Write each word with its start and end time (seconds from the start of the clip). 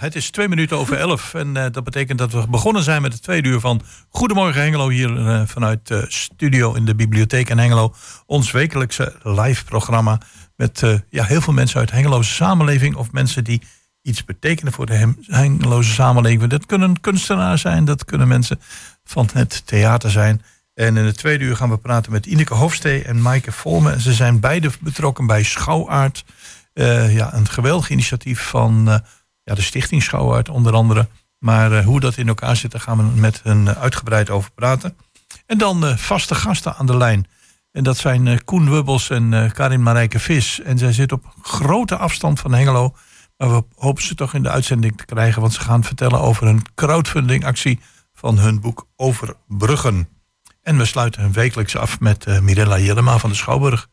het 0.00 0.16
is 0.16 0.30
twee 0.30 0.48
minuten 0.48 0.76
over 0.76 0.96
elf. 0.96 1.34
En 1.34 1.56
uh, 1.56 1.64
dat 1.72 1.84
betekent 1.84 2.18
dat 2.18 2.32
we 2.32 2.48
begonnen 2.48 2.82
zijn 2.82 3.02
met 3.02 3.12
het 3.12 3.22
tweede 3.22 3.48
uur 3.48 3.60
van 3.60 3.82
Goedemorgen 4.08 4.62
Hengelo. 4.62 4.88
Hier 4.88 5.10
uh, 5.10 5.42
vanuit 5.46 5.86
de 5.86 6.04
studio 6.08 6.74
in 6.74 6.84
de 6.84 6.94
bibliotheek 6.94 7.48
in 7.48 7.58
Hengelo. 7.58 7.94
Ons 8.26 8.50
wekelijkse 8.50 9.14
live 9.22 9.64
programma. 9.64 10.20
Met 10.56 10.82
uh, 10.82 10.94
ja, 11.08 11.24
heel 11.24 11.40
veel 11.40 11.52
mensen 11.52 11.80
uit 11.80 11.88
de 11.88 11.94
Hengeloze 11.94 12.32
samenleving. 12.32 12.96
Of 12.96 13.12
mensen 13.12 13.44
die 13.44 13.62
iets 14.02 14.24
betekenen 14.24 14.72
voor 14.72 14.86
de 14.86 15.14
Hengeloze 15.26 15.92
samenleving. 15.92 16.50
Dat 16.50 16.66
kunnen 16.66 17.00
kunstenaars 17.00 17.60
zijn. 17.60 17.84
Dat 17.84 18.04
kunnen 18.04 18.28
mensen 18.28 18.60
van 19.04 19.28
het 19.32 19.66
theater 19.66 20.10
zijn. 20.10 20.42
En 20.74 20.96
in 20.96 21.04
het 21.04 21.16
tweede 21.16 21.44
uur 21.44 21.56
gaan 21.56 21.70
we 21.70 21.78
praten 21.78 22.12
met 22.12 22.26
Ineke 22.26 22.54
Hofstee 22.54 23.02
en 23.02 23.22
Maaike 23.22 23.52
Volme. 23.52 24.00
Ze 24.00 24.12
zijn 24.12 24.40
beide 24.40 24.70
betrokken 24.80 25.26
bij 25.26 25.42
Schouwaard. 25.42 26.24
ja, 27.08 27.34
een 27.34 27.48
geweldig 27.48 27.90
initiatief 27.90 28.40
van 28.40 29.02
ja, 29.44 29.54
de 29.54 29.62
stichting 29.62 30.02
Schouwaard 30.02 30.48
onder 30.48 30.72
andere. 30.72 31.08
Maar 31.38 31.72
uh, 31.72 31.84
hoe 31.84 32.00
dat 32.00 32.16
in 32.16 32.28
elkaar 32.28 32.56
zit, 32.56 32.70
daar 32.70 32.80
gaan 32.80 32.96
we 32.96 33.20
met 33.20 33.40
hen 33.42 33.64
uh, 33.64 33.70
uitgebreid 33.70 34.30
over 34.30 34.50
praten. 34.50 34.96
En 35.46 35.58
dan 35.58 35.84
uh, 35.84 35.96
vaste 35.96 36.34
gasten 36.34 36.76
aan 36.76 36.86
de 36.86 36.96
lijn. 36.96 37.26
En 37.72 37.84
dat 37.84 37.96
zijn 37.96 38.44
Koen 38.44 38.70
Wubbels 38.70 39.10
en 39.10 39.52
Karin 39.52 39.82
Marijke 39.82 40.18
Vis. 40.18 40.60
En 40.60 40.78
zij 40.78 40.92
zitten 40.92 41.16
op 41.16 41.34
grote 41.42 41.96
afstand 41.96 42.40
van 42.40 42.52
Hengelo. 42.52 42.94
Maar 43.36 43.50
we 43.50 43.64
hopen 43.74 44.02
ze 44.02 44.14
toch 44.14 44.34
in 44.34 44.42
de 44.42 44.50
uitzending 44.50 44.96
te 44.96 45.04
krijgen. 45.04 45.40
Want 45.40 45.52
ze 45.52 45.60
gaan 45.60 45.84
vertellen 45.84 46.20
over 46.20 46.46
een 46.46 46.62
crowdfundingactie 46.74 47.80
van 48.12 48.38
hun 48.38 48.60
boek 48.60 48.86
Over 48.96 49.36
Bruggen. 49.46 50.08
En 50.62 50.76
we 50.76 50.84
sluiten 50.84 51.22
hun 51.22 51.32
wekelijks 51.32 51.76
af 51.76 52.00
met 52.00 52.40
Mirella 52.42 52.78
Jellema 52.78 53.18
van 53.18 53.30
de 53.30 53.36
Schouwburg. 53.36 53.88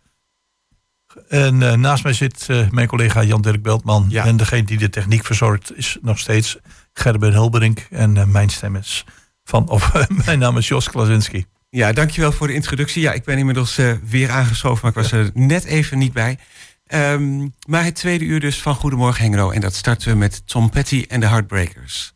En 1.29 1.61
uh, 1.61 1.73
naast 1.73 2.03
mij 2.03 2.13
zit 2.13 2.47
uh, 2.49 2.69
mijn 2.69 2.87
collega 2.87 3.23
Jan-Dirk 3.23 3.61
Beltman. 3.61 4.05
Ja. 4.09 4.25
En 4.25 4.37
degene 4.37 4.63
die 4.63 4.77
de 4.77 4.89
techniek 4.89 5.25
verzorgt 5.25 5.77
is 5.77 5.97
nog 6.01 6.19
steeds 6.19 6.57
Gerben 6.93 7.31
Hilberink. 7.31 7.87
En 7.89 8.15
uh, 8.15 8.23
mijn 8.23 8.49
stem 8.49 8.75
is 8.75 9.05
van, 9.43 9.69
of 9.69 9.93
mijn 10.25 10.39
naam 10.39 10.57
is 10.57 10.67
Jos 10.67 10.89
Klasinski. 10.89 11.45
Ja, 11.69 11.93
dankjewel 11.93 12.31
voor 12.31 12.47
de 12.47 12.53
introductie. 12.53 13.01
Ja, 13.01 13.11
ik 13.11 13.23
ben 13.23 13.37
inmiddels 13.37 13.79
weer 14.09 14.29
aangeschoven, 14.29 14.79
maar 14.81 14.91
ik 14.91 15.09
was 15.09 15.11
er 15.11 15.31
net 15.33 15.63
even 15.63 15.97
niet 15.97 16.13
bij. 16.13 16.37
Um, 16.93 17.53
maar 17.67 17.83
het 17.83 17.95
tweede 17.95 18.25
uur 18.25 18.39
dus 18.39 18.61
van 18.61 18.75
Goedemorgen 18.75 19.23
Hengelo. 19.23 19.51
En 19.51 19.61
dat 19.61 19.75
starten 19.75 20.11
we 20.11 20.17
met 20.17 20.47
Tom 20.47 20.69
Petty 20.69 21.05
en 21.07 21.19
de 21.19 21.27
Heartbreakers. 21.27 22.13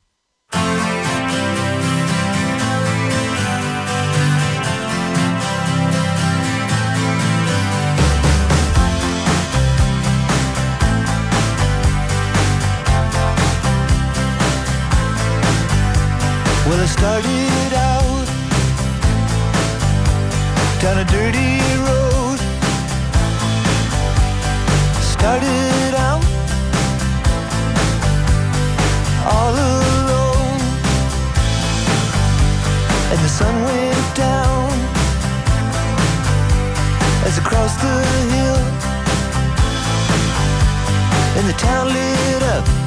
Started 17.01 17.73
out 17.73 18.27
down 20.83 20.97
a 20.99 21.05
dirty 21.05 21.57
road. 21.85 22.37
Started 25.15 25.93
out 26.07 26.23
all 29.33 29.53
alone, 29.71 30.59
and 33.11 33.19
the 33.25 33.31
sun 33.39 33.55
went 33.63 34.15
down 34.15 34.69
as 37.25 37.39
I 37.39 37.43
crossed 37.43 37.79
the 37.81 37.97
hill, 38.35 38.61
and 41.37 41.47
the 41.49 41.57
town 41.57 41.87
lit 41.87 42.43
up 42.43 42.80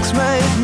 and 0.00 0.06
the 0.14 0.57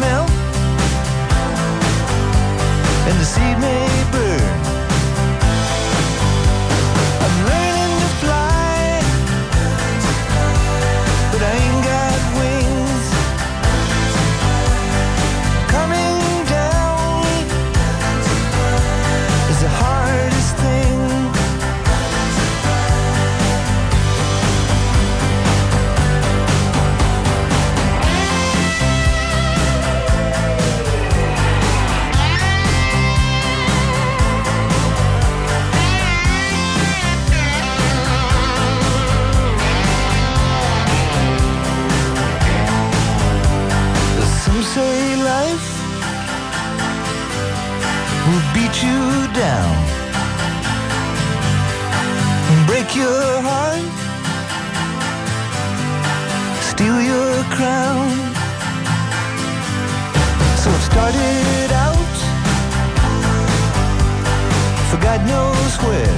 God 65.17 65.29
knows 65.29 65.77
where. 65.87 66.17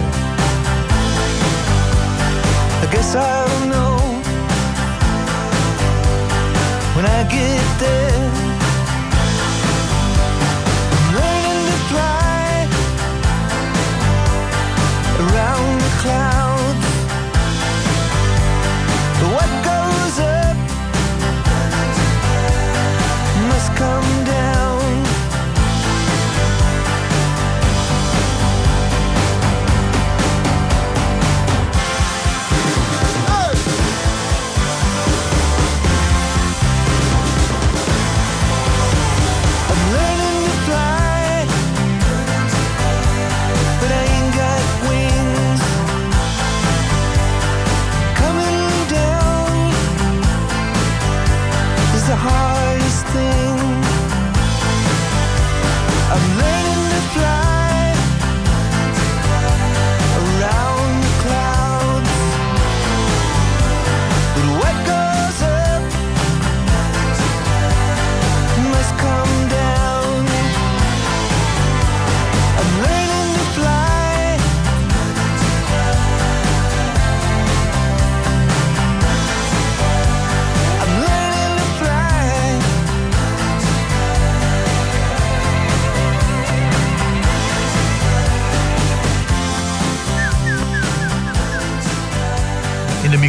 I 2.83 2.89
guess 2.91 3.15
I'll 3.15 3.67
know 3.69 3.99
when 6.95 7.05
I 7.05 7.23
get 7.29 7.79
there. 7.79 8.26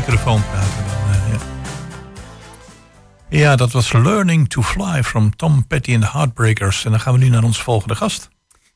Microfoon 0.07 0.41
praten. 0.41 0.85
Eh, 0.85 1.29
ja. 1.29 1.39
ja, 3.37 3.55
dat 3.55 3.71
was 3.71 3.93
Learning 3.93 4.49
to 4.49 4.61
Fly 4.61 5.03
from 5.03 5.35
Tom 5.35 5.67
Petty 5.67 5.93
and 5.93 6.03
the 6.03 6.09
Heartbreakers. 6.09 6.85
En 6.85 6.91
dan 6.91 6.99
gaan 6.99 7.13
we 7.13 7.19
nu 7.19 7.29
naar 7.29 7.43
onze 7.43 7.63
volgende 7.63 7.95
gast. 7.95 8.29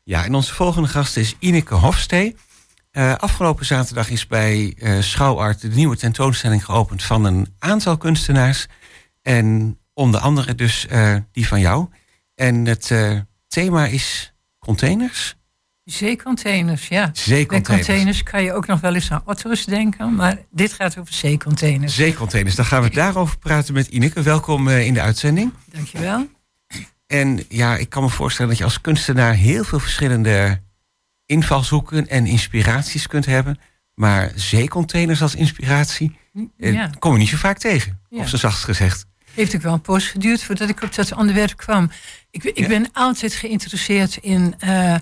Ja, 0.04 0.24
en 0.26 0.34
onze 0.34 0.54
volgende 0.54 0.88
gast 0.88 1.18
is 1.18 1.36
Ineke 1.40 1.76
Hofstee. 1.76 2.36
Eh, 2.92 3.16
afgelopen 3.16 3.66
zaterdag 3.66 4.10
is 4.10 4.28
bij 4.28 4.76
eh 4.78 5.02
Schouwart 5.02 5.62
de 5.62 5.68
nieuwe 5.68 5.98
tentoonstelling 5.98 6.66
geopend 6.66 7.04
van 7.04 7.26
een 7.26 7.56
aantal 7.60 7.98
kunstenaars. 7.98 8.68
En 9.22 9.78
onder 9.94 10.20
andere 10.20 10.56
dus 10.56 10.88
die 11.32 11.48
van 11.48 11.60
jou. 11.60 11.88
En 12.36 12.66
het 12.66 12.94
thema 13.48 13.86
is 13.86 14.34
containers. 14.60 15.36
Zeecontainers, 15.92 16.88
ja. 16.88 17.04
Bij 17.06 17.12
Zeecontainers. 17.14 17.86
containers 17.88 18.24
kan 18.24 18.44
je 18.44 18.54
ook 18.54 18.68
nog 18.68 18.80
wel 18.82 18.94
eens 18.96 19.12
aan 19.12 19.24
auto's 19.26 19.66
denken, 19.66 20.16
maar 20.16 20.38
dit 20.52 20.74
gaat 20.74 20.98
over 20.98 21.14
zeecontainers. 21.14 21.96
Zeecontainers. 21.96 22.56
Dan 22.56 22.66
gaan 22.66 22.82
we 22.82 22.90
daarover 22.90 23.38
praten 23.38 23.74
met 23.74 23.88
Ineke. 23.88 24.22
Welkom 24.22 24.68
eh, 24.68 24.86
in 24.86 24.94
de 24.94 25.02
uitzending. 25.02 25.54
Dankjewel. 25.66 26.28
En 27.08 27.44
ja, 27.50 27.78
ik 27.78 27.90
kan 27.90 28.04
me 28.04 28.10
voorstellen 28.10 28.50
dat 28.50 28.58
je 28.60 28.64
als 28.64 28.82
kunstenaar 28.82 29.34
heel 29.34 29.64
veel 29.64 29.80
verschillende 29.80 30.62
invalshoeken 31.26 32.08
en 32.08 32.26
inspiraties 32.26 33.08
kunt 33.08 33.26
hebben. 33.26 33.60
Maar 33.94 34.32
zeecontainers 34.36 35.22
als 35.22 35.36
inspiratie 35.36 36.18
eh, 36.58 36.74
Ja. 36.74 36.90
kom 37.00 37.12
je 37.14 37.18
niet 37.20 37.28
zo 37.30 37.38
vaak 37.38 37.58
tegen. 37.58 38.00
Ja. 38.10 38.20
Of 38.20 38.30
zo 38.30 38.38
zacht 38.38 38.64
gezegd. 38.64 39.06
Heeft 39.34 39.56
ook 39.56 39.62
wel 39.62 39.74
een 39.74 39.82
poos 39.82 40.08
geduurd 40.08 40.44
voordat 40.44 40.70
ik 40.70 40.82
op 40.84 40.96
dat 40.96 41.14
onderwerp 41.14 41.58
kwam. 41.58 41.92
Ik, 42.32 42.44
ik 42.44 42.58
Ja. 42.58 42.68
ben 42.68 42.90
altijd 42.94 43.34
geïnteresseerd 43.34 44.18
in 44.22 44.56
eh, 44.60 44.96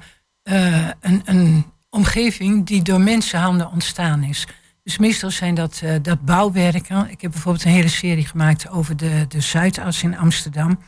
eh, 0.50 0.88
een, 1.00 1.22
een 1.26 1.66
omgeving 1.90 2.66
die 2.66 2.82
door 2.82 3.02
mensenhanden 3.02 3.72
ontstaan 3.72 4.24
is. 4.24 4.48
Dus 4.84 4.98
meestal 4.98 5.32
zijn 5.32 5.56
dat, 5.56 5.80
eh, 5.84 5.96
dat 6.02 6.26
bouwwerken. 6.26 7.10
Ik 7.10 7.22
heb 7.22 7.32
bijvoorbeeld 7.32 7.66
een 7.66 7.72
hele 7.72 7.88
serie 7.88 8.26
gemaakt 8.26 8.70
over 8.70 8.98
de, 8.98 9.26
de 9.28 9.42
Zuidas 9.42 10.04
in 10.04 10.18
Amsterdam. 10.18 10.80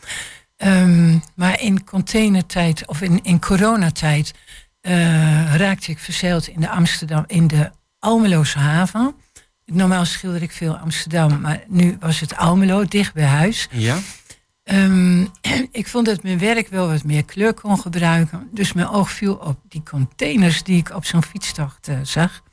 Ehm, 0.58 1.18
maar 1.36 1.62
in 1.62 1.84
containertijd 1.84 2.88
of 2.88 3.02
in, 3.02 3.24
in 3.24 3.40
coronatijd 3.40 4.34
eh, 4.81 5.56
raakte 5.56 5.92
ik 5.92 6.00
verzeild 6.00 6.48
in 6.48 6.62
de 6.62 6.69
Amsterdam, 6.69 7.24
in 7.28 7.48
de 7.48 7.72
Almeloze 8.00 8.60
haven. 8.60 9.16
Normaal 9.66 10.06
schilder 10.06 10.42
ik 10.42 10.52
veel 10.52 10.78
Amsterdam, 10.78 11.42
maar 11.42 11.63
nu 11.68 11.98
was 12.00 12.19
het 12.19 12.38
Almelo, 12.38 12.86
dicht 12.86 13.13
bij 13.13 13.25
huis. 13.25 13.68
Ja? 13.72 13.98
Ehm, 14.63 15.25
ik 15.81 15.88
vond 15.88 16.06
dat 16.06 16.24
mijn 16.24 16.40
werk 16.40 16.68
wel 16.68 16.88
wat 16.88 17.04
meer 17.04 17.25
kleur 17.25 17.54
kon 17.54 17.80
gebruiken. 17.80 18.50
Dus 18.52 18.74
mijn 18.74 18.88
oog 18.88 19.12
viel 19.12 19.36
op 19.36 19.60
die 19.69 19.84
containers 19.84 20.63
die 20.63 20.78
ik 20.78 20.96
op 20.96 21.06
zo'n 21.06 21.24
fietstocht 21.24 21.88
eh, 21.88 22.00
zag. 22.04 22.44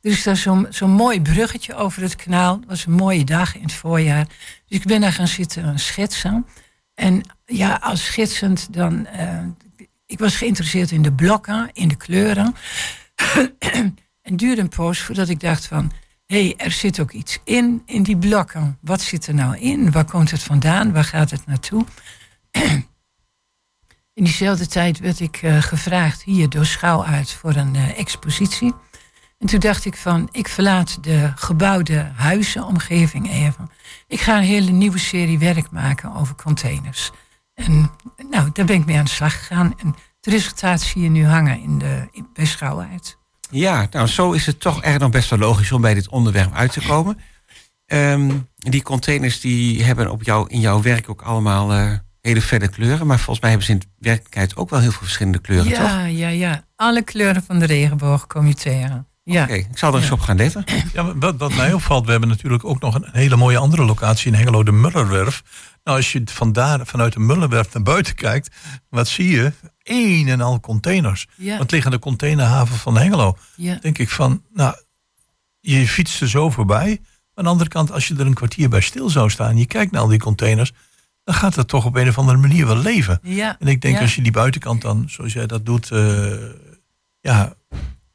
Dus 0.00 0.26
is 0.26 0.42
zo'n 0.42 0.66
zo'n 0.70 0.90
mooi 0.90 1.20
bruggetje 1.22 1.74
over 1.74 2.02
het 2.02 2.16
kanaal. 2.16 2.56
Het 2.56 2.68
was 2.68 2.86
een 2.86 2.92
mooie 2.92 3.24
dag 3.24 3.56
in 3.56 3.62
het 3.62 3.72
voorjaar. 3.72 4.24
Dus 4.66 4.78
ik 4.78 4.84
ben 4.84 5.00
daar 5.00 5.12
gaan 5.12 5.28
zitten 5.28 5.78
schetsen. 5.78 6.46
En 6.94 7.22
ja, 7.46 7.78
als 7.82 8.04
schetsend 8.04 8.72
dan... 8.72 9.06
eh, 9.06 9.44
ik 10.06 10.18
was 10.18 10.36
geïnteresseerd 10.36 10.90
in 10.90 11.02
de 11.02 11.12
blokken, 11.12 11.70
in 11.72 11.88
de 11.88 11.96
kleuren. 11.96 12.54
en 13.58 13.96
het 14.22 14.38
duurde 14.38 14.60
een 14.60 14.68
poos 14.68 15.00
voordat 15.00 15.28
ik 15.28 15.40
dacht 15.40 15.66
van... 15.66 15.92
hey, 16.32 16.54
er 16.56 16.70
zit 16.70 17.00
ook 17.00 17.10
iets 17.10 17.38
in, 17.44 17.82
in 17.86 18.02
die 18.02 18.16
blokken. 18.16 18.78
Wat 18.80 19.00
zit 19.00 19.26
er 19.26 19.34
nou 19.34 19.56
in? 19.56 19.90
Waar 19.90 20.04
komt 20.04 20.30
het 20.30 20.42
vandaan? 20.42 20.92
Waar 20.92 21.04
gaat 21.04 21.30
het 21.30 21.46
naartoe? 21.46 21.84
in 24.14 24.24
diezelfde 24.24 24.66
tijd 24.66 24.98
werd 24.98 25.20
ik 25.20 25.36
eh, 25.36 25.62
gevraagd 25.62 26.22
hier 26.22 26.48
door 26.48 26.66
Schouwaard 26.66 27.32
voor 27.32 27.54
een 27.54 27.76
eh, 27.76 27.98
expositie. 27.98 28.74
En 29.38 29.46
toen 29.46 29.60
dacht 29.60 29.84
ik 29.84 29.96
van, 29.96 30.28
ik 30.30 30.48
verlaat 30.48 31.04
de 31.04 31.32
gebouwde 31.34 32.12
huizenomgeving 32.14 33.30
even. 33.30 33.70
Ik 34.06 34.20
ga 34.20 34.36
een 34.36 34.42
hele 34.42 34.70
nieuwe 34.70 34.98
serie 34.98 35.38
werk 35.38 35.70
maken 35.70 36.14
over 36.14 36.34
containers. 36.34 37.10
En 37.54 37.90
nou, 38.30 38.50
daar 38.52 38.66
ben 38.66 38.76
ik 38.76 38.86
mee 38.86 38.98
aan 38.98 39.04
de 39.04 39.10
slag 39.10 39.38
gegaan. 39.38 39.78
En 39.78 39.94
het 40.16 40.26
resultaat 40.26 40.80
zie 40.80 41.02
je 41.02 41.08
nu 41.08 41.26
hangen 41.26 41.60
in 41.60 41.78
de, 41.78 42.08
in, 42.12 42.28
bij 42.32 42.46
Schouwaard. 42.46 43.20
Ja, 43.52 43.86
nou 43.90 44.06
zo 44.06 44.32
is 44.32 44.46
het 44.46 44.60
toch 44.60 44.82
echt 44.82 44.98
nog 44.98 45.10
best 45.10 45.30
wel 45.30 45.38
logisch 45.38 45.72
om 45.72 45.80
bij 45.80 45.94
dit 45.94 46.08
onderwerp 46.08 46.54
uit 46.54 46.72
te 46.72 46.80
komen. 46.80 47.18
Ehm, 47.86 48.30
die 48.56 48.82
containers 48.82 49.40
die 49.40 49.84
hebben 49.84 50.10
op 50.10 50.22
jou, 50.22 50.48
in 50.48 50.60
jouw 50.60 50.82
werk 50.82 51.08
ook 51.10 51.22
allemaal 51.22 51.72
eh, 51.72 51.92
hele 52.20 52.42
felle 52.42 52.68
kleuren. 52.68 53.06
Maar 53.06 53.16
volgens 53.16 53.40
mij 53.40 53.50
hebben 53.50 53.66
ze 53.68 53.72
in 53.72 53.78
de 53.78 53.86
werkelijkheid 53.98 54.56
ook 54.56 54.70
wel 54.70 54.80
heel 54.80 54.90
veel 54.90 55.02
verschillende 55.02 55.38
kleuren, 55.40 55.72
toch? 55.72 55.78
Ja, 55.78 56.04
ja, 56.04 56.28
ja. 56.28 56.64
Alle 56.76 57.02
kleuren 57.02 57.42
van 57.42 57.58
de 57.58 57.66
regenboog 57.66 58.26
kom 58.26 58.46
je 58.46 58.54
tegen. 58.54 59.06
Ja. 59.24 59.42
Oké, 59.42 59.52
ik 59.52 59.78
zal 59.78 59.92
er 59.92 59.98
eens 59.98 60.06
Ja. 60.08 60.12
op 60.12 60.20
gaan 60.20 60.36
letten. 60.36 60.64
Ja, 60.92 61.16
wat, 61.16 61.34
wat 61.38 61.54
mij 61.54 61.72
opvalt, 61.72 62.04
we 62.04 62.10
hebben 62.10 62.28
natuurlijk 62.28 62.64
ook 62.64 62.80
nog 62.80 62.94
een 62.94 63.08
hele 63.12 63.36
mooie 63.36 63.58
andere 63.58 63.84
locatie 63.84 64.26
in 64.32 64.34
Hengelo, 64.38 64.62
de 64.62 64.72
Mullerwerf. 64.72 65.42
Nou, 65.84 65.96
als 65.96 66.12
je 66.12 66.22
vandaar, 66.24 66.86
vanuit 66.86 67.12
de 67.12 67.20
Mullerwerf 67.20 67.72
naar 67.74 67.82
buiten 67.82 68.14
kijkt, 68.14 68.54
wat 68.88 69.08
zie 69.08 69.30
je? 69.30 69.52
Een 69.82 70.28
en 70.28 70.40
al 70.40 70.60
containers. 70.60 71.26
Ja. 71.36 71.58
Wat 71.58 71.70
liggen 71.70 71.90
de 71.90 71.98
containerhaven 71.98 72.76
van 72.76 72.96
Hengelo? 72.96 73.36
Ja. 73.56 73.74
denk 73.74 73.98
ik 73.98 74.10
van, 74.10 74.42
nou, 74.52 74.74
je 75.60 75.88
fietst 75.88 76.20
er 76.20 76.28
zo 76.28 76.50
voorbij. 76.50 77.00
Aan 77.34 77.44
de 77.44 77.50
andere 77.50 77.70
kant, 77.70 77.92
als 77.92 78.08
je 78.08 78.14
er 78.14 78.26
een 78.26 78.34
kwartier 78.34 78.68
bij 78.68 78.80
stil 78.80 79.10
zou 79.10 79.30
staan, 79.30 79.50
en 79.50 79.56
je 79.56 79.66
kijkt 79.66 79.92
naar 79.92 80.00
al 80.00 80.08
die 80.08 80.18
containers, 80.18 80.72
dan 81.24 81.34
gaat 81.34 81.54
het 81.54 81.68
toch 81.68 81.84
op 81.84 81.96
een 81.96 82.08
of 82.08 82.18
andere 82.18 82.38
manier 82.38 82.66
wel 82.66 82.76
leven. 82.76 83.20
Ja. 83.22 83.56
En 83.58 83.66
ik 83.66 83.80
denk 83.80 84.00
als 84.00 84.14
je 84.14 84.22
die 84.22 84.32
buitenkant 84.32 84.82
dan, 84.82 85.04
zoals 85.08 85.32
jij 85.32 85.46
dat 85.46 85.66
doet, 85.66 85.90
eh, 85.90 86.32
ja, 87.20 87.54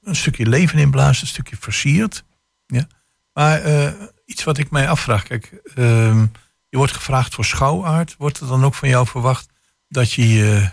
een 0.04 0.16
stukje 0.16 0.48
leven 0.48 0.80
inblaast, 0.80 1.22
een 1.22 1.28
stukje 1.28 1.56
versiert. 1.60 2.24
Ja. 2.66 2.88
Maar 3.34 3.62
eh, 3.62 3.92
iets 4.26 4.44
wat 4.44 4.58
ik 4.58 4.70
mij 4.70 4.90
afvraag, 4.90 5.24
kijk, 5.24 5.62
ehm, 5.76 6.26
je 6.70 6.78
wordt 6.78 6.94
gevraagd 6.94 7.34
voor 7.34 7.46
schouwaard. 7.46 8.16
Wordt 8.18 8.40
er 8.40 8.48
dan 8.48 8.64
ook 8.64 8.74
van 8.74 8.90
jou 8.90 9.08
verwacht 9.08 9.50
dat 9.88 10.12
je 10.12 10.70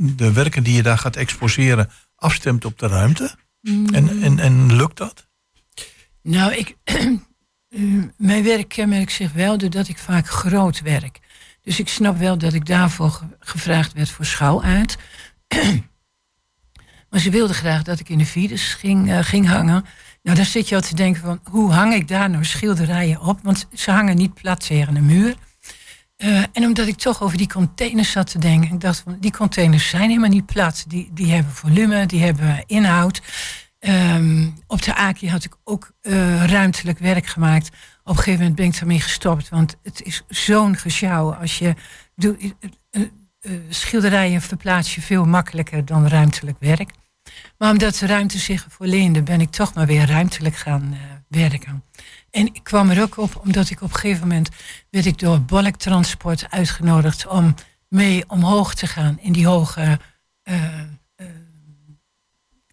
de 0.00 0.32
werken 0.32 0.62
die 0.62 0.74
je 0.74 0.82
daar 0.82 0.98
gaat 0.98 1.16
exposeren 1.16 1.90
afstemt 2.14 2.64
op 2.64 2.78
de 2.78 2.86
ruimte? 2.86 3.34
En, 3.92 4.22
en, 4.22 4.38
en 4.38 4.76
lukt 4.76 4.96
dat? 4.96 5.28
Nou, 6.22 6.52
ik, 6.54 6.76
eh, 6.84 7.06
mijn 8.16 8.44
werk 8.44 8.68
kenmerkt 8.68 9.12
zich 9.12 9.32
wel 9.32 9.58
doordat 9.58 9.88
ik 9.88 9.98
vaak 9.98 10.28
groot 10.28 10.80
werk. 10.80 11.18
Dus 11.62 11.78
ik 11.78 11.88
snap 11.88 12.18
wel 12.18 12.38
dat 12.38 12.52
ik 12.52 12.66
daarvoor 12.66 13.10
ge- 13.10 13.36
gevraagd 13.38 13.92
werd 13.92 14.08
voor 14.10 14.24
schouwaard. 14.24 14.96
maar 17.10 17.20
ze 17.20 17.30
wilden 17.30 17.56
graag 17.56 17.82
dat 17.82 18.00
ik 18.00 18.08
in 18.08 18.18
de 18.18 18.26
Fides 18.26 18.74
ging, 18.74 19.10
eh, 19.10 19.18
ging 19.18 19.46
hangen. 19.48 19.84
Nou, 20.22 20.36
dan 20.36 20.44
zit 20.46 20.68
je 20.68 20.74
al 20.74 20.80
te 20.80 20.94
denken 20.94 21.22
van, 21.22 21.40
hoe 21.44 21.72
hang 21.72 21.94
ik 21.94 22.08
daar 22.08 22.30
nou 22.30 22.44
schilderijen 22.44 23.20
op? 23.20 23.40
Want 23.42 23.68
ze 23.72 23.90
hangen 23.90 24.16
niet 24.16 24.34
plat 24.34 24.66
tegen 24.66 24.94
de 24.94 25.00
muur. 25.00 25.34
Eh, 26.18 26.42
en 26.52 26.64
omdat 26.64 26.86
ik 26.86 26.96
toch 26.96 27.22
over 27.22 27.36
die 27.36 27.48
containers 27.48 28.10
zat 28.10 28.30
te 28.30 28.38
denken, 28.38 28.72
ik 28.72 28.80
dacht 28.80 29.00
van, 29.00 29.16
die 29.20 29.30
containers 29.30 29.88
zijn 29.88 30.08
helemaal 30.08 30.28
niet 30.28 30.46
plat. 30.46 30.84
Die, 30.88 31.10
die 31.12 31.32
hebben 31.32 31.52
volume, 31.52 32.06
die 32.06 32.22
hebben 32.22 32.64
inhoud. 32.66 33.22
Ehm, 33.78 34.48
op 34.66 34.82
de 34.82 34.94
Aki 34.94 35.28
had 35.28 35.44
ik 35.44 35.56
ook 35.64 35.92
eh, 36.00 36.44
ruimtelijk 36.44 36.98
werk 36.98 37.26
gemaakt. 37.26 37.68
Op 38.02 38.16
een 38.16 38.16
gegeven 38.16 38.38
moment 38.38 38.56
ben 38.56 38.66
ik 38.66 38.78
daarmee 38.78 39.00
gestopt, 39.00 39.48
want 39.48 39.76
het 39.82 40.02
is 40.02 40.22
zo'n 40.28 40.76
gesjouw. 40.76 41.34
Als 41.34 41.58
je 41.58 41.74
eh, 42.90 43.02
schilderijen 43.68 44.42
verplaats 44.42 44.94
je 44.94 45.00
veel 45.00 45.24
makkelijker 45.24 45.84
dan 45.84 46.06
ruimtelijk 46.06 46.56
werk. 46.60 46.90
Maar 47.58 47.70
omdat 47.70 47.94
de 47.94 48.06
ruimte 48.06 48.38
zich 48.38 48.64
ervoor 48.64 48.86
leende, 48.86 49.22
ben 49.22 49.40
ik 49.40 49.50
toch 49.50 49.74
maar 49.74 49.86
weer 49.86 50.06
ruimtelijk 50.06 50.56
gaan 50.56 50.96
werken. 51.28 51.82
En 52.30 52.46
ik 52.46 52.60
kwam 52.62 52.90
er 52.90 53.02
ook 53.02 53.18
op, 53.18 53.40
omdat 53.44 53.70
ik 53.70 53.82
op 53.82 53.90
een 53.90 53.98
gegeven 53.98 54.28
moment 54.28 54.48
werd 54.90 55.06
ik 55.06 55.18
door 55.18 55.40
Bolk 55.40 55.76
Transport 55.76 56.50
uitgenodigd 56.50 57.26
om 57.26 57.54
mee 57.88 58.24
omhoog 58.26 58.74
te 58.74 58.86
gaan 58.86 59.18
in 59.20 59.32
die 59.32 59.46
hoge 59.46 59.98
eh, 60.42 60.80
eh, 61.16 61.26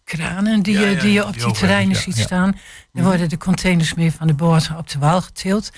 kranen 0.04 0.62
die, 0.62 0.78
Ja, 0.78 0.88
je, 0.88 0.96
die 0.96 1.12
je 1.12 1.26
op 1.26 1.38
die 1.38 1.52
terreinen 1.52 1.96
ziet 1.96 2.16
staan. 2.16 2.58
Dan 2.92 3.04
worden 3.04 3.28
de 3.28 3.36
containers 3.36 3.94
meer 3.94 4.12
van 4.12 4.26
de 4.26 4.34
boord 4.34 4.70
op 4.76 4.88
de 4.88 4.98
wal 4.98 5.22
getild. 5.22 5.70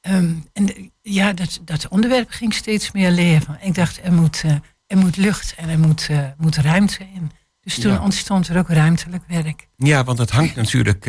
Ehm, 0.00 0.34
en 0.52 0.92
ja, 1.02 1.32
dat, 1.32 1.60
dat 1.64 1.88
onderwerp 1.88 2.30
ging 2.30 2.54
steeds 2.54 2.92
meer 2.92 3.10
leven. 3.10 3.58
Ik 3.60 3.74
dacht, 3.74 4.00
er 4.02 4.12
moet, 4.12 4.42
eh, 4.44 4.54
er 4.86 4.96
moet 4.96 5.16
lucht 5.16 5.54
en 5.54 5.68
er 5.68 5.78
moet, 5.78 6.08
moet 6.36 6.56
ruimte 6.56 7.06
in. 7.14 7.30
Dus 7.60 7.80
toen 7.80 8.00
ontstond 8.00 8.48
er 8.48 8.58
ook 8.58 8.68
ruimtelijk 8.68 9.22
werk. 9.26 9.68
Ja, 9.76 10.04
want 10.04 10.18
het 10.18 10.30
hangt 10.30 10.54
natuurlijk 10.54 11.06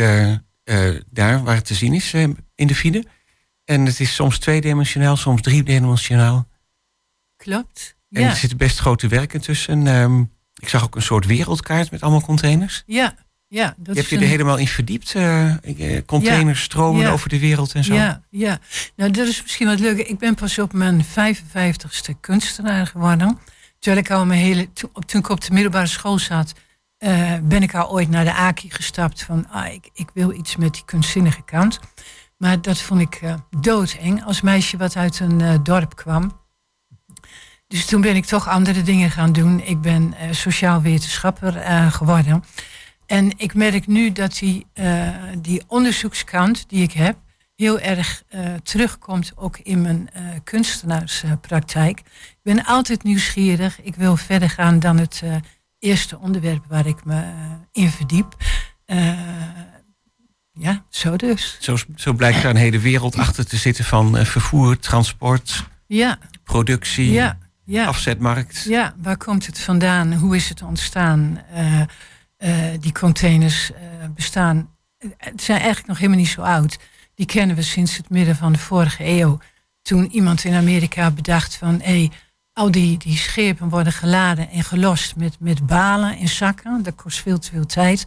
eh, 0.67 0.89
daar 1.11 1.43
waar 1.43 1.55
het 1.55 1.65
te 1.65 1.73
zien 1.73 1.93
is 1.93 2.13
eh, 2.13 2.23
in 2.55 2.67
de 2.67 2.75
file. 2.75 3.05
En 3.65 3.85
het 3.85 3.99
is 3.99 4.15
soms 4.15 4.39
tweedimensionaal, 4.39 5.15
soms 5.17 5.41
driedimensionaal. 5.41 6.47
Klopt. 7.37 7.95
En 8.11 8.21
Ja, 8.21 8.29
er 8.29 8.35
zitten 8.35 8.57
best 8.57 8.79
grote 8.79 9.07
werken 9.07 9.41
tussen. 9.41 9.87
Ehm, 9.87 10.19
ik 10.55 10.69
zag 10.69 10.83
ook 10.83 10.95
een 10.95 11.01
soort 11.01 11.25
wereldkaart 11.25 11.91
met 11.91 12.01
allemaal 12.01 12.21
containers. 12.21 12.83
ja, 12.85 13.15
ja. 13.49 13.75
Dat 13.77 13.95
je 13.95 14.01
hebt 14.01 14.11
je 14.13 14.19
er 14.19 14.27
helemaal 14.27 14.57
in 14.57 14.67
verdiept. 14.67 15.15
eh, 15.15 15.55
containers 16.05 16.63
stromen 16.63 17.01
Ja. 17.01 17.11
over 17.11 17.29
de 17.29 17.39
wereld 17.39 17.73
en 17.73 17.83
zo. 17.83 17.93
Ja, 17.93 18.21
ja. 18.29 18.59
Nou, 18.95 19.11
dat 19.11 19.27
is 19.27 19.41
misschien 19.41 19.67
wat 19.67 19.79
leuk. 19.79 19.97
Ik 19.97 20.17
ben 20.17 20.35
pas 20.35 20.59
op 20.59 20.73
mijn 20.73 21.03
55ste 21.05 22.19
kunstenaar 22.19 22.87
geworden. 22.87 23.39
Terwijl 23.79 24.03
ik 24.03 24.11
al 24.11 24.25
mijn 24.25 24.39
hele. 24.41 24.69
Toen 25.05 25.19
ik 25.19 25.29
op 25.29 25.41
de 25.41 25.53
middelbare 25.53 25.87
school 25.87 26.19
zat, 26.19 26.53
eh, 26.97 27.33
ben 27.43 27.63
ik 27.63 27.75
al 27.75 27.91
ooit 27.91 28.09
naar 28.09 28.23
de 28.23 28.33
AKI 28.33 28.69
gestapt. 28.69 29.23
Van 29.23 29.47
ah, 29.49 29.73
ik, 29.73 29.89
ik 29.93 30.09
wil 30.13 30.31
iets 30.31 30.55
met 30.55 30.73
die 30.73 30.85
kunstzinnige 30.85 31.43
kant. 31.43 31.79
Maar 32.37 32.61
dat 32.61 32.77
vond 32.77 33.01
ik 33.01 33.15
eh, 33.15 33.33
doodeng 33.59 34.23
als 34.25 34.41
meisje 34.41 34.77
wat 34.77 34.95
uit 34.95 35.19
een 35.19 35.41
eh, 35.41 35.53
dorp 35.63 35.95
kwam. 35.95 36.45
Dus 37.67 37.85
toen 37.85 38.01
ben 38.01 38.15
ik 38.15 38.25
toch 38.25 38.47
andere 38.47 38.81
dingen 38.81 39.11
gaan 39.11 39.31
doen. 39.31 39.61
Ik 39.61 39.81
ben 39.81 40.13
sociaal 40.31 40.81
wetenschapper 40.81 41.53
geworden. 41.91 42.43
En 43.05 43.31
ik 43.37 43.53
merk 43.53 43.87
nu 43.87 44.11
dat 44.11 44.37
die, 44.37 44.65
die 45.37 45.63
onderzoekskant 45.67 46.69
die 46.69 46.83
ik 46.83 46.91
heb, 46.91 47.17
heel 47.55 47.79
erg 47.79 48.23
terugkomt 48.63 49.31
ook 49.35 49.57
in 49.57 49.81
mijn 49.81 50.09
kunstenaarspraktijk. 50.43 51.99
ik 51.99 52.39
ben 52.41 52.65
altijd 52.65 53.03
nieuwsgierig. 53.03 53.81
Ik 53.81 53.95
wil 53.95 54.15
verder 54.15 54.49
gaan 54.49 54.79
dan 54.79 54.97
het 54.97 55.21
eerste 55.79 56.19
onderwerp 56.19 56.65
waar 56.67 56.85
ik 56.85 57.05
me 57.05 57.21
eh, 57.21 57.51
in 57.71 57.89
verdiep. 57.89 58.35
Eh, 58.85 59.13
ja, 60.51 60.85
zo 60.89 61.15
dus. 61.15 61.57
Zo, 61.59 61.77
zo 61.95 62.13
blijkt 62.13 62.41
daar 62.41 62.51
een 62.51 62.57
hele 62.57 62.79
wereld 62.79 63.15
achter 63.15 63.45
te 63.47 63.57
zitten 63.57 63.85
van 63.85 64.17
eh, 64.17 64.25
vervoer, 64.25 64.79
transport, 64.79 65.65
Ja, 65.87 66.17
productie, 66.43 67.11
ja, 67.11 67.37
ja. 67.63 67.85
afzetmarkt. 67.85 68.63
Ja, 68.63 68.95
waar 69.01 69.17
komt 69.17 69.45
het 69.45 69.59
vandaan? 69.59 70.13
Hoe 70.13 70.35
is 70.35 70.49
het 70.49 70.61
ontstaan? 70.61 71.41
Die 72.79 72.91
containers 72.91 73.71
bestaan. 74.15 74.75
Het 75.17 75.41
zijn 75.41 75.57
eigenlijk 75.57 75.87
nog 75.87 75.97
helemaal 75.97 76.19
niet 76.19 76.27
zo 76.27 76.41
oud. 76.41 76.77
Die 77.15 77.25
kennen 77.25 77.55
we 77.55 77.61
sinds 77.61 77.97
het 77.97 78.09
midden 78.09 78.35
van 78.35 78.51
de 78.53 78.59
vorige 78.59 79.05
eeuw. 79.05 79.39
Toen 79.81 80.09
iemand 80.11 80.43
in 80.43 80.53
Amerika 80.53 81.11
bedacht 81.11 81.55
van 81.55 81.81
hé, 81.83 82.09
al 82.57 82.71
die, 82.71 82.97
die 82.97 83.17
schepen 83.17 83.69
worden 83.69 83.93
geladen 83.93 84.49
en 84.49 84.63
gelost 84.63 85.15
met, 85.15 85.35
met 85.39 85.65
balen 85.65 86.17
en 86.17 86.27
zakken. 86.27 86.83
Dat 86.83 86.95
kost 86.95 87.21
veel 87.21 87.39
te 87.39 87.49
veel 87.49 87.65
tijd. 87.65 88.05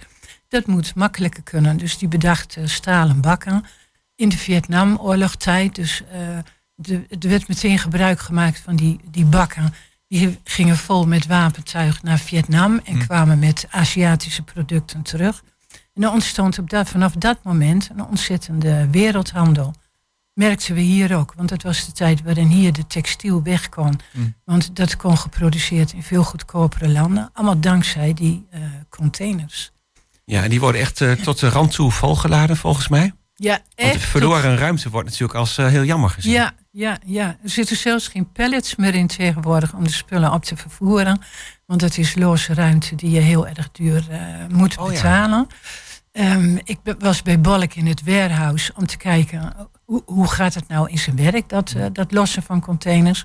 Dat 0.48 0.66
moet 0.66 0.94
makkelijker 0.94 1.42
kunnen. 1.42 1.76
Dus 1.76 1.98
die 1.98 2.08
bedacht 2.08 2.56
stalen 2.64 3.20
bakken. 3.20 3.64
In 4.14 4.28
de 4.28 4.36
Vietnamoorlogtijd. 4.36 5.74
Dus 5.74 6.02
eh, 6.12 6.38
de, 6.74 7.04
er 7.20 7.28
werd 7.28 7.48
meteen 7.48 7.78
gebruik 7.78 8.20
gemaakt 8.20 8.58
van 8.58 8.76
die, 8.76 9.00
die 9.10 9.24
bakken. 9.24 9.74
Die 10.08 10.40
gingen 10.44 10.76
vol 10.76 11.06
met 11.06 11.26
wapentuig 11.26 12.02
naar 12.02 12.18
Vietnam 12.18 12.80
en 12.84 12.98
kwamen 12.98 13.38
met 13.38 13.66
Aziatische 13.70 14.42
producten 14.42 15.02
terug. 15.02 15.42
En 15.94 16.02
er 16.02 16.12
ontstond 16.12 16.58
op 16.58 16.70
dat, 16.70 16.88
vanaf 16.88 17.12
dat 17.12 17.38
moment 17.42 17.90
een 17.92 18.04
ontzettende 18.04 18.88
wereldhandel. 18.90 19.74
Merkten 20.40 20.74
we 20.74 20.80
hier 20.80 21.16
ook, 21.16 21.32
want 21.36 21.48
dat 21.48 21.62
was 21.62 21.86
de 21.86 21.92
tijd 21.92 22.22
waarin 22.22 22.46
hier 22.46 22.72
de 22.72 22.86
textiel 22.86 23.42
weg 23.42 23.68
kon. 23.68 24.00
Want 24.44 24.76
dat 24.76 24.96
kon 24.96 25.18
geproduceerd 25.18 25.92
in 25.92 26.02
veel 26.02 26.22
goedkopere 26.24 26.88
landen. 26.88 27.30
Allemaal 27.32 27.60
dankzij 27.60 28.14
die 28.14 28.46
eh, 28.50 28.60
containers. 28.88 29.72
Ja, 30.24 30.42
en 30.42 30.50
die 30.50 30.60
worden 30.60 30.80
echt 30.80 31.00
eh, 31.00 31.12
tot 31.12 31.40
de 31.40 31.48
rand 31.48 31.72
toe 31.72 31.90
volgeladen 31.90 32.56
volgens 32.56 32.88
mij. 32.88 33.12
Ja, 33.34 33.50
Want 33.74 33.94
echt. 33.94 34.04
verloren 34.04 34.56
ruimte 34.56 34.90
wordt 34.90 35.08
natuurlijk 35.08 35.38
als 35.38 35.58
eh, 35.58 35.66
heel 35.66 35.84
jammer 35.84 36.10
gezien. 36.10 36.32
Ja, 36.32 36.52
ja, 36.70 36.98
ja. 37.06 37.26
Er 37.42 37.50
zitten 37.50 37.76
zelfs 37.76 38.08
geen 38.08 38.32
pallets 38.32 38.76
meer 38.76 38.94
in 38.94 39.06
tegenwoordig 39.06 39.74
om 39.74 39.84
de 39.84 39.92
spullen 39.92 40.32
op 40.32 40.44
te 40.44 40.56
vervoeren. 40.56 41.20
Want 41.66 41.80
dat 41.80 41.96
is 41.96 42.14
loze 42.14 42.54
ruimte 42.54 42.94
die 42.94 43.10
je 43.10 43.20
heel 43.20 43.46
erg 43.46 43.70
duur 43.72 44.04
moet 44.48 44.78
Oh 44.78 44.86
ja. 44.86 44.92
betalen. 44.92 45.46
Ehm, 46.12 46.56
ik 46.64 46.78
was 46.98 47.22
bij 47.22 47.40
Bolk 47.40 47.74
in 47.74 47.86
het 47.86 48.04
warehouse 48.04 48.72
om 48.76 48.86
te 48.86 48.96
kijken 48.96 49.52
hoe, 49.90 50.02
hoe 50.06 50.28
gaat 50.28 50.54
het 50.54 50.68
nou 50.68 50.90
in 50.90 50.98
zijn 50.98 51.16
werk, 51.16 51.48
dat, 51.48 51.72
eh, 51.72 51.86
dat 51.92 52.12
lossen 52.12 52.42
van 52.42 52.60
containers. 52.60 53.24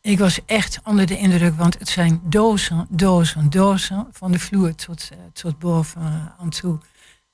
Ik 0.00 0.18
was 0.18 0.44
echt 0.46 0.80
onder 0.84 1.06
de 1.06 1.18
indruk, 1.18 1.56
want 1.56 1.78
het 1.78 1.88
zijn 1.88 2.20
dozen, 2.24 2.86
dozen, 2.90 3.50
dozen 3.50 4.06
van 4.12 4.32
de 4.32 4.38
vloer 4.38 4.74
tot, 4.74 5.08
eh, 5.12 5.18
tot 5.32 5.58
boven 5.58 6.02
eh, 6.02 6.40
aan 6.40 6.50
toe. 6.50 6.78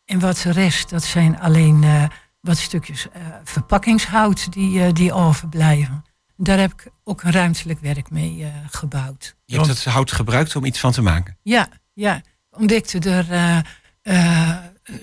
En 0.04 0.18
wat 0.18 0.36
de 0.36 0.50
rest, 0.52 0.90
dat 0.90 1.04
zijn 1.04 1.40
alleen 1.40 1.84
eh, 1.84 2.04
wat 2.40 2.56
stukjes 2.58 3.08
eh, 3.10 3.22
verpakkingshout 3.44 4.52
die, 4.52 4.82
eh, 4.82 4.92
die 4.92 5.12
overblijven. 5.12 6.04
Daar 6.36 6.58
heb 6.58 6.72
ik 6.72 6.90
ook 7.04 7.22
een 7.22 7.32
ruimtelijk 7.32 7.80
werk 7.80 8.10
mee 8.10 8.44
eh, 8.44 8.50
gebouwd. 8.70 9.36
Je 9.44 9.56
hebt 9.56 9.68
het 9.68 9.84
hout 9.84 10.12
gebruikt 10.12 10.56
om 10.56 10.64
iets 10.64 10.80
van 10.80 10.92
te 10.92 11.02
maken. 11.02 11.36
Ja, 11.42 11.68
ja. 11.92 12.16
Ik 12.16 12.58
ontdekte 12.58 12.98
er 12.98 13.30
eh, 13.30 13.58
eh, 14.02 14.56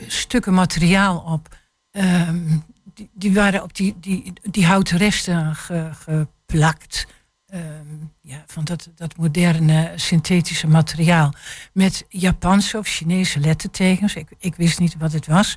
stukken 0.08 0.54
materiaal 0.54 1.18
op. 1.18 1.58
Ehm, 1.92 2.58
die, 2.96 3.10
die 3.14 3.34
waren 3.34 3.64
op 3.64 3.76
die, 3.76 3.96
die, 4.00 4.34
die 4.52 4.66
houten 4.66 4.98
resten 4.98 5.56
ge- 5.56 5.90
geplakt. 5.94 7.08
Ehm, 7.46 7.62
ja, 8.22 8.44
van 8.48 8.64
dat, 8.64 8.90
dat 8.96 9.18
moderne 9.18 9.92
synthetische 9.96 10.68
materiaal. 10.68 11.34
Met 11.74 12.06
Japanse 12.10 12.78
of 12.78 12.88
Chinese 12.88 13.40
lettertekens. 13.40 14.16
Ik, 14.16 14.28
ik 14.40 14.56
wist 14.56 14.80
niet 14.80 14.96
wat 15.00 15.12
het 15.14 15.28
was. 15.28 15.56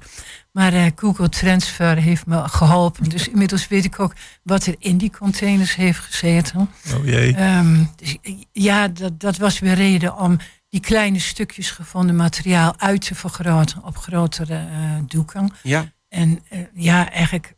Maar 0.53 0.73
eh, 0.73 0.87
Google 0.97 1.29
Transfer 1.29 1.97
heeft 1.97 2.27
me 2.27 2.49
geholpen. 2.49 3.09
Dus 3.09 3.29
inmiddels 3.29 3.69
weet 3.69 3.85
ik 3.85 4.01
ook 4.01 4.15
wat 4.43 4.67
er 4.67 4.75
in 4.79 4.99
die 4.99 5.11
containers 5.11 5.75
heeft 5.75 5.99
gezeten. 5.99 6.71
Oh 6.97 7.05
jee. 7.05 7.35
Ehm, 7.35 7.85
dus, 7.97 8.17
ja, 8.53 8.89
dat, 8.89 9.21
dat 9.21 9.37
was 9.37 9.59
weer 9.59 9.75
reden 9.75 10.17
om 10.17 10.37
die 10.69 10.81
kleine 10.81 11.19
stukjes 11.19 11.71
gevonden 11.71 12.17
materiaal 12.17 12.75
uit 12.79 13.01
te 13.07 13.15
vergroten 13.15 13.85
op 13.85 13.97
grotere 13.97 14.55
eh, 14.57 14.95
doeken. 15.07 15.51
Ja. 15.63 15.93
En 16.09 16.41
eh, 16.49 16.61
ja, 16.75 17.11
eigenlijk 17.11 17.55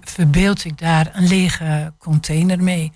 verbeeld 0.00 0.64
ik 0.64 0.78
daar 0.78 1.10
een 1.12 1.28
lege 1.28 1.94
container 1.98 2.62
mee. 2.62 2.92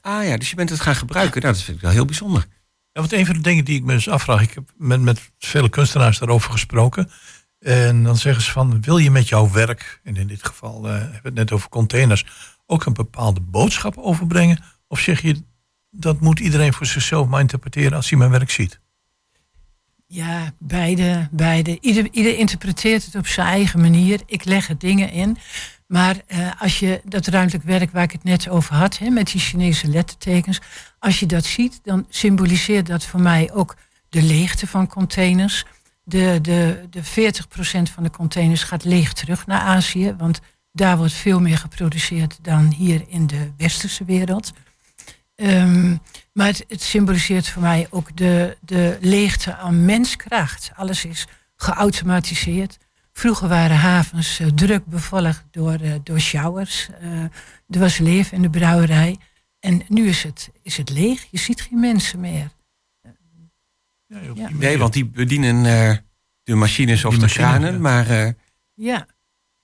Ah 0.00 0.24
ja, 0.24 0.36
dus 0.36 0.50
je 0.50 0.56
bent 0.56 0.70
het 0.70 0.80
gaan 0.80 0.96
gebruiken. 0.96 1.40
Nou, 1.40 1.54
dat 1.54 1.62
vind 1.62 1.76
ik 1.76 1.82
wel 1.82 1.92
heel 1.92 2.04
bijzonder. 2.04 2.46
Ja, 2.92 3.00
want 3.00 3.12
een 3.12 3.26
van 3.26 3.34
de 3.34 3.40
dingen 3.40 3.64
die 3.64 3.76
ik 3.76 3.84
me 3.84 3.92
dus 3.92 4.08
afvraag, 4.08 4.42
ik 4.42 4.54
heb 4.54 4.72
met, 4.76 5.00
met 5.00 5.30
vele 5.38 5.68
kunstenaars 5.68 6.18
daarover 6.18 6.50
gesproken. 6.50 7.10
En 7.58 8.02
dan 8.02 8.16
zeggen 8.16 8.42
ze 8.42 8.50
van, 8.50 8.82
wil 8.82 8.98
je 8.98 9.10
met 9.10 9.28
jouw 9.28 9.50
werk, 9.50 10.00
en 10.04 10.16
in 10.16 10.26
dit 10.26 10.46
geval 10.46 10.86
eh, 10.86 10.92
hebben 10.92 11.20
we 11.22 11.28
het 11.28 11.34
net 11.34 11.52
over 11.52 11.68
containers, 11.68 12.26
ook 12.66 12.84
een 12.84 12.92
bepaalde 12.92 13.40
boodschap 13.40 13.96
overbrengen? 13.96 14.62
Of 14.88 15.00
zeg 15.00 15.22
je, 15.22 15.42
dat 15.90 16.20
moet 16.20 16.40
iedereen 16.40 16.72
voor 16.72 16.86
zichzelf 16.86 17.28
maar 17.28 17.40
interpreteren 17.40 17.92
als 17.92 18.10
hij 18.10 18.18
mijn 18.18 18.30
werk 18.30 18.50
ziet? 18.50 18.80
Ja, 20.08 20.52
beide. 20.58 21.28
beide. 21.30 21.78
Ieder, 21.80 22.08
ieder 22.10 22.38
interpreteert 22.38 23.04
het 23.04 23.14
op 23.14 23.26
zijn 23.26 23.46
eigen 23.46 23.80
manier. 23.80 24.20
Ik 24.26 24.44
leg 24.44 24.68
er 24.68 24.78
dingen 24.78 25.10
in. 25.10 25.38
Maar 25.86 26.16
eh, 26.26 26.50
als 26.58 26.78
je 26.78 27.00
dat 27.04 27.26
ruimtelijk 27.26 27.64
werk 27.64 27.90
waar 27.92 28.02
ik 28.02 28.12
het 28.12 28.24
net 28.24 28.48
over 28.48 28.74
had, 28.74 28.98
hè, 28.98 29.10
met 29.10 29.30
die 29.30 29.40
Chinese 29.40 29.88
lettertekens, 29.88 30.60
als 30.98 31.20
je 31.20 31.26
dat 31.26 31.44
ziet, 31.44 31.80
dan 31.82 32.06
symboliseert 32.08 32.86
dat 32.86 33.04
voor 33.04 33.20
mij 33.20 33.52
ook 33.52 33.76
de 34.08 34.22
leegte 34.22 34.66
van 34.66 34.86
containers. 34.86 35.64
De, 36.02 36.38
de, 36.42 36.86
de 36.90 37.04
40% 37.04 37.92
van 37.92 38.02
de 38.02 38.10
containers 38.10 38.62
gaat 38.62 38.84
leeg 38.84 39.12
terug 39.12 39.46
naar 39.46 39.60
Azië, 39.60 40.14
want 40.18 40.40
daar 40.72 40.96
wordt 40.96 41.12
veel 41.12 41.40
meer 41.40 41.58
geproduceerd 41.58 42.38
dan 42.42 42.72
hier 42.76 43.04
in 43.08 43.26
de 43.26 43.50
westerse 43.56 44.04
wereld. 44.04 44.52
Ehm, 45.36 45.96
maar 46.32 46.46
het, 46.46 46.64
het 46.68 46.82
symboliseert 46.82 47.48
voor 47.48 47.62
mij 47.62 47.86
ook 47.90 48.16
de, 48.16 48.56
de 48.60 48.98
leegte 49.00 49.56
aan 49.56 49.84
menskracht. 49.84 50.70
Alles 50.74 51.04
is 51.04 51.26
geautomatiseerd. 51.56 52.78
Vroeger 53.12 53.48
waren 53.48 53.76
havens 53.76 54.38
eh, 54.40 54.46
druk 54.46 54.86
bevolkt 54.86 55.44
door, 55.50 55.72
eh, 55.74 55.94
door 56.02 56.20
showers. 56.20 56.88
Eh, 57.00 57.22
er 57.68 57.78
was 57.78 57.98
leven 57.98 58.36
in 58.36 58.42
de 58.42 58.50
brouwerij. 58.50 59.16
En 59.60 59.82
nu 59.88 60.08
is 60.08 60.22
het, 60.22 60.50
is 60.62 60.76
het 60.76 60.90
leeg. 60.90 61.26
Je 61.30 61.38
ziet 61.38 61.60
geen 61.60 61.80
mensen 61.80 62.20
meer. 62.20 62.50
Ja, 64.06 64.18
Ja. 64.34 64.48
Nee, 64.52 64.78
want 64.78 64.92
die 64.92 65.04
bedienen 65.06 65.56
eh, 65.66 65.96
de 66.42 66.54
machines 66.54 67.04
of 67.04 67.10
Die 67.10 67.18
de 67.20 67.26
machine, 67.26 67.46
kranen. 67.46 67.72
ja. 67.72 67.78
Maar 67.78 68.08
eh, 68.10 68.30
Ja, 68.74 69.06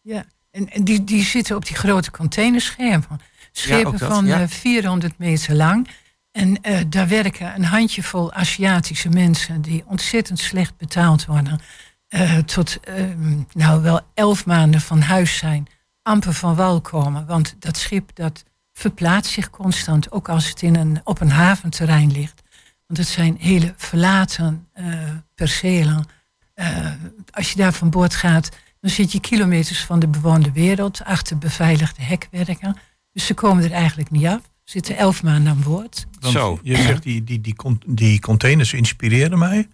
ja. 0.00 0.24
En, 0.52 0.70
en 0.70 0.84
die, 0.84 1.04
die 1.04 1.24
zitten 1.24 1.56
op 1.56 1.66
die 1.66 1.76
grote 1.76 2.10
containerschermen. 2.10 3.20
Schepen 3.52 3.98
van 3.98 4.26
ja. 4.26 4.40
eh, 4.40 4.48
400 4.48 5.18
meter 5.18 5.54
lang. 5.54 5.88
En 6.30 6.62
eh, 6.62 6.80
daar 6.88 7.08
werken 7.08 7.54
een 7.54 7.64
handjevol 7.64 8.32
Aziatische 8.32 9.08
mensen 9.08 9.62
die 9.62 9.84
ontzettend 9.86 10.38
slecht 10.38 10.76
betaald 10.76 11.24
worden. 11.24 11.60
eh, 12.08 12.38
tot 12.38 12.80
eh, 12.80 13.04
nou 13.52 13.82
wel 13.82 14.00
elf 14.14 14.46
maanden 14.46 14.80
van 14.80 15.00
huis 15.00 15.36
zijn. 15.36 15.66
Amper 16.02 16.34
van 16.34 16.54
wal 16.54 16.80
komen. 16.80 17.26
Want 17.26 17.56
dat 17.58 17.76
schip 17.76 18.10
dat 18.14 18.44
verplaatst 18.72 19.32
zich 19.32 19.50
constant. 19.50 20.10
Ook 20.12 20.28
als 20.28 20.48
het 20.48 20.62
in 20.62 20.76
een, 20.76 21.00
op 21.04 21.20
een 21.20 21.30
haventerrein 21.30 22.12
ligt. 22.12 22.42
Want 22.86 22.98
het 22.98 23.08
zijn 23.08 23.36
hele 23.40 23.74
verlaten 23.76 24.68
eh, 24.72 24.86
percelen. 25.34 26.06
Eh, 26.54 26.90
als 27.30 27.50
je 27.50 27.56
daar 27.56 27.72
van 27.72 27.90
boord 27.90 28.14
gaat, 28.14 28.48
dan 28.82 28.90
zit 28.90 29.12
je 29.12 29.20
kilometers 29.20 29.84
van 29.84 29.98
de 30.00 30.08
bewoonde 30.08 30.52
wereld 30.52 31.04
achter 31.04 31.38
beveiligde 31.38 32.02
hekwerken. 32.02 32.76
Dus 33.12 33.26
ze 33.26 33.34
komen 33.34 33.64
er 33.64 33.72
eigenlijk 33.72 34.10
niet 34.10 34.26
af. 34.26 34.40
Zitten 34.64 34.96
elf 34.96 35.22
maanden 35.22 35.52
aan 35.52 35.62
boord. 35.62 36.06
Want 36.20 36.32
Zo. 36.34 36.58
Je 36.62 36.76
zegt, 36.76 37.02
die, 37.02 37.24
die, 37.24 37.40
die, 37.40 37.54
die 37.86 38.20
containers 38.20 38.72
inspireren 38.72 39.38
mij. 39.38 39.68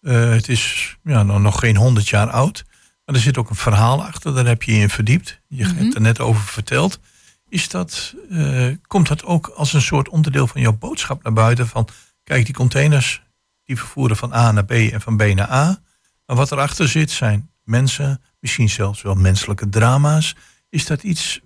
Eh, 0.00 0.30
het 0.30 0.48
is 0.48 0.96
ja, 1.04 1.22
nog 1.22 1.58
geen 1.58 1.76
honderd 1.76 2.08
jaar 2.08 2.30
oud. 2.30 2.64
Maar 3.04 3.14
er 3.14 3.20
zit 3.20 3.38
ook 3.38 3.50
een 3.50 3.56
verhaal 3.56 4.04
achter. 4.04 4.34
Daar 4.34 4.46
heb 4.46 4.62
je 4.62 4.74
je 4.74 4.80
in 4.80 4.90
verdiept. 4.90 5.40
Je 5.48 5.64
Mhm. 5.64 5.76
hebt 5.76 5.94
er 5.94 6.00
net 6.00 6.20
over 6.20 6.42
verteld. 6.42 7.00
Is 7.48 7.68
dat, 7.68 8.14
eh, 8.30 8.66
komt 8.86 9.08
dat 9.08 9.24
ook 9.24 9.46
als 9.48 9.72
een 9.72 9.82
soort 9.82 10.08
onderdeel 10.08 10.46
van 10.46 10.60
jouw 10.60 10.76
boodschap 10.76 11.22
naar 11.22 11.32
buiten? 11.32 11.68
Van, 11.68 11.88
kijk, 12.24 12.44
die 12.44 12.54
containers 12.54 13.22
die 13.64 13.76
vervoeren 13.78 14.16
van 14.16 14.32
A 14.34 14.52
naar 14.52 14.64
B 14.64 14.70
en 14.70 15.00
van 15.00 15.16
B 15.16 15.22
naar 15.34 15.50
A. 15.50 15.78
Maar 16.26 16.36
wat 16.36 16.52
erachter 16.52 16.88
zit 16.88 17.10
zijn 17.10 17.50
mensen 17.64 18.22
misschien 18.44 18.68
zelfs 18.68 19.02
wel 19.02 19.14
menselijke 19.14 19.68
drama's. 19.68 20.36
Is 20.68 20.86
dat 20.86 21.02
iets 21.02 21.40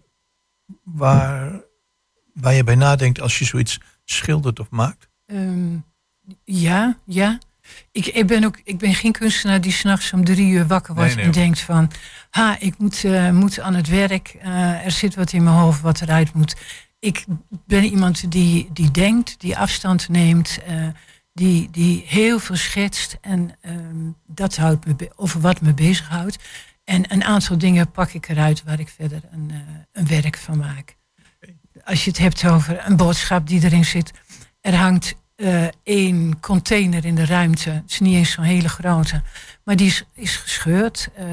waar, 0.82 1.60
waar 2.34 2.54
je 2.54 2.64
bij 2.64 2.74
nadenkt 2.74 3.20
als 3.20 3.38
je 3.38 3.44
zoiets 3.44 3.80
schildert 4.04 4.60
of 4.60 4.70
maakt? 4.70 5.08
Ehm, 5.26 5.76
ja, 6.44 6.98
ja. 7.04 7.38
Ik, 7.92 8.06
ik, 8.06 8.26
ben 8.26 8.44
ook, 8.44 8.60
ik 8.64 8.78
ben 8.78 8.94
geen 8.94 9.12
kunstenaar 9.12 9.60
die 9.60 9.72
s'nachts 9.72 10.12
om 10.12 10.24
drie 10.24 10.50
uur 10.50 10.66
wakker 10.66 10.94
wordt 10.94 11.08
Nee, 11.08 11.16
nee. 11.16 11.34
en 11.34 11.40
denkt 11.40 11.60
van... 11.60 11.90
Ha, 12.30 12.56
ik 12.60 12.78
moet, 12.78 13.04
eh, 13.04 13.30
moet 13.30 13.60
aan 13.60 13.74
het 13.74 13.88
werk, 13.88 14.36
eh, 14.40 14.84
er 14.84 14.90
zit 14.90 15.14
wat 15.14 15.32
in 15.32 15.42
mijn 15.42 15.56
hoofd 15.56 15.80
wat 15.80 16.00
eruit 16.00 16.32
moet. 16.32 16.56
Ik 16.98 17.24
ben 17.66 17.84
iemand 17.84 18.30
die, 18.32 18.68
die 18.72 18.90
denkt, 18.90 19.40
die 19.40 19.56
afstand 19.58 20.08
neemt, 20.08 20.58
eh, 20.66 20.88
die, 21.32 21.68
die 21.70 22.04
heel 22.06 22.38
veel 22.38 22.56
schetst. 22.56 23.18
En 23.20 23.56
ehm, 23.60 24.10
dat 24.26 24.56
houdt 24.56 24.86
me, 24.86 25.10
over 25.16 25.40
wat 25.40 25.60
me 25.60 25.74
bezighoudt. 25.74 26.38
En 26.88 27.12
een 27.12 27.25
aantal 27.25 27.59
dingen 27.59 27.90
pak 27.90 28.11
ik 28.12 28.28
eruit 28.28 28.62
waar 28.64 28.80
ik 28.80 28.88
verder 28.88 29.21
een, 29.30 29.50
eh, 29.50 29.57
een 29.92 30.07
werk 30.07 30.37
van 30.38 30.59
maak. 30.59 30.97
Als 31.85 32.04
je 32.04 32.11
het 32.11 32.18
hebt 32.18 32.47
over 32.47 32.87
een 32.87 32.97
boodschap 32.97 33.47
die 33.47 33.64
erin 33.64 33.85
zit. 33.85 34.12
Er 34.61 34.75
hangt 34.75 35.14
eh, 35.37 35.66
één 35.83 36.40
container 36.40 37.04
in 37.04 37.14
de 37.14 37.25
ruimte. 37.26 37.71
Het 37.71 37.90
is 37.90 38.00
niet 38.00 38.14
eens 38.14 38.30
zo'n 38.30 38.45
hele 38.45 38.68
grote. 38.68 39.23
Maar 39.64 39.76
die 39.76 39.87
is, 39.87 40.04
is 40.14 40.37
gescheurd. 40.37 41.09
Eh, 41.14 41.26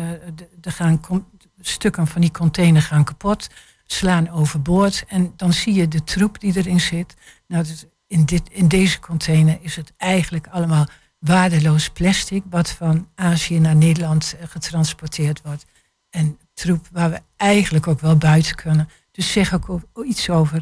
er 0.61 0.71
gaan 0.71 0.99
con- 0.99 1.25
stukken 1.61 2.07
van 2.07 2.21
die 2.21 2.31
container 2.31 2.81
gaan 2.81 3.03
kapot. 3.03 3.49
Slaan 3.85 4.29
overboord. 4.29 5.03
En 5.07 5.33
dan 5.35 5.53
zie 5.53 5.73
je 5.73 5.87
de 5.87 6.03
troep 6.03 6.39
die 6.39 6.57
erin 6.57 6.79
zit. 6.79 7.15
Nou, 7.47 7.63
dat- 7.63 7.85
in, 8.07 8.25
dit, 8.25 8.49
in 8.49 8.67
deze 8.67 8.99
container 8.99 9.57
is 9.61 9.75
het 9.75 9.93
eigenlijk 9.97 10.47
allemaal 10.47 10.87
waardeloos 11.25 11.89
plastic. 11.89 12.43
Wat 12.49 12.69
van 12.69 13.07
Azië 13.15 13.59
naar 13.59 13.75
Nederland 13.75 14.35
eh, 14.39 14.47
getransporteerd 14.47 15.41
wordt. 15.43 15.65
En 16.09 16.39
troep 16.53 16.87
waar 16.91 17.09
we 17.09 17.21
eigenlijk 17.35 17.87
ook 17.87 17.99
wel 17.99 18.17
buiten 18.17 18.55
kunnen. 18.55 18.89
Dus 19.11 19.31
zeg 19.31 19.53
ook 19.53 19.81
iets 20.05 20.29
over 20.29 20.61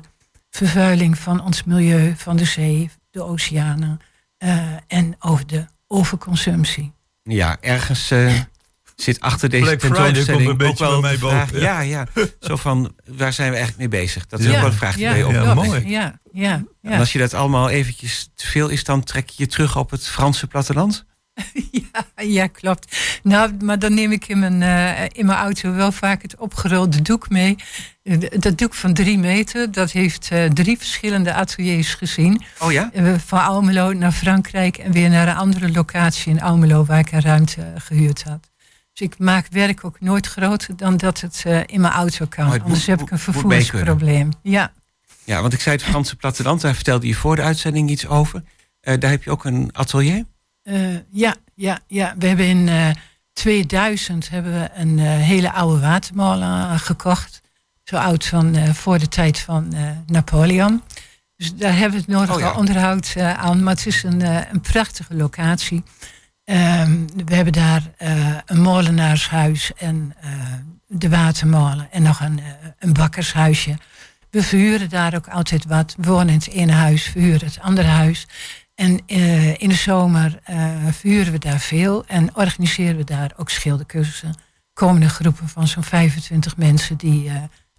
vervuiling 0.50 1.18
van 1.18 1.42
ons 1.44 1.64
milieu, 1.64 2.14
van 2.18 2.36
de 2.36 2.46
zee, 2.46 2.90
de 3.10 3.24
oceanen. 3.24 4.00
eh, 4.38 4.74
en 4.88 5.16
over 5.20 5.48
de 5.48 5.66
overconsumptie. 5.88 6.94
Ja, 7.24 7.58
ergens 7.62 8.12
eh, 8.12 8.40
zit 8.96 9.20
achter 9.20 9.50
deze 9.50 9.64
Black 9.64 9.80
tentoonstelling 9.80 10.50
een 10.50 10.58
beetje 10.58 10.86
ook 10.86 10.92
wel 10.92 11.02
bij 11.02 11.10
mij 11.10 11.18
vraag. 11.18 11.46
boven, 11.52 11.62
Ja, 11.62 11.80
ja. 11.80 12.08
Zo 12.40 12.56
van, 12.56 12.96
waar 13.06 13.34
zijn 13.34 13.50
we 13.52 13.58
eigenlijk 13.58 13.92
mee 13.92 14.02
bezig? 14.02 14.26
Dat 14.28 14.40
is 14.40 14.46
Ja. 14.46 14.52
ook 14.52 14.58
wel 14.58 14.66
een 14.70 14.74
vraag 14.78 14.96
die 14.96 15.04
ja, 15.04 15.14
je 15.14 15.28
Ja, 15.28 15.54
mooi. 15.54 15.88
Ja, 15.90 16.20
ja, 16.32 16.64
ja. 16.82 16.90
En 16.92 17.00
als 17.00 17.14
je 17.14 17.20
dat 17.20 17.34
allemaal 17.34 17.70
eventjes 17.70 18.30
te 18.36 18.48
veel 18.48 18.70
is, 18.70 18.84
dan 18.84 19.04
trek 19.04 19.30
je 19.30 19.44
je 19.44 19.50
terug 19.50 19.78
op 19.78 19.90
het 19.92 20.08
Franse 20.08 20.48
platteland? 20.48 21.06
Ja, 21.72 22.24
ja, 22.24 22.48
klopt. 22.48 22.98
Nou, 23.24 23.52
maar 23.64 23.80
dan 23.80 23.94
neem 23.94 24.12
ik 24.12 24.28
in 24.28 24.40
mijn, 24.40 24.62
eh, 24.62 25.06
in 25.12 25.26
mijn 25.26 25.38
auto 25.38 25.74
wel 25.74 25.92
vaak 25.92 26.22
het 26.22 26.36
opgerolde 26.38 27.02
doek 27.02 27.30
mee. 27.30 27.56
Eh, 28.04 28.18
Dat 28.40 28.58
doek 28.58 28.74
van 28.74 28.94
drie 28.94 29.18
meter, 29.18 29.72
dat 29.72 29.92
heeft 29.92 30.28
eh, 30.32 30.46
drie 30.46 30.78
verschillende 30.78 31.34
ateliers 31.34 31.94
gezien. 31.94 32.42
Oh 32.60 32.72
ja? 32.72 32.92
Van 33.26 33.44
Almelo 33.44 33.94
naar 33.94 34.12
Frankrijk 34.12 34.78
en 34.78 34.92
weer 34.92 35.10
naar 35.10 35.28
een 35.28 35.36
andere 35.36 35.72
locatie 35.72 36.32
in 36.32 36.42
Almelo 36.42 36.86
waar 36.86 37.00
ik 37.00 37.12
een 37.12 37.22
ruimte 37.22 37.62
eh, 37.62 37.68
gehuurd 37.82 38.24
had. 38.24 38.52
Ik 39.04 39.18
maak 39.18 39.48
werk 39.50 39.86
ook 39.86 40.00
nooit 40.00 40.28
groter 40.28 40.78
dan 40.78 40.98
dat 40.98 41.22
het 41.22 41.44
eh, 41.46 41.60
in 41.66 41.82
mijn 41.82 41.94
auto 41.94 42.26
kan. 42.30 42.62
Anders 42.62 42.86
heb 42.86 43.02
ik 43.02 43.12
een 43.12 43.20
vervoersprobleem. 43.20 44.30
Ja. 44.42 44.72
Ja, 45.24 45.42
want 45.42 45.54
ik 45.54 45.62
zei 45.62 45.76
het 45.76 45.86
Franse 45.86 46.16
platteland, 46.16 46.62
daar 46.62 46.76
vertelde 46.76 47.08
je 47.08 47.16
voor 47.16 47.36
de 47.36 47.42
uitzending 47.42 47.90
iets 47.90 48.08
over. 48.08 48.44
Eh, 48.80 49.00
daar 49.00 49.10
heb 49.10 49.24
je 49.24 49.30
ook 49.32 49.46
een 49.46 49.70
atelier? 49.74 50.26
Eh, 50.64 50.76
ja, 51.12 51.36
ja, 51.56 51.80
ja. 51.88 52.16
We 52.18 52.28
hebben 52.28 52.46
in 52.46 52.70
eh 52.70 52.90
2000 53.34 54.30
hebben 54.30 54.54
we 54.54 54.70
een 54.74 55.00
hele 55.00 55.52
oude 55.52 55.80
watermolen 55.80 56.80
gekocht. 56.80 57.42
Zo 57.84 57.96
oud 57.96 58.26
van 58.26 58.76
voor 58.76 59.00
de 59.00 59.08
tijd 59.08 59.40
van 59.40 59.74
Napoleon. 60.08 60.82
Dus 61.36 61.56
daar 61.56 61.74
hebben 61.74 61.92
we 61.92 61.98
het 61.98 62.08
nodige 62.08 62.34
Oh 62.34 62.40
ja. 62.40 62.54
onderhoud 62.58 63.14
aan. 63.18 63.64
Maar 63.64 63.76
het 63.76 63.86
is 63.86 64.04
een, 64.04 64.22
een 64.52 64.62
prachtige 64.62 65.16
locatie. 65.16 65.84
Ehm, 66.46 67.06
we 67.26 67.36
hebben 67.36 67.54
daar 67.54 67.92
eh, 67.98 68.38
een 68.46 68.62
molenaarshuis 68.62 69.72
en 69.78 70.16
eh, 70.22 70.32
de 70.88 71.10
watermolen. 71.10 71.92
En 71.92 72.02
nog 72.02 72.20
een, 72.20 72.40
eh, 72.40 72.46
een 72.80 72.94
bakkershuisje. 72.94 73.78
We 74.30 74.44
verhuren 74.44 74.90
daar 74.90 75.16
ook 75.16 75.28
altijd 75.28 75.66
wat. 75.66 75.96
We 75.98 76.10
wonen 76.10 76.28
in 76.28 76.34
het 76.34 76.50
ene 76.50 76.72
huis, 76.72 77.04
verhuren 77.04 77.48
het 77.48 77.60
andere 77.60 77.88
huis. 77.88 78.28
En 78.76 79.08
in 79.58 79.70
de 79.70 79.76
zomer 79.76 80.40
verhuren 80.92 81.32
we 81.32 81.40
daar 81.40 81.60
veel 81.60 82.06
en 82.06 82.36
organiseren 82.36 82.98
we 82.98 83.04
daar 83.04 83.32
ook 83.38 83.50
schildercursussen. 83.50 84.36
Komende 84.74 85.10
groepen 85.10 85.48
van 85.48 85.68
zo'n 85.68 85.84
25 85.84 86.58
mensen 86.58 86.98
die 86.98 87.32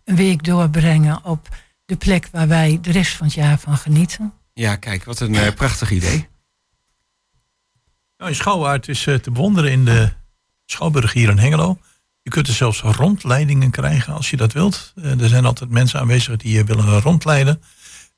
een 0.05 0.17
week 0.17 0.45
doorbrengen 0.45 1.25
op 1.25 1.49
de 1.85 1.97
plek 1.97 2.29
waar 2.33 2.49
wij 2.49 2.79
de 2.81 2.93
rest 2.93 3.13
van 3.13 3.27
het 3.27 3.35
jaar 3.35 3.59
van 3.59 3.77
genieten. 3.77 4.33
Ja, 4.53 4.77
kijk, 4.77 5.05
wat 5.05 5.21
een 5.21 5.55
prachtig 5.55 5.91
idee. 5.91 6.29
Nou, 8.25 8.37
in 8.37 8.43
Schouwaard 8.43 8.89
is 8.89 9.07
eh, 9.07 9.15
te 9.15 9.31
bewonderen 9.31 9.71
in 9.71 9.85
de 9.85 10.13
Schouwburg 10.67 11.13
hier 11.13 11.29
in 11.29 11.39
Hengelo. 11.39 11.79
Je 12.23 12.31
kunt 12.31 12.49
er 12.49 12.55
zelfs 12.55 12.81
rondleidingen 12.81 13.71
krijgen 13.71 14.15
als 14.15 14.31
je 14.31 14.37
dat 14.37 14.53
wilt. 14.53 14.93
Eh, 14.97 15.21
er 15.21 15.29
zijn 15.29 15.45
altijd 15.45 15.71
mensen 15.71 16.01
aanwezig 16.01 16.37
die 16.37 16.57
je 16.57 16.65
willen 16.65 17.01
rondleiden. 17.01 17.63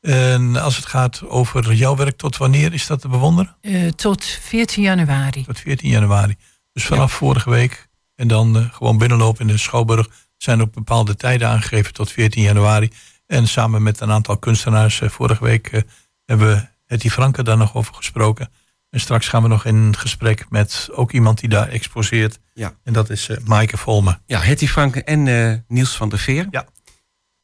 En 0.00 0.56
als 0.56 0.76
het 0.76 0.86
gaat 0.86 1.22
over 1.28 1.72
jouw 1.72 1.96
werk, 1.96 2.16
tot 2.16 2.36
wanneer 2.36 2.72
is 2.72 2.86
dat 2.86 3.00
te 3.00 3.08
bewonderen? 3.08 3.56
Eh, 3.60 3.88
tot 3.88 4.24
14 4.24 4.82
januari. 4.82 5.44
Tot 5.44 5.58
14 5.58 5.90
januari. 5.90 6.36
Dus 6.72 6.84
vanaf 6.84 7.12
vorige 7.12 7.50
week. 7.50 7.88
En 8.14 8.28
dan 8.28 8.56
eh, 8.56 8.74
gewoon 8.74 8.98
binnenlopen 8.98 9.40
in 9.40 9.52
de 9.52 9.58
Schouwburg. 9.58 10.08
zijn 10.36 10.60
ook 10.60 10.72
bepaalde 10.72 11.16
tijden 11.16 11.48
aangegeven 11.48 11.92
tot 11.92 12.12
14 12.12 12.42
januari. 12.42 12.90
En 13.26 13.48
samen 13.48 13.82
met 13.82 14.00
een 14.00 14.10
aantal 14.10 14.36
kunstenaars 14.36 15.00
eh, 15.00 15.08
vorige 15.08 15.44
week 15.44 15.66
eh, 15.66 15.82
hebben 16.24 16.46
we 16.46 16.66
Hetty 16.86 17.08
Franke 17.08 17.42
daar 17.42 17.56
nog 17.56 17.74
over 17.74 17.94
gesproken. 17.94 18.48
En 18.90 19.00
straks 19.00 19.28
gaan 19.28 19.42
we 19.42 19.48
nog 19.48 19.64
in 19.64 19.96
gesprek 19.96 20.46
met 20.48 20.88
ook 20.92 21.12
iemand 21.12 21.40
die 21.40 21.48
daar 21.48 21.68
exposeert. 21.68 22.38
Ja. 22.54 22.74
En 22.84 22.92
dat 22.92 23.10
is 23.10 23.28
eh 23.28 23.36
Maaike 23.44 23.76
Volme. 23.76 24.18
Ja, 24.26 24.40
Hetty 24.40 24.66
Franke 24.66 25.04
en 25.04 25.26
eh, 25.28 25.54
Niels 25.68 25.96
van 25.96 26.08
der 26.08 26.18
Veer. 26.18 26.46
Ja. 26.50 26.66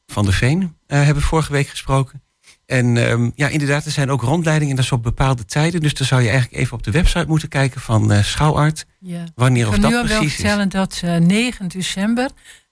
Van 0.05 0.25
der 0.25 0.33
Veen 0.33 0.77
eh, 0.87 1.03
hebben 1.03 1.23
vorige 1.23 1.51
week 1.51 1.67
gesproken. 1.67 2.21
En 2.65 2.97
ehm, 3.09 3.29
ja, 3.35 3.47
inderdaad, 3.47 3.85
er 3.85 3.91
zijn 3.91 4.09
ook 4.11 4.21
rondleidingen. 4.21 4.75
Dat 4.75 4.85
is 4.85 4.91
op 4.91 5.03
bepaalde 5.03 5.45
tijden. 5.45 5.81
Dus 5.81 5.93
dan 5.93 6.07
zou 6.07 6.21
je 6.21 6.29
eigenlijk 6.29 6.61
even 6.61 6.77
op 6.77 6.83
de 6.83 6.91
website 6.91 7.25
moeten 7.27 7.49
kijken 7.49 7.81
van 7.81 8.11
eh 8.11 8.23
Schouwart. 8.23 8.85
Ja. 8.99 9.23
Wanneer 9.35 9.65
Ik 9.65 9.67
of 9.67 9.73
kan 9.79 9.83
nu 9.83 9.89
dat 9.91 10.01
al 10.01 10.07
wel 10.07 10.17
precies 10.17 10.35
is. 10.37 10.41
vertellen 10.41 10.69
dat 10.69 11.01
eh, 11.03 11.15
9 11.17 11.67
december 11.67 12.29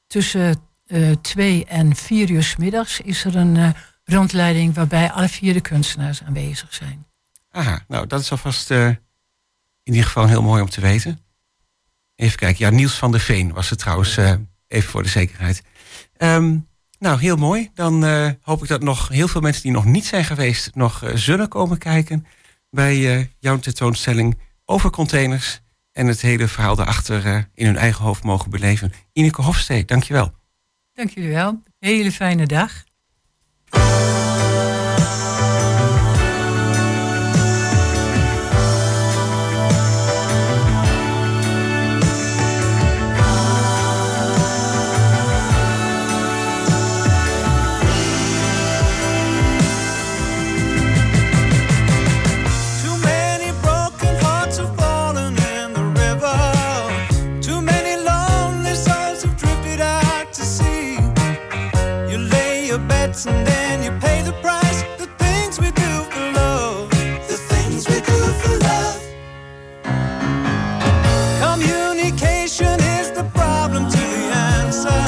tussen 0.07 0.55
eh 0.85 1.11
2 1.21 1.65
en 1.65 1.95
4 1.95 2.29
uur 2.29 2.43
's 2.43 2.55
middags 2.55 3.01
is 3.01 3.25
er 3.25 3.35
een 3.35 3.73
rondleiding 4.03 4.73
waarbij 4.73 5.11
alle 5.11 5.29
vier 5.29 5.53
de 5.53 5.61
kunstenaars 5.61 6.23
aanwezig 6.23 6.73
zijn. 6.73 7.05
Aha, 7.51 7.83
nou 7.87 8.07
dat 8.07 8.21
is 8.21 8.31
alvast 8.31 8.71
eh, 8.71 8.87
in 8.87 8.97
ieder 9.83 10.03
geval 10.03 10.27
heel 10.27 10.41
mooi 10.41 10.61
om 10.61 10.69
te 10.69 10.81
weten. 10.81 11.19
Even 12.15 12.37
kijken, 12.37 12.65
ja, 12.65 12.71
Niels 12.71 12.93
van 12.93 13.11
der 13.11 13.19
Veen 13.19 13.53
was 13.53 13.69
het 13.69 13.79
trouwens, 13.79 14.17
eh, 14.17 14.33
even 14.67 14.89
voor 14.89 15.03
de 15.03 15.09
zekerheid. 15.09 15.63
Ehm, 16.17 16.57
nou, 16.99 17.19
heel 17.19 17.35
mooi. 17.35 17.71
Dan 17.73 18.05
eh, 18.05 18.29
hoop 18.41 18.61
ik 18.61 18.67
dat 18.67 18.81
nog 18.81 19.07
heel 19.07 19.27
veel 19.27 19.41
mensen 19.41 19.61
die 19.61 19.71
nog 19.71 19.85
niet 19.85 20.05
zijn 20.05 20.25
geweest... 20.25 20.75
nog 20.75 21.03
zullen 21.13 21.47
komen 21.47 21.77
kijken 21.77 22.25
bij 22.69 23.29
jouw 23.39 23.59
tentoonstelling 23.59 24.39
over 24.65 24.89
containers... 24.89 25.61
en 25.91 26.07
het 26.07 26.21
hele 26.21 26.47
verhaal 26.47 26.75
daarachter 26.75 27.49
in 27.53 27.65
hun 27.65 27.77
eigen 27.77 28.03
hoofd 28.03 28.23
mogen 28.23 28.49
beleven. 28.49 28.93
Ineke 29.13 29.41
Hofstee, 29.41 29.85
dankjewel. 29.85 30.33
Dank 30.93 31.09
jullie 31.09 31.29
wel. 31.29 31.61
Hele 31.79 32.11
fijne 32.11 32.45
dag. 32.45 32.83
and 63.11 63.45
then 63.45 63.83
you 63.83 63.91
pay 63.99 64.21
the 64.21 64.31
price. 64.41 64.83
The 64.97 65.07
things 65.19 65.59
we 65.59 65.69
do 65.71 65.91
for 66.11 66.31
love, 66.31 66.89
the 67.27 67.37
things 67.51 67.85
we 67.89 67.95
do 67.95 68.19
for 68.41 68.57
love. 68.69 69.01
Communication 71.43 72.79
is 72.97 73.11
the 73.11 73.25
problem 73.33 73.89
to 73.89 73.97
the 73.97 74.25
answer. 74.55 75.01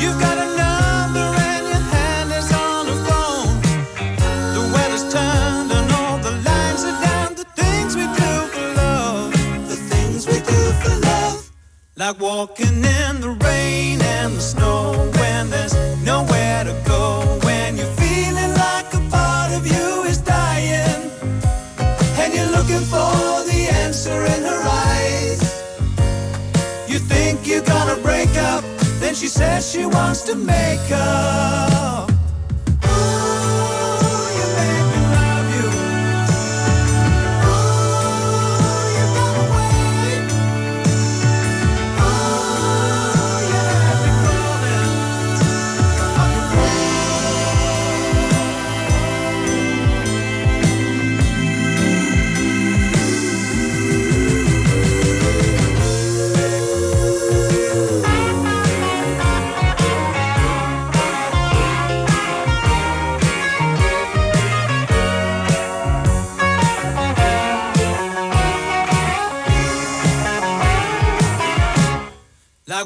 You've 0.00 0.20
got 0.20 0.38
a 0.38 0.48
number 0.62 1.26
and 1.50 1.64
your 1.72 1.84
hand 1.94 2.30
is 2.30 2.52
on 2.52 2.86
the 2.86 2.98
phone. 3.06 3.56
The 4.56 4.62
weather's 4.72 5.06
turned 5.12 5.72
and 5.72 5.92
all 5.98 6.18
the 6.18 6.34
lines 6.48 6.84
are 6.84 6.98
down. 7.06 7.34
The 7.34 7.46
things 7.60 7.96
we 7.96 8.06
do 8.22 8.32
for 8.54 8.66
love, 8.82 9.32
the 9.68 9.78
things 9.90 10.28
we 10.28 10.38
do 10.52 10.60
for 10.80 10.94
love. 11.08 11.50
Like 11.96 12.20
walking 12.20 12.84
in. 12.84 12.99
She 29.60 29.84
wants 29.84 30.22
to 30.22 30.34
make 30.34 30.90
up. 30.90 32.09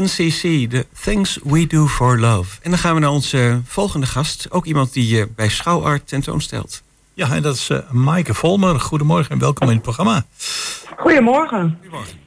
10cc, 0.00 0.68
The 0.68 0.86
Things 1.02 1.38
We 1.44 1.66
Do 1.66 1.86
For 1.86 2.18
Love. 2.18 2.58
En 2.62 2.70
dan 2.70 2.78
gaan 2.78 2.94
we 2.94 3.00
naar 3.00 3.10
onze 3.10 3.60
volgende 3.64 4.06
gast. 4.06 4.50
Ook 4.50 4.66
iemand 4.66 4.92
die 4.92 5.20
eh, 5.20 5.26
bij 5.36 5.48
Schouwart 5.48 6.08
tentoonstelt. 6.08 6.82
Ja, 7.14 7.30
en 7.34 7.42
dat 7.42 7.54
is 7.54 7.70
eh 7.70 7.90
Maaike 7.90 8.34
Volmer. 8.34 8.80
Goedemorgen 8.80 9.30
en 9.30 9.38
welkom 9.38 9.68
in 9.68 9.74
het 9.74 9.82
programma. 9.82 10.24
Goedemorgen. 10.96 11.78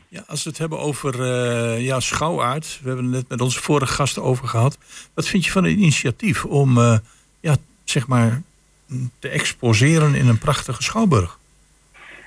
Ja, 0.08 0.24
als 0.28 0.44
we 0.44 0.50
het 0.50 0.58
hebben 0.58 0.80
over 0.80 1.22
eh 1.22 1.86
ja, 1.86 2.00
schouwaard. 2.00 2.80
We 2.82 2.88
hebben 2.88 3.06
het 3.06 3.14
net 3.14 3.30
met 3.30 3.42
onze 3.42 3.62
vorige 3.62 3.94
gasten 3.94 4.24
over 4.24 4.48
gehad. 4.48 4.78
Wat 5.14 5.28
vind 5.28 5.46
je 5.46 5.52
van 5.52 5.64
het 5.64 5.74
initiatief 5.74 6.46
om 6.46 6.78
eh, 6.78 6.98
ja, 7.40 7.56
zeg 7.84 8.08
maar, 8.08 8.42
te 9.20 9.30
exposeren 9.30 10.16
in 10.16 10.28
een 10.28 10.38
prachtige 10.38 10.84
schouwburg? 10.84 11.40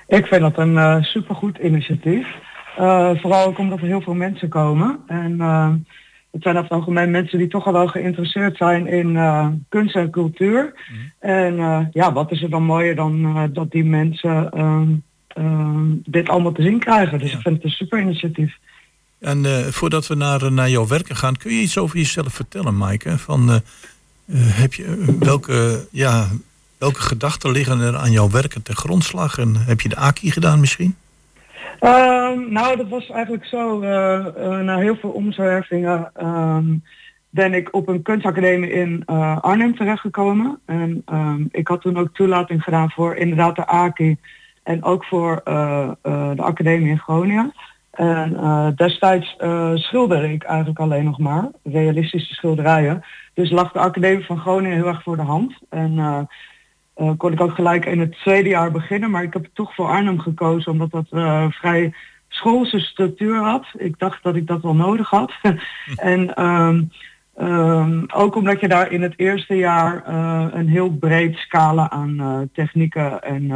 Ik 0.07 0.25
vind 0.25 0.41
dat 0.41 0.57
een 0.57 0.77
eh, 0.77 1.03
supergoed 1.03 1.57
initiatief. 1.57 2.27
Eh, 2.77 3.11
vooral 3.21 3.45
ook 3.45 3.57
omdat 3.57 3.79
er 3.79 3.85
heel 3.85 4.01
veel 4.01 4.13
mensen 4.13 4.49
komen. 4.49 4.99
En 5.07 5.41
eh, 5.41 5.69
het 6.31 6.41
zijn 6.41 6.55
over 6.57 6.69
het 6.69 6.79
algemeen 6.79 7.11
mensen 7.11 7.37
die 7.37 7.47
toch 7.47 7.65
al 7.65 7.73
wel 7.73 7.87
geïnteresseerd 7.87 8.57
zijn 8.57 8.87
in 8.87 9.15
eh, 9.15 9.47
kunst 9.69 9.95
en 9.95 10.09
cultuur. 10.09 10.73
En 11.19 11.59
eh, 11.59 11.79
ja, 11.91 12.13
wat 12.13 12.31
is 12.31 12.41
er 12.41 12.49
dan 12.49 12.63
mooier 12.63 12.95
dan 12.95 13.49
dat 13.53 13.71
die 13.71 13.83
mensen 13.85 14.51
ehm, 14.51 14.87
ehm, 15.27 15.85
dit 16.03 16.29
allemaal 16.29 16.51
te 16.51 16.61
zien 16.61 16.79
krijgen. 16.79 17.19
Dus 17.19 17.31
Ja. 17.31 17.35
ik 17.37 17.41
vind 17.41 17.55
het 17.55 17.63
een 17.63 17.69
super 17.69 17.99
initiatief. 17.99 18.57
En 19.19 19.45
voordat 19.73 20.07
we 20.07 20.15
naar, 20.15 20.51
naar 20.51 20.69
jouw 20.69 20.87
werken 20.87 21.15
gaan, 21.15 21.37
kun 21.37 21.51
je 21.53 21.61
iets 21.61 21.77
over 21.77 21.97
jezelf 21.97 22.33
vertellen, 22.33 22.77
Maaike? 22.77 23.17
Van, 23.17 23.61
heb 24.31 24.73
je, 24.73 25.15
welke, 25.19 25.87
ja, 25.91 26.27
welke 26.77 27.01
gedachten 27.01 27.51
liggen 27.51 27.79
er 27.79 27.95
aan 27.97 28.11
jouw 28.11 28.29
werken 28.29 28.61
ten 28.61 28.75
grondslag? 28.75 29.37
En 29.37 29.55
heb 29.55 29.81
je 29.81 29.89
de 29.89 29.95
AKI 29.95 30.31
gedaan 30.31 30.59
misschien? 30.59 30.95
Ehm, 31.79 32.51
nou, 32.51 32.77
dat 32.77 32.87
was 32.87 33.09
eigenlijk 33.09 33.45
zo. 33.45 33.81
eh, 33.81 34.27
eh, 34.27 34.59
na 34.59 34.77
heel 34.77 34.95
veel 34.95 35.09
omzwervingen 35.09 36.11
ehm, 36.13 36.75
ben 37.29 37.53
ik 37.53 37.73
op 37.73 37.87
een 37.87 38.01
kunstacademie 38.01 38.71
in 38.71 39.03
eh, 39.05 39.37
Arnhem 39.41 39.75
terechtgekomen. 39.75 40.59
En 40.65 41.01
ehm, 41.05 41.43
ik 41.51 41.67
had 41.67 41.81
toen 41.81 41.97
ook 41.97 42.13
toelating 42.13 42.63
gedaan 42.63 42.91
voor 42.91 43.15
inderdaad 43.15 43.55
de 43.55 43.65
AKI 43.65 44.17
en 44.63 44.83
ook 44.83 45.05
voor 45.05 45.41
de 46.35 46.41
academie 46.41 46.89
in 46.89 46.99
Groningen. 46.99 47.53
En 47.91 48.73
destijds 48.75 49.35
eh, 49.37 49.75
schilderde 49.75 50.33
ik 50.33 50.43
eigenlijk 50.43 50.79
alleen 50.79 51.03
nog 51.03 51.19
maar, 51.19 51.49
realistische 51.63 52.33
schilderijen. 52.33 53.03
Dus 53.33 53.49
lag 53.49 53.71
de 53.71 53.79
academie 53.79 54.25
van 54.25 54.37
Groningen 54.39 54.77
heel 54.77 54.87
erg 54.87 55.03
voor 55.03 55.15
de 55.15 55.21
hand. 55.21 55.53
En 55.69 56.27
eh, 56.97 57.11
kon 57.17 57.31
ik 57.31 57.41
ook 57.41 57.51
gelijk 57.51 57.85
in 57.85 57.99
het 57.99 58.11
tweede 58.11 58.49
jaar 58.49 58.71
beginnen. 58.71 59.11
Maar 59.11 59.23
ik 59.23 59.33
heb 59.33 59.47
toch 59.53 59.75
voor 59.75 59.87
Arnhem 59.87 60.19
gekozen 60.19 60.71
omdat 60.71 60.91
dat 60.91 61.05
eh, 61.09 61.45
vrij 61.49 61.93
schoolse 62.27 62.79
structuur 62.79 63.37
had. 63.43 63.65
Ik 63.77 63.99
dacht 63.99 64.23
dat 64.23 64.35
ik 64.35 64.47
dat 64.47 64.61
wel 64.61 64.75
nodig 64.75 65.09
had. 65.09 65.31
en 65.95 66.35
ehm, 66.35 66.83
ehm, 67.35 68.03
ook 68.07 68.35
omdat 68.35 68.59
je 68.59 68.67
daar 68.67 68.91
in 68.91 69.01
het 69.01 69.13
eerste 69.15 69.55
jaar 69.55 70.03
eh, 70.05 70.45
een 70.51 70.67
heel 70.67 70.89
breed 70.89 71.35
scala 71.35 71.89
aan 71.89 72.49
technieken 72.53 73.21
en 73.21 73.47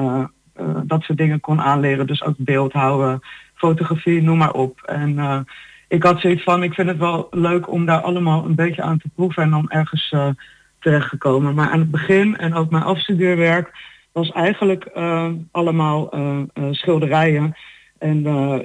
dat 0.83 1.01
soort 1.01 1.17
dingen 1.17 1.39
kon 1.39 1.61
aanleren. 1.61 2.07
Dus 2.07 2.23
ook 2.23 2.35
beeldhouden, 2.37 3.19
fotografie, 3.55 4.21
noem 4.21 4.37
maar 4.37 4.53
op. 4.53 4.81
En 4.81 5.45
ik 5.87 6.03
had 6.03 6.21
zoiets 6.21 6.43
van, 6.43 6.63
ik 6.63 6.73
vind 6.73 6.87
het 6.87 6.97
wel 6.97 7.27
leuk 7.31 7.71
om 7.71 7.85
daar 7.85 8.01
allemaal 8.01 8.45
een 8.45 8.55
beetje 8.55 8.81
aan 8.81 8.97
te 8.97 9.09
proeven 9.15 9.43
en 9.43 9.49
dan 9.49 9.69
ergens 9.69 10.13
terechtgekomen. 10.81 11.55
Maar 11.55 11.69
aan 11.69 11.79
het 11.79 11.91
begin 11.91 12.37
en 12.37 12.53
ook 12.53 12.69
mijn 12.69 12.83
afstudeerwerk 12.83 13.71
was 14.11 14.31
eigenlijk 14.31 14.85
eh, 14.85 15.29
allemaal 15.51 16.11
eh, 16.11 16.39
eh, 16.53 16.63
schilderijen. 16.71 17.55
En 17.97 18.23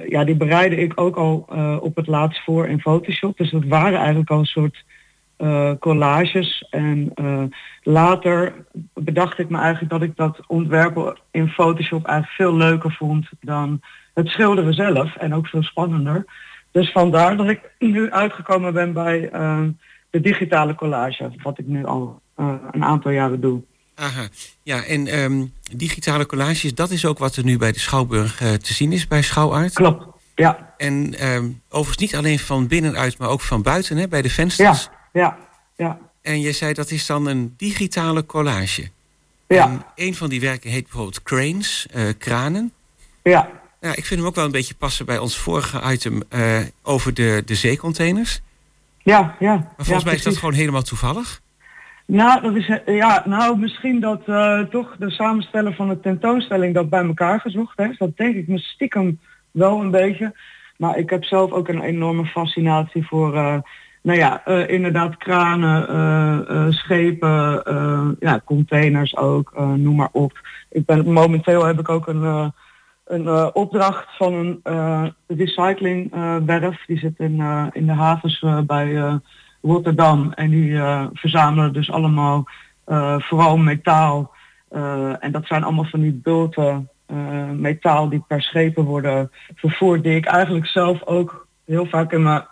ja, 0.09 0.23
die 0.23 0.35
bereidde 0.35 0.75
ik 0.75 0.91
ook 0.95 1.15
al 1.15 1.47
op 1.81 1.95
het 1.95 2.07
laatst 2.07 2.43
voor 2.43 2.67
in 2.67 2.79
Photoshop. 2.79 3.37
Dus 3.37 3.51
dat 3.51 3.65
waren 3.65 3.97
eigenlijk 3.99 4.29
al 4.29 4.39
een 4.39 4.45
soort 4.45 4.83
collages. 5.79 6.67
En 6.69 7.13
later 7.83 8.53
bedacht 8.93 9.39
ik 9.39 9.49
me 9.49 9.57
eigenlijk 9.57 9.91
dat 9.91 10.01
ik 10.01 10.15
dat 10.15 10.39
ontwerpen 10.47 11.17
in 11.31 11.47
Photoshop 11.47 12.05
eigenlijk 12.05 12.35
veel 12.35 12.55
leuker 12.55 12.91
vond 12.91 13.29
dan 13.39 13.81
het 14.13 14.27
schilderen 14.27 14.73
zelf. 14.73 15.15
En 15.15 15.33
ook 15.33 15.47
veel 15.47 15.63
spannender. 15.63 16.25
Dus 16.71 16.91
vandaar 16.91 17.37
dat 17.37 17.49
ik 17.49 17.61
nu 17.79 18.11
uitgekomen 18.11 18.73
ben 18.73 18.93
bij 18.93 19.29
de 20.09 20.21
digitale 20.21 20.75
collage. 20.75 21.31
Wat 21.43 21.59
ik 21.59 21.67
nu 21.67 21.85
al 21.85 22.21
eh, 22.35 22.53
een 22.71 22.83
aantal 22.83 23.11
jaren 23.11 23.41
doe. 23.41 23.61
Aha. 23.95 24.27
Ja, 24.63 24.83
en 24.83 25.07
ehm, 25.07 25.45
digitale 25.71 26.25
collages, 26.25 26.73
dat 26.75 26.89
is 26.91 27.05
ook 27.05 27.17
wat 27.17 27.35
er 27.35 27.43
nu 27.43 27.57
bij 27.57 27.71
de 27.71 27.79
Schouwburg 27.79 28.41
eh, 28.41 28.53
te 28.53 28.73
zien 28.73 28.91
is 28.91 29.07
bij 29.07 29.21
Schouwart. 29.21 29.73
Klopt. 29.73 30.05
Ja, 30.35 30.73
En 30.77 31.13
ehm, 31.19 31.49
overigens 31.69 31.97
niet 31.97 32.15
alleen 32.15 32.39
van 32.39 32.67
binnenuit, 32.67 33.17
maar 33.17 33.29
ook 33.29 33.41
van 33.41 33.61
buiten, 33.61 33.97
hè, 33.97 34.07
bij 34.07 34.21
de 34.21 34.29
vensters. 34.29 34.89
ja, 35.13 35.21
ja, 35.21 35.37
ja. 35.75 35.99
En 36.21 36.41
je 36.41 36.51
zei 36.51 36.73
dat 36.73 36.91
is 36.91 37.05
dan 37.05 37.25
een 37.27 37.53
digitale 37.57 38.25
collage. 38.25 38.89
Ja. 39.47 39.63
En 39.67 39.85
een 39.95 40.15
van 40.15 40.29
die 40.29 40.41
werken 40.41 40.69
heet 40.69 40.83
bijvoorbeeld 40.83 41.23
Cranes, 41.23 41.87
eh, 41.91 42.03
kranen. 42.17 42.71
Ja, 43.23 43.49
Ja, 43.81 43.95
ik 43.95 44.05
vind 44.05 44.19
hem 44.19 44.29
ook 44.29 44.35
wel 44.35 44.45
een 44.45 44.51
beetje 44.51 44.75
passen 44.75 45.05
bij 45.05 45.17
ons 45.17 45.37
vorige 45.37 45.81
item 45.91 46.21
over 46.83 47.13
de, 47.13 47.41
de 47.45 47.55
zeecontainers. 47.55 48.41
Ja, 49.07 49.35
ja. 49.39 49.55
Maar 49.55 49.85
volgens 49.85 50.05
mij 50.05 50.13
is 50.13 50.23
dat 50.23 50.37
gewoon 50.37 50.53
helemaal 50.53 50.81
toevallig. 50.81 51.41
Nou, 52.05 52.41
dat 52.41 52.55
is, 52.55 52.69
eh, 52.69 52.95
ja, 52.95 53.23
nou, 53.25 53.57
misschien 53.57 53.99
dat 53.99 54.21
eh, 54.25 54.59
toch 54.59 54.95
de 54.99 55.09
samensteller 55.09 55.73
van 55.73 55.89
de 55.89 55.99
tentoonstelling 55.99 56.73
dat 56.73 56.89
bij 56.89 57.05
elkaar 57.05 57.39
gezocht 57.39 57.77
heeft. 57.77 57.99
Dat 57.99 58.17
denk 58.17 58.35
ik 58.35 58.47
me 58.47 58.57
stiekem 58.57 59.19
wel 59.51 59.81
een 59.81 59.91
beetje. 59.91 60.35
Maar 60.77 60.97
ik 60.97 61.09
heb 61.09 61.23
zelf 61.23 61.51
ook 61.51 61.67
een 61.67 61.81
enorme 61.81 62.25
fascinatie 62.25 63.07
voor, 63.07 63.35
eh, 63.35 63.57
nou 64.01 64.19
ja, 64.19 64.45
inderdaad 64.67 65.17
kranen, 65.17 66.73
schepen, 66.73 67.63
ja, 68.19 68.41
containers 68.45 69.15
ook, 69.17 69.53
noem 69.75 69.95
maar 69.95 70.09
op. 70.11 70.39
Ik 70.69 70.85
ben, 70.85 71.11
momenteel 71.11 71.65
heb 71.65 71.79
ik 71.79 71.89
ook 71.89 72.07
een, 72.07 72.53
een 73.07 73.27
eh, 73.27 73.47
opdracht 73.53 74.07
van 74.17 74.33
een 74.33 74.59
eh 74.63 75.03
recyclingwerf. 75.27 76.85
die 76.85 76.97
zit 76.97 77.19
in, 77.19 77.39
eh, 77.39 77.65
in 77.71 77.85
de 77.85 77.93
havens 77.93 78.41
eh, 78.41 78.59
bij 78.59 78.95
eh, 78.95 79.15
Rotterdam. 79.61 80.31
En 80.33 80.49
die 80.49 80.77
eh, 80.77 81.05
verzamelen 81.13 81.73
dus 81.73 81.91
allemaal 81.91 82.47
eh, 82.85 83.19
vooral 83.19 83.57
metaal. 83.57 84.35
Eh, 84.69 85.23
en 85.23 85.31
dat 85.31 85.45
zijn 85.45 85.63
allemaal 85.63 85.85
van 85.85 86.01
die 86.01 86.19
bulten 86.23 86.89
eh, 87.05 87.49
metaal 87.49 88.09
die 88.09 88.23
per 88.27 88.41
schepen 88.41 88.83
worden 88.83 89.31
vervoerd. 89.55 90.03
Die 90.03 90.15
ik 90.15 90.25
eigenlijk 90.25 90.67
zelf 90.67 91.03
ook 91.05 91.47
heel 91.65 91.85
vaak 91.85 92.11
in 92.11 92.23
mijn 92.23 92.45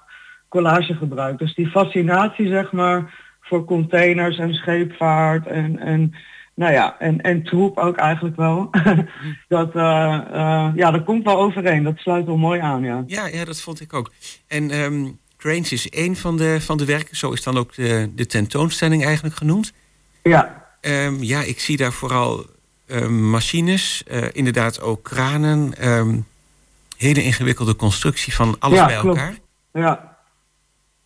collage 0.50 0.94
gebruik. 0.94 1.38
Dus 1.38 1.56
die 1.56 1.68
fascinatie 1.68 2.48
zeg 2.48 2.72
maar 2.72 3.14
voor 3.42 3.66
containers 3.66 4.38
en 4.38 4.54
scheepvaart 4.54 5.48
en, 5.48 5.80
en 5.80 6.14
nou 6.56 6.74
ja, 6.74 7.00
en, 7.00 7.22
en 7.22 7.44
troep 7.44 7.78
ook 7.78 7.96
eigenlijk 7.98 8.36
wel. 8.36 8.70
dat, 9.48 9.76
eh, 9.76 10.14
eh, 10.32 10.72
ja, 10.76 10.92
dat 10.92 11.04
komt 11.04 11.24
wel 11.24 11.38
overeen. 11.40 11.84
Dat 11.84 11.98
sluit 11.98 12.26
wel 12.26 12.38
mooi 12.38 12.60
aan, 12.60 12.84
ja. 12.84 13.04
Ja, 13.08 13.26
ja 13.28 13.46
dat 13.46 13.62
vond 13.62 13.82
ik 13.82 13.94
ook. 13.94 14.12
En 14.48 14.72
ehm, 14.72 15.08
Cranes 15.38 15.72
is 15.72 15.90
één 15.90 16.16
van 16.16 16.38
de, 16.38 16.62
van 16.62 16.78
de 16.78 16.86
werken. 16.86 17.16
Zo 17.18 17.32
is 17.32 17.44
dan 17.44 17.58
ook 17.58 17.76
de, 17.76 18.12
de 18.16 18.26
tentoonstelling 18.26 19.06
eigenlijk 19.06 19.36
genoemd. 19.36 19.74
Ja, 20.24 20.64
Ehm, 20.82 21.24
ja, 21.24 21.42
ik 21.42 21.60
zie 21.60 21.78
daar 21.78 21.94
vooral 21.94 22.46
ehm, 22.88 23.30
machines, 23.30 24.04
eh, 24.08 24.24
inderdaad 24.32 24.82
ook 24.82 25.04
kranen. 25.04 25.74
hele 26.98 27.24
ingewikkelde 27.24 27.76
constructie 27.76 28.34
van 28.34 28.56
alles 28.60 28.78
Ja, 28.80 28.86
bij 28.86 28.98
klopt. 29.00 29.18
elkaar. 29.18 29.38
ja. 29.74 30.18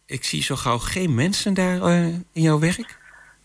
Ik 0.05 0.23
zie 0.23 0.43
zo 0.43 0.55
gauw 0.55 0.77
geen 0.77 1.15
mensen 1.15 1.53
daar 1.53 1.91
in 2.31 2.41
jouw 2.41 2.59
werk. 2.59 2.98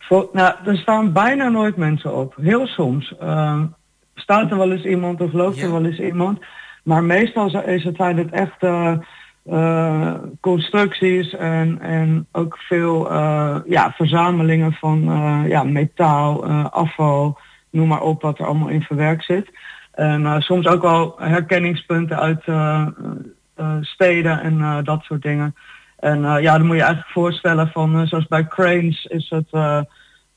Voor, 0.09 0.29
nou, 0.33 0.55
er 0.65 0.77
staan 0.77 1.13
bijna 1.13 1.49
nooit 1.49 1.77
mensen 1.77 2.15
op. 2.17 2.35
Heel 2.41 2.67
soms. 2.67 3.15
eh, 3.19 3.61
staat 4.15 4.51
er 4.51 4.57
wel 4.57 4.73
eens 4.73 4.85
iemand 4.85 5.21
of 5.21 5.33
loopt 5.33 5.57
Ja. 5.57 5.65
er 5.65 5.73
wel 5.73 5.85
eens 5.85 5.99
iemand. 5.99 6.39
Maar 6.85 7.05
meestal 7.05 7.63
is 7.65 7.85
het, 7.85 7.97
zijn 7.97 8.17
het 8.19 8.31
echt 8.31 8.63
eh, 8.63 8.95
eh, 9.45 10.15
constructies 10.41 11.35
en, 11.35 11.81
en 11.81 12.27
ook 12.33 12.59
veel 12.59 13.11
eh, 13.11 13.57
ja, 13.67 13.93
verzamelingen 13.97 14.73
van 14.73 15.01
ja, 15.49 15.63
metaal, 15.65 16.45
afval, 16.71 17.39
noem 17.71 17.89
maar 17.89 18.01
op 18.01 18.23
wat 18.23 18.39
er 18.39 18.47
allemaal 18.47 18.69
in 18.69 18.83
verwerkt 18.83 19.25
zit. 19.25 19.51
En 19.93 20.43
soms 20.43 20.67
ook 20.67 20.83
wel 20.83 21.15
herkenningspunten 21.19 22.19
uit 22.19 22.45
steden 23.81 24.41
en 24.41 24.85
dat 24.85 25.03
soort 25.03 25.23
dingen. 25.23 25.55
En 25.99 26.21
ja, 26.21 26.59
dan 26.59 26.67
moet 26.67 26.77
je 26.77 26.83
eigenlijk 26.83 27.13
voorstellen 27.13 27.69
van, 27.69 28.07
zoals 28.07 28.27
bij 28.27 28.47
Cranes 28.47 29.05
is 29.05 29.31
het 29.31 29.49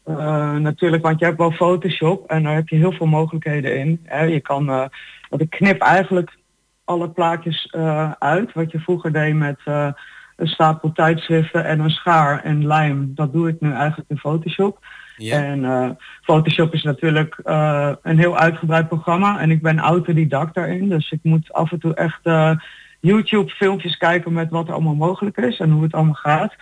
eh, 0.08 0.56
natuurlijk, 0.56 1.04
want 1.04 1.20
je 1.20 1.26
hebt 1.26 1.38
wel 1.38 1.52
Photoshop 1.52 2.30
en 2.30 2.43
daar 2.43 2.56
heb 2.56 2.70
je 2.70 2.76
heel 2.76 2.91
veel 2.91 3.06
mogelijkheden 3.06 3.80
in. 3.80 4.00
Hè. 4.04 4.24
Je 4.24 4.39
kan, 4.39 4.65
want 5.30 5.41
ik 5.41 5.50
knip 5.50 5.82
eigenlijk 5.82 6.38
alle 6.84 7.10
plaatjes 7.10 7.65
eh, 7.65 8.12
uit, 8.20 8.54
wat 8.54 8.72
je 8.72 8.80
vroeger 8.80 9.13
deed 9.13 9.36
met 9.36 9.60
een 9.65 10.48
stapel 10.48 10.91
tijdschriften 10.91 11.65
en 11.65 11.80
een 11.80 11.89
schaar 11.89 12.43
en 12.43 12.67
lijm. 12.67 13.12
Dat 13.15 13.34
doe 13.34 13.50
ik 13.50 13.60
nu 13.60 13.72
eigenlijk 13.72 14.10
in 14.10 14.17
Photoshop. 14.17 14.86
Ja. 15.17 15.43
En 15.43 15.98
Photoshop 16.22 16.74
is 16.74 16.84
natuurlijk 16.84 17.39
een 18.02 18.17
heel 18.17 18.38
uitgebreid 18.38 18.88
programma 18.88 19.39
en 19.39 19.52
ik 19.52 19.62
ben 19.62 19.80
autodidact 19.80 20.56
daarin. 20.56 20.89
Dus 20.89 21.12
ik 21.12 21.20
moet 21.24 21.54
af 21.54 21.72
en 21.72 21.80
toe 21.80 21.93
echt 21.93 22.20
YouTube 23.00 23.50
filmpjes 23.50 23.98
kijken 23.98 24.34
met 24.34 24.50
wat 24.50 24.67
er 24.67 24.74
allemaal 24.74 24.96
mogelijk 24.96 25.38
is 25.38 25.60
en 25.60 25.72
hoe 25.72 25.84
het 25.84 25.93
allemaal 25.93 26.13
gaat. 26.13 26.56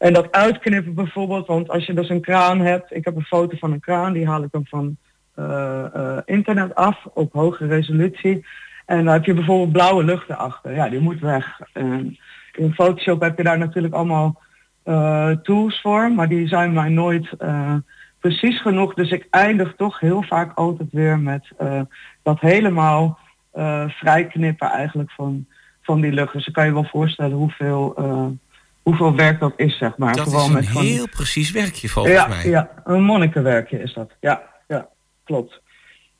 En 0.00 0.12
dat 0.12 0.32
uitknippen 0.32 0.94
bijvoorbeeld, 0.94 1.46
want 1.46 1.68
als 1.70 1.86
je 1.86 1.94
dus 1.94 2.08
een 2.08 2.20
kraan 2.20 2.60
hebt, 2.60 2.94
ik 2.94 3.04
heb 3.04 3.16
een 3.16 3.24
foto 3.24 3.56
van 3.56 3.72
een 3.72 3.80
kraan, 3.80 4.12
die 4.12 4.26
haal 4.26 4.42
ik 4.42 4.50
dan 4.50 4.66
van 4.66 4.96
eh, 5.34 5.94
eh, 5.94 6.18
internet 6.24 6.74
af 6.74 7.06
op 7.14 7.32
hoge 7.32 7.66
resolutie. 7.66 8.46
En 8.86 9.04
dan 9.04 9.14
heb 9.14 9.24
je 9.24 9.34
bijvoorbeeld 9.34 9.72
blauwe 9.72 10.04
lucht 10.04 10.28
erachter. 10.28 10.74
Ja, 10.74 10.88
die 10.88 11.00
moet 11.00 11.20
weg. 11.20 11.60
En 11.72 12.18
in 12.52 12.72
Photoshop 12.74 13.20
heb 13.20 13.36
je 13.36 13.42
daar 13.42 13.58
natuurlijk 13.58 13.94
allemaal 13.94 14.40
eh, 14.82 15.30
tools 15.30 15.80
voor, 15.80 16.12
maar 16.12 16.28
die 16.28 16.48
zijn 16.48 16.72
mij 16.72 16.88
nooit 16.88 17.30
precies 18.20 18.60
genoeg. 18.60 18.94
Dus 18.94 19.10
ik 19.10 19.26
eindig 19.30 19.74
toch 19.76 20.00
heel 20.00 20.22
vaak 20.22 20.54
altijd 20.54 20.88
weer 20.92 21.18
met 21.18 21.48
dat 22.22 22.40
helemaal 22.40 23.18
vrijknippen 23.88 24.70
eigenlijk 24.70 25.10
van, 25.10 25.46
van 25.82 26.00
die 26.00 26.12
lucht. 26.12 26.32
Dus 26.32 26.44
dan 26.44 26.54
kan 26.54 26.66
je 26.66 26.72
wel 26.72 26.88
voorstellen 26.90 27.36
hoeveel, 27.36 27.94
hoeveel 28.82 29.14
werk 29.16 29.40
dat 29.40 29.52
is, 29.56 29.78
zeg 29.78 29.96
maar. 29.96 30.16
dat 30.16 30.26
is 30.26 30.32
Gewoon 30.32 30.48
een 30.48 30.54
met 30.54 30.68
van- 30.68 30.82
heel 30.82 31.08
precies 31.08 31.50
werkje 31.50 31.88
volgens 31.88 32.14
ja, 32.14 32.26
mij. 32.26 32.48
Ja, 32.48 32.70
een 32.84 33.02
monnikenwerkje 33.02 33.82
is 33.82 33.92
dat. 33.92 34.10
Ja, 34.20 34.42
ja 34.68 34.88
klopt. 35.24 35.60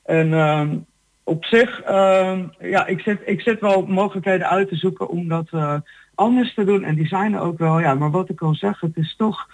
En 0.04 0.32
ehm, 0.34 0.76
op 1.24 1.44
zich, 1.44 1.80
ehm, 1.80 2.44
ja, 2.60 2.86
ik 2.86 3.00
zit, 3.00 3.20
ik 3.24 3.40
zit 3.40 3.60
wel 3.60 3.86
mogelijkheden 3.86 4.48
uit 4.48 4.68
te 4.68 4.76
zoeken 4.76 5.08
om 5.08 5.28
dat 5.28 5.48
eh, 5.50 5.74
anders 6.14 6.54
te 6.54 6.64
doen. 6.64 6.84
En 6.84 6.94
die 6.94 7.06
zijn 7.06 7.34
er 7.34 7.40
ook 7.40 7.58
wel, 7.58 7.80
ja. 7.80 7.94
Maar 7.94 8.10
wat 8.10 8.28
ik 8.28 8.40
al 8.40 8.54
zeg, 8.54 8.80
het 8.80 8.96
is 8.96 9.14
toch 9.16 9.48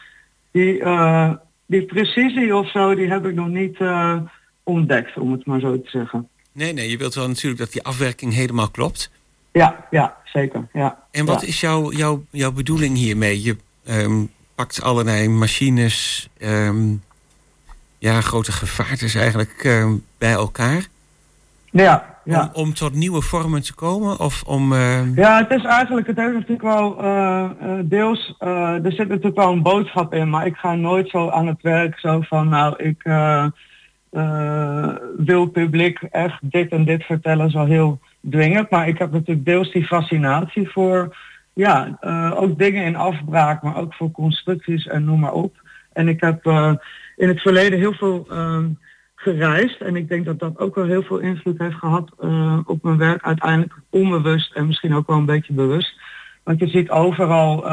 die, 0.50 0.80
eh, 0.82 1.32
die 1.66 1.84
precisie 1.84 2.56
of 2.56 2.70
zo, 2.70 2.94
die 2.94 3.08
heb 3.10 3.26
ik 3.26 3.34
nog 3.34 3.48
niet 3.48 3.76
eh, 3.78 4.16
ontdekt, 4.62 5.18
om 5.18 5.32
het 5.32 5.46
maar 5.46 5.60
zo 5.60 5.80
te 5.80 5.90
zeggen. 5.90 6.28
Nee, 6.52 6.72
nee, 6.72 6.90
je 6.90 6.96
wilt 6.96 7.14
wel 7.14 7.28
natuurlijk 7.28 7.60
dat 7.60 7.72
die 7.72 7.82
afwerking 7.82 8.34
helemaal 8.34 8.70
klopt. 8.70 9.10
Ja, 9.52 9.86
ja, 9.90 10.16
zeker. 10.36 10.66
Ja. 10.72 10.98
En 11.10 11.24
wat 11.24 11.40
Ja. 11.40 11.46
is 11.46 11.60
jouw, 11.60 11.92
jouw, 11.92 12.24
jouw 12.30 12.52
bedoeling 12.52 12.96
hiermee? 12.96 13.42
Je 13.42 13.56
ehm, 13.84 14.24
pakt 14.54 14.82
allerlei 14.82 15.28
machines, 15.28 16.28
ehm, 16.38 16.94
ja, 17.98 18.20
grote 18.20 18.52
gevaartes 18.52 19.14
eigenlijk 19.14 19.60
ehm, 19.64 19.92
bij 20.18 20.32
elkaar. 20.32 20.86
Ja, 21.70 22.18
ja. 22.24 22.50
Om, 22.52 22.62
om 22.62 22.74
tot 22.74 22.94
nieuwe 22.94 23.22
vormen 23.22 23.62
te 23.62 23.74
komen? 23.74 24.20
Of 24.20 24.42
om... 24.46 24.74
Ja, 25.14 25.38
het 25.38 25.50
is 25.50 25.64
eigenlijk, 25.64 26.06
het 26.06 26.16
heeft 26.16 26.32
natuurlijk 26.32 26.62
wel 26.62 27.02
eh, 27.02 27.44
eh, 27.44 27.78
deels, 27.84 28.34
eh, 28.38 28.84
er 28.84 28.92
zit 28.92 29.08
natuurlijk 29.08 29.36
wel 29.36 29.52
een 29.52 29.62
boodschap 29.62 30.14
in, 30.14 30.30
maar 30.30 30.46
ik 30.46 30.56
ga 30.56 30.74
nooit 30.74 31.08
zo 31.08 31.28
aan 31.28 31.46
het 31.46 31.62
werk 31.62 31.98
zo 31.98 32.20
van, 32.20 32.48
nou, 32.48 32.74
ik 32.76 33.02
wil 35.16 35.46
publiek 35.46 35.98
echt 36.02 36.38
dit 36.40 36.70
en 36.70 36.84
dit 36.84 37.04
vertellen, 37.04 37.50
zo 37.50 37.64
heel 37.64 38.00
dwingend. 38.30 38.70
Maar 38.70 38.88
ik 38.88 38.98
heb 38.98 39.12
natuurlijk 39.12 39.46
deels 39.46 39.72
die 39.72 39.86
fascinatie 39.86 40.68
voor, 40.68 41.16
ja, 41.52 41.96
eh, 42.00 42.32
ook 42.36 42.58
dingen 42.58 42.84
in 42.84 42.96
afbraak, 42.96 43.62
maar 43.62 43.76
ook 43.76 43.94
voor 43.94 44.10
constructies 44.10 44.86
en 44.86 45.04
noem 45.04 45.20
maar 45.20 45.32
op. 45.32 45.54
En 45.92 46.08
ik 46.08 46.20
heb 46.20 46.46
eh, 46.46 46.72
in 47.16 47.28
het 47.28 47.40
verleden 47.40 47.78
heel 47.78 47.92
veel 47.92 48.26
ehm, 48.30 48.68
gereisd. 49.14 49.80
En 49.80 49.96
ik 49.96 50.08
denk 50.08 50.24
dat 50.24 50.38
dat 50.38 50.58
ook 50.58 50.74
wel 50.74 50.86
heel 50.86 51.02
veel 51.02 51.18
invloed 51.18 51.58
heeft 51.58 51.76
gehad 51.76 52.10
eh, 52.20 52.58
op 52.64 52.82
mijn 52.82 52.98
werk. 52.98 53.22
Uiteindelijk 53.22 53.74
onbewust 53.90 54.54
en 54.54 54.66
misschien 54.66 54.94
ook 54.94 55.06
wel 55.06 55.16
een 55.16 55.24
beetje 55.24 55.52
bewust. 55.52 56.00
Want 56.42 56.60
je 56.60 56.66
ziet 56.66 56.90
overal 56.90 57.64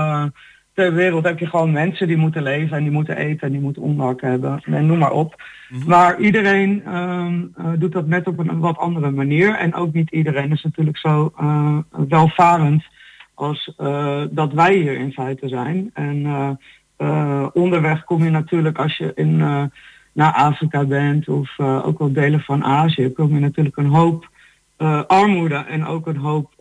ter 0.73 0.93
wereld 0.93 1.23
heb 1.23 1.39
je 1.39 1.47
gewoon 1.47 1.71
mensen 1.71 2.07
die 2.07 2.17
moeten 2.17 2.43
leven 2.43 2.77
en 2.77 2.83
die 2.83 2.91
moeten 2.91 3.17
eten 3.17 3.47
en 3.47 3.51
die 3.51 3.61
moeten 3.61 3.81
onderdak 3.81 4.21
hebben. 4.21 4.61
En 4.63 4.85
noem 4.85 4.97
maar 4.97 5.11
op. 5.11 5.41
Maar 5.85 6.19
iedereen 6.19 6.83
ehm, 6.85 7.43
eh, 7.55 7.71
doet 7.77 7.91
dat 7.91 8.07
net 8.07 8.27
op 8.27 8.39
een 8.39 8.59
wat 8.59 8.77
andere 8.77 9.11
manier. 9.11 9.55
En 9.55 9.73
ook 9.73 9.93
niet 9.93 10.11
iedereen 10.11 10.51
is 10.51 10.63
natuurlijk 10.63 10.97
zo 10.97 11.33
eh, 11.37 11.77
welvarend 11.89 12.83
als 13.33 13.73
eh, 13.77 14.21
dat 14.29 14.53
wij 14.53 14.73
hier 14.73 14.99
in 14.99 15.11
feite 15.11 15.47
zijn. 15.47 15.89
En 15.93 16.59
onderweg 17.53 18.03
kom 18.03 18.23
je 18.23 18.29
natuurlijk 18.29 18.77
als 18.77 18.97
je 18.97 19.11
in, 19.15 19.37
naar 20.13 20.33
Afrika 20.33 20.85
bent 20.85 21.29
of 21.29 21.59
ook 21.59 21.99
wel 21.99 22.13
delen 22.13 22.39
van 22.39 22.63
Azië, 22.63 23.09
kom 23.09 23.33
je 23.33 23.39
natuurlijk 23.39 23.77
een 23.77 23.85
hoop 23.85 24.29
armoede 25.07 25.55
en 25.55 25.85
ook 25.85 26.07
een 26.07 26.17
hoop 26.17 26.53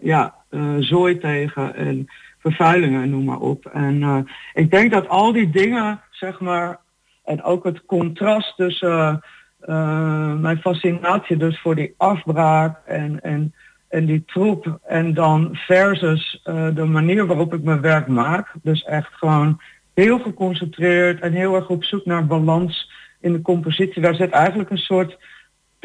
ja, 0.00 0.34
zooi 0.78 1.18
tegen 1.18 1.76
en 1.76 2.08
vervuilingen 2.44 3.02
en 3.02 3.10
noem 3.10 3.24
maar 3.24 3.38
op. 3.38 3.66
En 3.66 4.02
eh, 4.02 4.18
ik 4.54 4.70
denk 4.70 4.92
dat 4.92 5.08
al 5.08 5.32
die 5.32 5.50
dingen, 5.50 6.00
zeg 6.10 6.40
maar, 6.40 6.78
en 7.24 7.42
ook 7.42 7.64
het 7.64 7.86
contrast 7.86 8.56
tussen 8.56 9.22
eh, 9.60 10.34
mijn 10.34 10.58
fascinatie 10.58 11.36
dus 11.36 11.60
voor 11.60 11.74
die 11.74 11.94
afbraak 11.96 12.78
en, 12.86 13.22
en, 13.22 13.54
en 13.88 14.06
die 14.06 14.24
troep 14.24 14.78
en 14.86 15.14
dan 15.14 15.48
versus 15.52 16.40
eh, 16.44 16.68
de 16.74 16.84
manier 16.84 17.26
waarop 17.26 17.54
ik 17.54 17.62
mijn 17.62 17.80
werk 17.80 18.06
maak. 18.06 18.52
Dus 18.62 18.82
echt 18.82 19.12
gewoon 19.12 19.60
heel 19.94 20.18
geconcentreerd 20.18 21.20
en 21.20 21.32
heel 21.32 21.54
erg 21.54 21.68
op 21.68 21.84
zoek 21.84 22.04
naar 22.04 22.26
balans 22.26 22.92
in 23.20 23.32
de 23.32 23.42
compositie, 23.42 24.02
daar 24.02 24.14
zit 24.14 24.30
eigenlijk 24.30 24.70
een 24.70 24.78
soort 24.78 25.18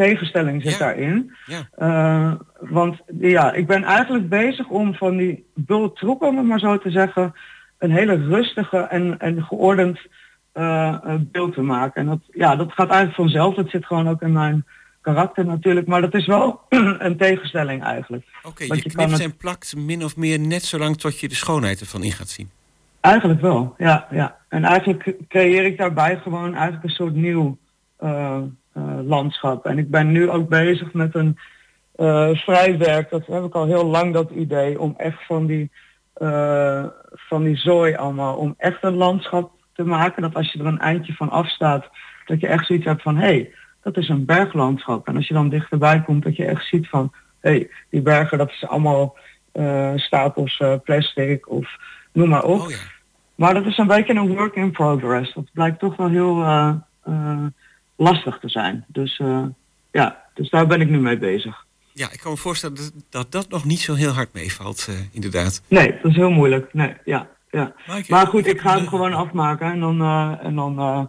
tegenstelling 0.03 0.61
zit 0.61 0.71
Ja. 0.71 0.77
daarin. 0.77 1.31
Ja. 1.45 1.67
Eh, 1.75 2.33
want 2.69 2.97
ja, 3.19 3.53
ik 3.53 3.67
ben 3.67 3.83
eigenlijk 3.83 4.29
bezig 4.29 4.67
om 4.69 4.93
van 4.93 5.17
die 5.17 5.45
bultroep, 5.55 6.21
om 6.21 6.37
het 6.37 6.45
maar 6.45 6.59
zo 6.59 6.77
te 6.77 6.91
zeggen, 6.91 7.33
een 7.77 7.91
hele 7.91 8.15
rustige 8.15 8.77
en, 8.77 9.19
en 9.19 9.43
geordend 9.43 9.99
eh, 10.51 10.87
eh, 11.03 11.13
beeld 11.19 11.53
te 11.53 11.61
maken. 11.61 12.01
En 12.01 12.07
dat, 12.07 12.19
ja, 12.31 12.55
dat 12.55 12.71
gaat 12.71 12.89
eigenlijk 12.89 13.15
vanzelf. 13.15 13.55
Dat 13.55 13.69
zit 13.69 13.85
gewoon 13.85 14.09
ook 14.09 14.21
in 14.21 14.31
mijn 14.31 14.65
karakter 15.01 15.45
natuurlijk. 15.45 15.87
Maar 15.87 16.01
dat 16.01 16.13
is 16.15 16.25
wel 16.25 16.61
een 17.07 17.17
tegenstelling 17.17 17.83
eigenlijk. 17.83 18.25
Oké, 18.43 18.63
je 18.63 18.75
je 18.75 18.81
knipt 18.81 19.11
het- 19.11 19.19
en 19.21 19.37
plakt 19.37 19.75
min 19.75 20.03
of 20.03 20.15
meer 20.17 20.39
net 20.39 20.63
zolang 20.63 20.97
tot 20.97 21.19
je 21.19 21.27
de 21.27 21.35
schoonheid 21.35 21.79
ervan 21.79 22.03
in 22.03 22.11
gaat 22.11 22.29
zien. 22.29 22.49
Eigenlijk 23.01 23.41
wel, 23.41 23.75
ja. 23.77 24.07
ja. 24.11 24.37
En 24.49 24.63
eigenlijk 24.63 25.15
creëer 25.27 25.65
ik 25.65 25.77
daarbij 25.77 26.17
gewoon 26.17 26.53
eigenlijk 26.53 26.83
een 26.83 26.89
soort 26.89 27.15
nieuw 27.15 27.57
landschap. 29.05 29.65
En 29.65 29.77
ik 29.77 29.89
ben 29.89 30.11
nu 30.11 30.29
ook 30.29 30.49
bezig 30.49 30.93
met 30.93 31.15
een 31.15 31.37
eh 31.95 32.29
vrijwerk. 32.33 33.09
Dat 33.09 33.25
heb 33.25 33.43
ik 33.43 33.53
al 33.53 33.65
heel 33.65 33.85
lang 33.85 34.13
dat 34.13 34.29
idee 34.29 34.79
om 34.79 34.93
echt 34.97 35.25
van 35.25 35.45
die, 35.45 35.71
eh, 36.13 36.85
van 37.11 37.43
die 37.43 37.57
zooi 37.57 37.95
allemaal, 37.95 38.35
om 38.35 38.53
echt 38.57 38.83
een 38.83 38.95
landschap 38.95 39.51
te 39.73 39.83
maken. 39.83 40.21
Dat 40.21 40.35
als 40.35 40.51
je 40.51 40.59
er 40.59 40.65
een 40.65 40.79
eindje 40.79 41.13
van 41.13 41.29
afstaat, 41.29 41.89
dat 42.25 42.39
je 42.39 42.47
echt 42.47 42.65
zoiets 42.65 42.85
hebt 42.85 43.01
van 43.01 43.15
hé, 43.15 43.25
hey, 43.25 43.53
dat 43.81 43.97
is 43.97 44.09
een 44.09 44.25
berglandschap. 44.25 45.07
En 45.07 45.15
als 45.15 45.27
je 45.27 45.33
dan 45.33 45.49
dichterbij 45.49 46.01
komt, 46.01 46.23
dat 46.23 46.35
je 46.35 46.45
echt 46.45 46.67
ziet 46.67 46.89
van 46.89 47.13
hé, 47.39 47.49
hey, 47.51 47.69
die 47.89 48.01
bergen 48.01 48.37
dat 48.37 48.49
is 48.49 48.67
allemaal 48.67 49.17
eh, 49.51 49.91
stapels 49.95 50.59
eh, 50.59 50.73
plastic 50.83 51.49
of 51.49 51.77
noem 52.11 52.29
maar 52.29 52.43
op. 52.43 52.59
Oh 52.59 52.69
ja. 52.69 52.77
Maar 53.39 53.53
dat 53.53 53.65
is 53.65 53.77
een 53.77 53.87
beetje 53.87 54.13
een 54.13 54.35
work 54.35 54.55
in 54.55 54.71
progress. 54.71 55.33
Dat 55.33 55.51
blijkt 55.53 55.79
toch 55.79 55.95
wel 55.95 56.09
heel 56.09 56.41
eh, 56.43 56.73
eh, 57.03 57.45
lastig 57.99 58.39
te 58.39 58.49
zijn. 58.49 58.85
Dus 58.87 59.19
eh, 59.19 59.43
ja, 59.91 60.23
dus 60.33 60.49
daar 60.49 60.67
ben 60.67 60.81
ik 60.81 60.89
nu 60.89 60.99
mee 60.99 61.17
bezig. 61.17 61.65
Ja, 61.93 62.11
ik 62.11 62.19
kan 62.19 62.31
me 62.31 62.37
voorstellen 62.37 62.75
dat 62.75 62.91
dat, 63.09 63.31
dat 63.31 63.49
nog 63.49 63.65
niet 63.65 63.79
zo 63.79 63.93
heel 63.93 64.11
hard 64.11 64.33
meevalt, 64.33 64.85
eh, 64.89 64.95
inderdaad. 65.11 65.61
Nee, 65.67 65.91
dat 66.01 66.11
is 66.11 66.15
heel 66.17 66.29
moeilijk. 66.29 66.73
Nee, 66.73 66.93
ja, 67.05 67.27
ja. 67.51 67.73
Mike, 67.87 68.11
Maar 68.11 68.27
goed, 68.27 68.45
heb 68.45 68.55
ik 68.55 68.61
ga 68.61 68.77
hem 68.77 68.87
gewoon 68.87 69.13
afmaken. 69.13 69.71
En 69.71 69.79
dan, 69.79 70.01
eh, 70.01 70.33
en 70.45 70.55
dan, 70.55 70.79
eh, 70.79 71.01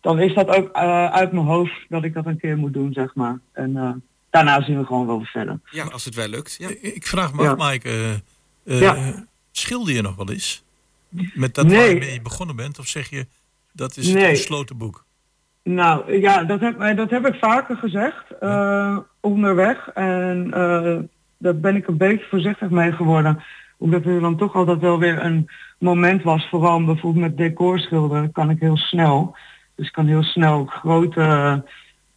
dan 0.00 0.18
is 0.20 0.34
dat 0.34 0.48
ook 0.48 0.68
eh, 0.72 1.06
uit 1.12 1.32
mijn 1.32 1.46
hoofd 1.46 1.72
dat 1.88 2.04
ik 2.04 2.14
dat 2.14 2.26
een 2.26 2.38
keer 2.38 2.56
moet 2.56 2.72
doen, 2.72 2.92
zeg 2.92 3.14
maar. 3.14 3.38
En 3.52 3.76
eh, 3.76 3.90
daarna 4.30 4.62
zien 4.62 4.78
we 4.78 4.86
gewoon 4.86 5.06
wel 5.06 5.20
verder. 5.24 5.58
Ja, 5.70 5.84
als 5.84 6.04
het 6.04 6.14
wel 6.14 6.28
lukt. 6.28 6.54
Ja. 6.58 6.68
Ik 6.80 7.06
vraag 7.06 7.32
me 7.32 7.48
af, 7.48 7.58
Ja. 7.58 7.70
Mike, 7.70 7.88
eh, 7.88 8.12
eh, 8.74 8.80
Ja. 8.80 9.24
schilder 9.52 9.94
je 9.94 10.02
nog 10.02 10.16
wel 10.16 10.30
eens? 10.30 10.62
Met 11.34 11.54
dat 11.54 11.66
Nee. 11.66 11.76
waar 11.76 11.88
je 11.88 11.94
mee 11.98 12.20
begonnen 12.22 12.56
bent? 12.56 12.78
Of 12.78 12.86
zeg 12.86 13.10
je, 13.10 13.26
dat 13.72 13.96
is 13.96 14.06
Nee. 14.08 14.28
een 14.30 14.36
gesloten 14.36 14.76
boek? 14.76 15.04
Nou 15.64 16.20
ja, 16.20 16.44
dat 16.44 16.60
heb, 16.60 16.80
eh, 16.80 16.96
dat 16.96 17.10
heb 17.10 17.26
ik 17.26 17.34
vaker 17.34 17.76
gezegd 17.76 18.38
eh, 18.40 18.98
onderweg. 19.20 19.88
En 19.88 20.50
eh, 20.52 20.98
daar 21.38 21.56
ben 21.56 21.76
ik 21.76 21.86
een 21.86 21.96
beetje 21.96 22.26
voorzichtig 22.28 22.70
mee 22.70 22.92
geworden. 22.92 23.42
Omdat 23.78 24.04
er 24.04 24.20
dan 24.20 24.36
toch 24.36 24.54
altijd 24.54 24.80
wel 24.80 24.98
weer 24.98 25.24
een 25.24 25.48
moment 25.78 26.22
was. 26.22 26.48
Vooral 26.48 26.84
bijvoorbeeld 26.84 27.24
met 27.24 27.36
decorschilderen 27.36 28.32
kan 28.32 28.50
ik 28.50 28.60
heel 28.60 28.76
snel. 28.76 29.36
Dus 29.74 29.86
ik 29.86 29.92
kan 29.92 30.06
heel 30.06 30.22
snel 30.22 30.64
grote, 30.64 31.62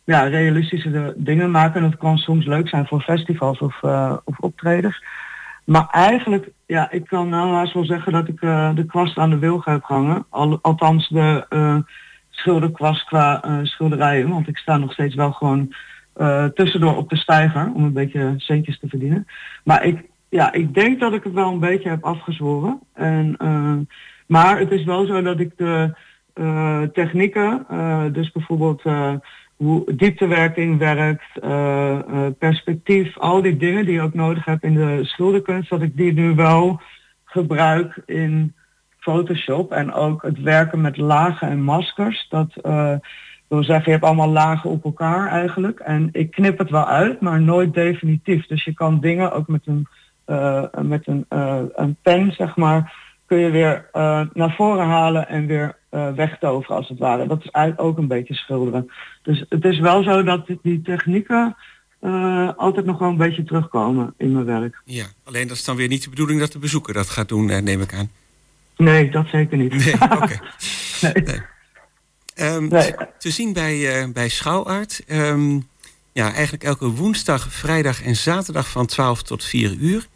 ja, 0.03 0.21
realistische 0.23 1.13
dingen 1.17 1.51
maken. 1.51 1.83
En 1.83 1.89
dat 1.89 1.99
kan 1.99 2.17
soms 2.17 2.45
leuk 2.45 2.69
zijn 2.69 2.88
voor 2.88 3.01
festivals 3.01 3.60
of, 3.60 3.83
of 4.23 4.38
optredens. 4.39 5.03
Maar 5.63 5.88
eigenlijk, 5.91 6.49
ja, 6.65 6.91
ik 6.91 7.05
kan 7.05 7.29
nou 7.29 7.53
haast 7.53 7.73
wel 7.73 7.86
zeggen 7.86 8.12
dat 8.12 8.27
ik 8.27 8.39
de 8.75 8.86
kwast 8.88 9.17
aan 9.17 9.29
de 9.29 9.38
wilgen 9.38 9.71
heb 9.71 9.83
gehangen. 9.83 10.25
Al, 10.29 10.60
althans 10.62 11.07
de 11.10 11.45
eh, 12.38 12.43
schilderkwast 12.43 13.04
qua 13.04 13.43
eh, 13.43 13.60
schilderijen. 13.63 14.30
Want 14.30 14.47
ik 14.47 14.58
sta 14.58 14.78
nog 14.78 14.93
steeds 14.93 15.15
wel 15.15 15.32
gewoon 15.32 15.73
eh, 16.13 16.45
tussendoor 16.45 16.97
op 16.97 17.10
de 17.10 17.17
stijger 17.17 17.71
om 17.73 17.84
een 17.84 17.93
beetje 17.93 18.34
centjes 18.38 18.80
te 18.80 18.88
verdienen. 18.88 19.28
Maar 19.63 19.86
ik, 19.86 20.04
ja, 20.30 20.54
ik 20.54 20.73
denk 20.73 21.00
dat 21.00 21.13
ik 21.13 21.23
het 21.23 21.34
wel 21.34 21.52
een 21.52 21.60
beetje 21.60 21.89
heb 21.89 22.04
afgezworen. 22.04 22.80
En, 22.93 23.36
eh, 23.38 23.76
maar 24.28 24.60
het 24.60 24.71
is 24.71 24.84
wel 24.84 25.06
zo 25.06 25.21
dat 25.21 25.39
ik 25.39 25.52
de 25.58 25.93
technieken, 26.93 27.65
dus 28.13 28.32
bijvoorbeeld 28.32 28.82
hoe 29.56 29.95
dieptewerking 29.95 30.78
werkt, 30.78 31.39
perspectief, 32.38 33.17
al 33.17 33.41
die 33.41 33.58
dingen 33.58 33.86
die 33.86 33.93
je 33.93 34.02
ook 34.02 34.13
nodig 34.13 34.45
hebt 34.45 34.63
in 34.63 34.73
de 34.73 35.00
schilderkunst, 35.02 35.69
dat 35.69 35.82
ik 35.82 35.97
die 35.97 36.13
nu 36.13 36.36
wel 36.36 36.82
gebruik 37.23 38.02
in 38.06 38.56
Photoshop 39.07 39.71
en 39.71 39.93
ook 39.93 40.21
het 40.21 40.41
werken 40.41 40.81
met 40.81 40.97
lagen 40.97 41.49
en 41.49 41.61
maskers. 41.61 42.25
Dat 42.29 42.47
eh, 42.61 42.93
wil 43.47 43.63
zeggen, 43.63 43.85
je 43.85 43.91
hebt 43.91 44.03
allemaal 44.03 44.29
lagen 44.29 44.69
op 44.69 44.83
elkaar 44.83 45.27
eigenlijk. 45.27 45.79
En 45.79 46.09
ik 46.11 46.31
knip 46.31 46.57
het 46.57 46.69
wel 46.69 46.87
uit, 46.87 47.21
maar 47.21 47.41
nooit 47.41 47.73
definitief. 47.73 48.47
Dus 48.47 48.63
je 48.63 48.73
kan 48.73 48.99
dingen 48.99 49.31
ook 49.31 49.47
met 49.47 49.61
een, 49.65 49.87
eh, 50.25 50.63
met 50.81 51.07
een, 51.07 51.25
eh, 51.29 51.61
een 51.73 51.97
pen, 52.01 52.31
zeg 52.31 52.55
maar, 52.55 52.93
kun 53.25 53.37
je 53.37 53.49
weer 53.49 53.89
naar 54.33 54.53
voren 54.55 54.85
halen 54.85 55.27
en 55.27 55.45
weer 55.45 55.75
wegtoveren 56.15 56.75
als 56.75 56.89
het 56.89 56.99
ware. 56.99 57.27
Dat 57.27 57.43
is 57.43 57.49
eigenlijk 57.49 57.87
ook 57.87 57.97
een 57.97 58.07
beetje 58.07 58.33
schilderen. 58.33 58.91
Dus 59.23 59.45
het 59.49 59.65
is 59.65 59.79
wel 59.79 60.03
zo 60.03 60.23
dat 60.23 60.47
die 60.61 60.81
technieken 60.81 61.55
altijd 62.55 62.85
nog 62.85 62.99
wel 62.99 63.09
een 63.09 63.17
beetje 63.17 63.43
terugkomen 63.43 64.13
in 64.17 64.31
mijn 64.31 64.45
werk. 64.45 64.81
ja, 64.85 65.05
alleen 65.23 65.47
dat 65.47 65.57
is 65.57 65.63
dan 65.63 65.75
weer 65.75 65.87
niet 65.87 66.03
de 66.03 66.09
bedoeling 66.09 66.39
dat 66.39 66.51
de 66.51 66.59
bezoeker 66.59 66.93
dat 66.93 67.09
gaat 67.09 67.29
doen, 67.29 67.63
neem 67.63 67.81
ik 67.81 67.93
aan. 67.93 68.09
Nee, 68.77 69.09
dat 69.11 69.25
zeker 69.31 69.57
niet. 69.57 69.73
Nee, 69.75 69.93
oké. 70.21 70.39
Nee. 71.01 71.13
Nee. 71.13 71.41
Ehm, 72.35 72.67
Nee. 72.67 72.93
Te 73.17 73.31
zien 73.31 73.53
bij, 73.53 74.01
eh 74.01 74.07
bij 74.09 74.29
Schouwart. 74.29 75.01
Ehm, 75.07 75.59
ja, 76.11 76.33
eigenlijk 76.33 76.63
elke 76.63 76.87
woensdag, 76.87 77.47
vrijdag 77.53 78.03
en 78.03 78.15
zaterdag 78.15 78.69
van 78.69 78.85
12 78.85 79.21
tot 79.23 79.43
4 79.43 79.75
uur. 79.79 80.07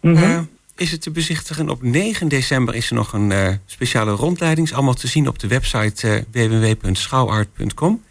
Mhm. 0.00 0.16
Eh, 0.22 0.40
is 0.76 0.90
het 0.90 1.02
te 1.02 1.10
bezichtigen. 1.10 1.68
Op 1.68 1.82
9 1.82 2.28
december 2.28 2.74
is 2.74 2.88
er 2.90 2.94
nog 2.96 3.12
een 3.12 3.32
eh, 3.32 3.48
speciale 3.66 4.10
rondleiding. 4.10 4.66
Is 4.66 4.72
allemaal 4.74 4.94
te 4.94 5.06
zien 5.08 5.28
op 5.28 5.38
de 5.38 5.46
website 5.48 6.08
eh, 6.08 6.22
www.schouwart.com. 6.48 8.02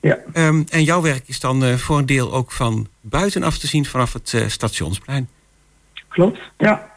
Ja. 0.00 0.18
Ehm, 0.32 0.62
en 0.68 0.84
jouw 0.84 1.02
werk 1.02 1.22
is 1.26 1.40
dan 1.40 1.78
voor 1.78 1.98
een 1.98 2.06
deel 2.06 2.32
ook 2.32 2.52
van 2.52 2.88
buitenaf 3.00 3.58
te 3.58 3.66
zien 3.66 3.86
vanaf 3.86 4.12
het 4.12 4.34
stationsplein. 4.46 5.28
Klopt, 6.08 6.38
ja. 6.58 6.90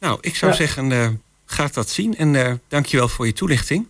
Nou, 0.00 0.18
ik 0.20 0.36
zou 0.36 0.50
Ja. 0.50 0.56
zeggen, 0.56 1.20
eh 1.58 1.64
ga 1.64 1.72
dat 1.72 1.88
zien. 1.88 2.16
En 2.16 2.34
eh 2.34 2.52
dankjewel 2.68 3.08
voor 3.08 3.26
je 3.26 3.32
toelichting. 3.32 3.86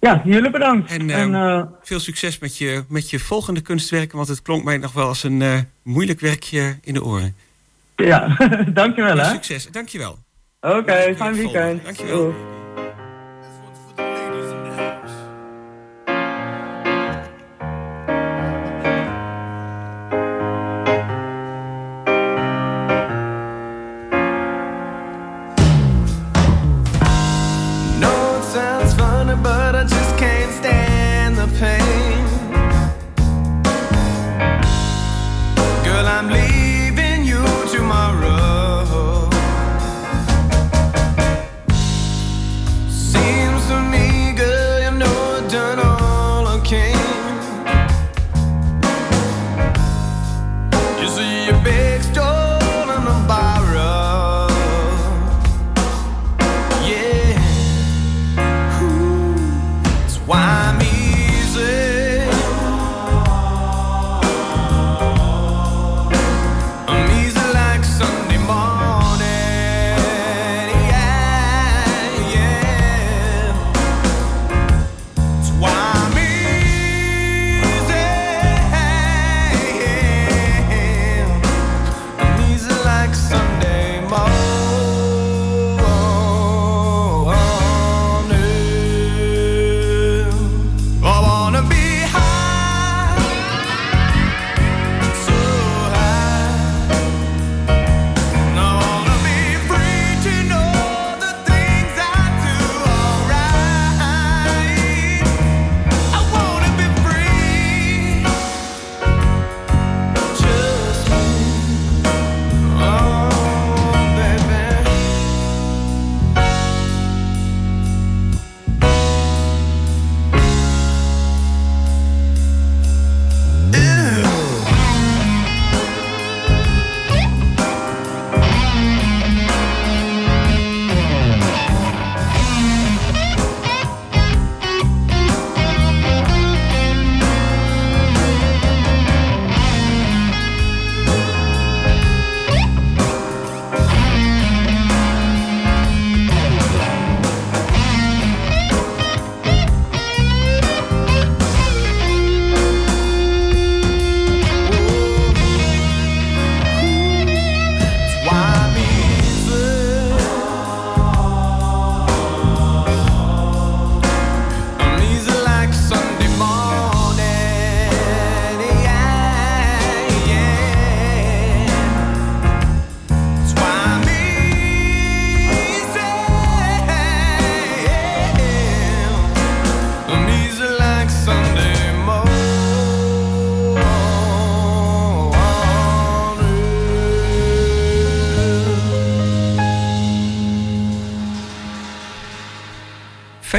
Ja, 0.00 0.22
jullie 0.24 0.50
bedankt. 0.50 0.90
En, 0.90 1.10
En, 1.10 1.34
ehm, 1.34 1.58
eh, 1.58 1.66
Veel 1.82 2.00
succes 2.00 2.38
met 2.38 2.58
je, 2.58 2.84
met 2.88 3.10
je 3.10 3.18
volgende 3.18 3.60
kunstwerken. 3.60 4.16
Want 4.16 4.28
het 4.28 4.42
klonk 4.42 4.64
mij 4.64 4.76
nog 4.76 4.92
wel 4.92 5.06
als 5.06 5.22
een 5.22 5.42
eh, 5.42 5.58
moeilijk 5.82 6.20
werkje 6.20 6.78
in 6.82 6.94
de 6.94 7.04
oren. 7.04 7.36
ja, 7.96 8.36
dankjewel 8.72 9.16
hè. 9.16 9.24
Succes, 9.24 9.68
dankjewel. 9.70 10.18
Oké, 10.60 11.14
fijn 11.16 11.34
weekend. 11.34 11.84
Dankjewel. 11.84 12.16
Doei. 12.16 12.34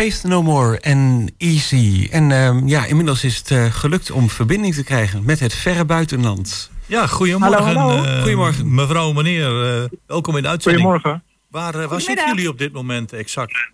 Faith 0.02 0.24
No 0.24 0.42
More 0.44 0.80
en 0.80 1.32
Easy. 1.38 2.08
En 2.12 2.32
ehm, 2.32 2.68
ja, 2.68 2.86
inmiddels 2.86 3.24
is 3.24 3.38
het 3.38 3.52
eh, 3.52 3.66
gelukt 3.66 4.12
om 4.12 4.30
verbinding 4.30 4.74
te 4.74 4.84
krijgen 4.84 5.26
met 5.26 5.40
het 5.40 5.54
verre 5.54 5.86
buitenland. 5.86 6.72
Ja, 6.86 7.08
goedemorgen. 7.08 7.64
Hallo, 7.64 7.80
hallo. 7.80 8.04
eh, 8.04 8.22
Goedemorgen. 8.22 8.74
Mevrouw, 8.76 9.12
meneer, 9.12 9.64
eh, 9.64 9.90
welkom 10.06 10.36
in 10.38 10.42
de 10.44 10.48
uitzending. 10.50 10.84
Goedemorgen. 10.86 11.24
Waar, 11.48 11.88
waar 11.88 12.02
zitten 12.02 12.28
jullie 12.28 12.50
op 12.50 12.58
dit 12.58 12.74
moment 12.74 13.14
exact? 13.14 13.70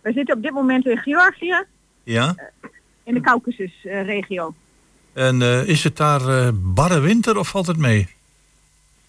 We 0.00 0.12
zitten 0.12 0.36
op 0.36 0.42
dit 0.42 0.52
moment 0.52 0.86
in 0.86 0.98
Georgië, 0.98 1.64
Ja? 2.04 2.34
in 3.04 3.14
de 3.14 3.20
Caucasus-regio. 3.20 4.54
En 5.12 5.42
eh, 5.42 5.66
is 5.68 5.84
het 5.84 5.96
daar 5.96 6.54
barre 6.54 7.00
winter 7.00 7.38
of 7.38 7.48
valt 7.48 7.66
het 7.66 7.76
mee? 7.76 8.08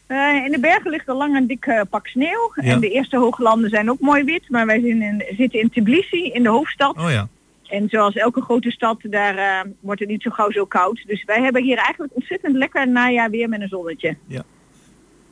Eh, 0.09 0.45
in 0.45 0.51
de 0.51 0.59
bergen 0.59 0.91
ligt 0.91 1.09
al 1.09 1.17
lang 1.17 1.35
een 1.35 1.47
dik 1.47 1.65
eh, 1.65 1.81
pak 1.89 2.07
sneeuw. 2.07 2.51
Ja. 2.55 2.63
En 2.63 2.79
de 2.79 2.91
eerste 2.91 3.17
hooglanden 3.17 3.69
zijn 3.69 3.89
ook 3.89 3.99
mooi 3.99 4.23
wit. 4.23 4.49
Maar 4.49 4.65
wij 4.65 4.79
zijn 4.79 5.01
in, 5.01 5.23
zitten 5.37 5.59
in 5.59 5.69
Tbilisi, 5.69 6.31
in 6.31 6.43
de 6.43 6.49
hoofdstad. 6.49 6.97
Oh 6.97 7.11
ja. 7.11 7.27
En 7.67 7.89
zoals 7.89 8.15
elke 8.15 8.41
grote 8.41 8.71
stad, 8.71 8.97
daar 9.01 9.37
eh, 9.37 9.71
wordt 9.79 9.99
het 9.99 10.09
niet 10.09 10.21
zo 10.21 10.29
gauw 10.31 10.51
zo 10.51 10.65
koud. 10.65 11.03
Dus 11.05 11.23
wij 11.23 11.41
hebben 11.41 11.63
hier 11.63 11.77
eigenlijk 11.77 12.15
ontzettend 12.15 12.55
lekker 12.55 12.87
najaar 12.87 13.29
weer 13.29 13.49
met 13.49 13.61
een 13.61 13.67
zonnetje. 13.67 14.17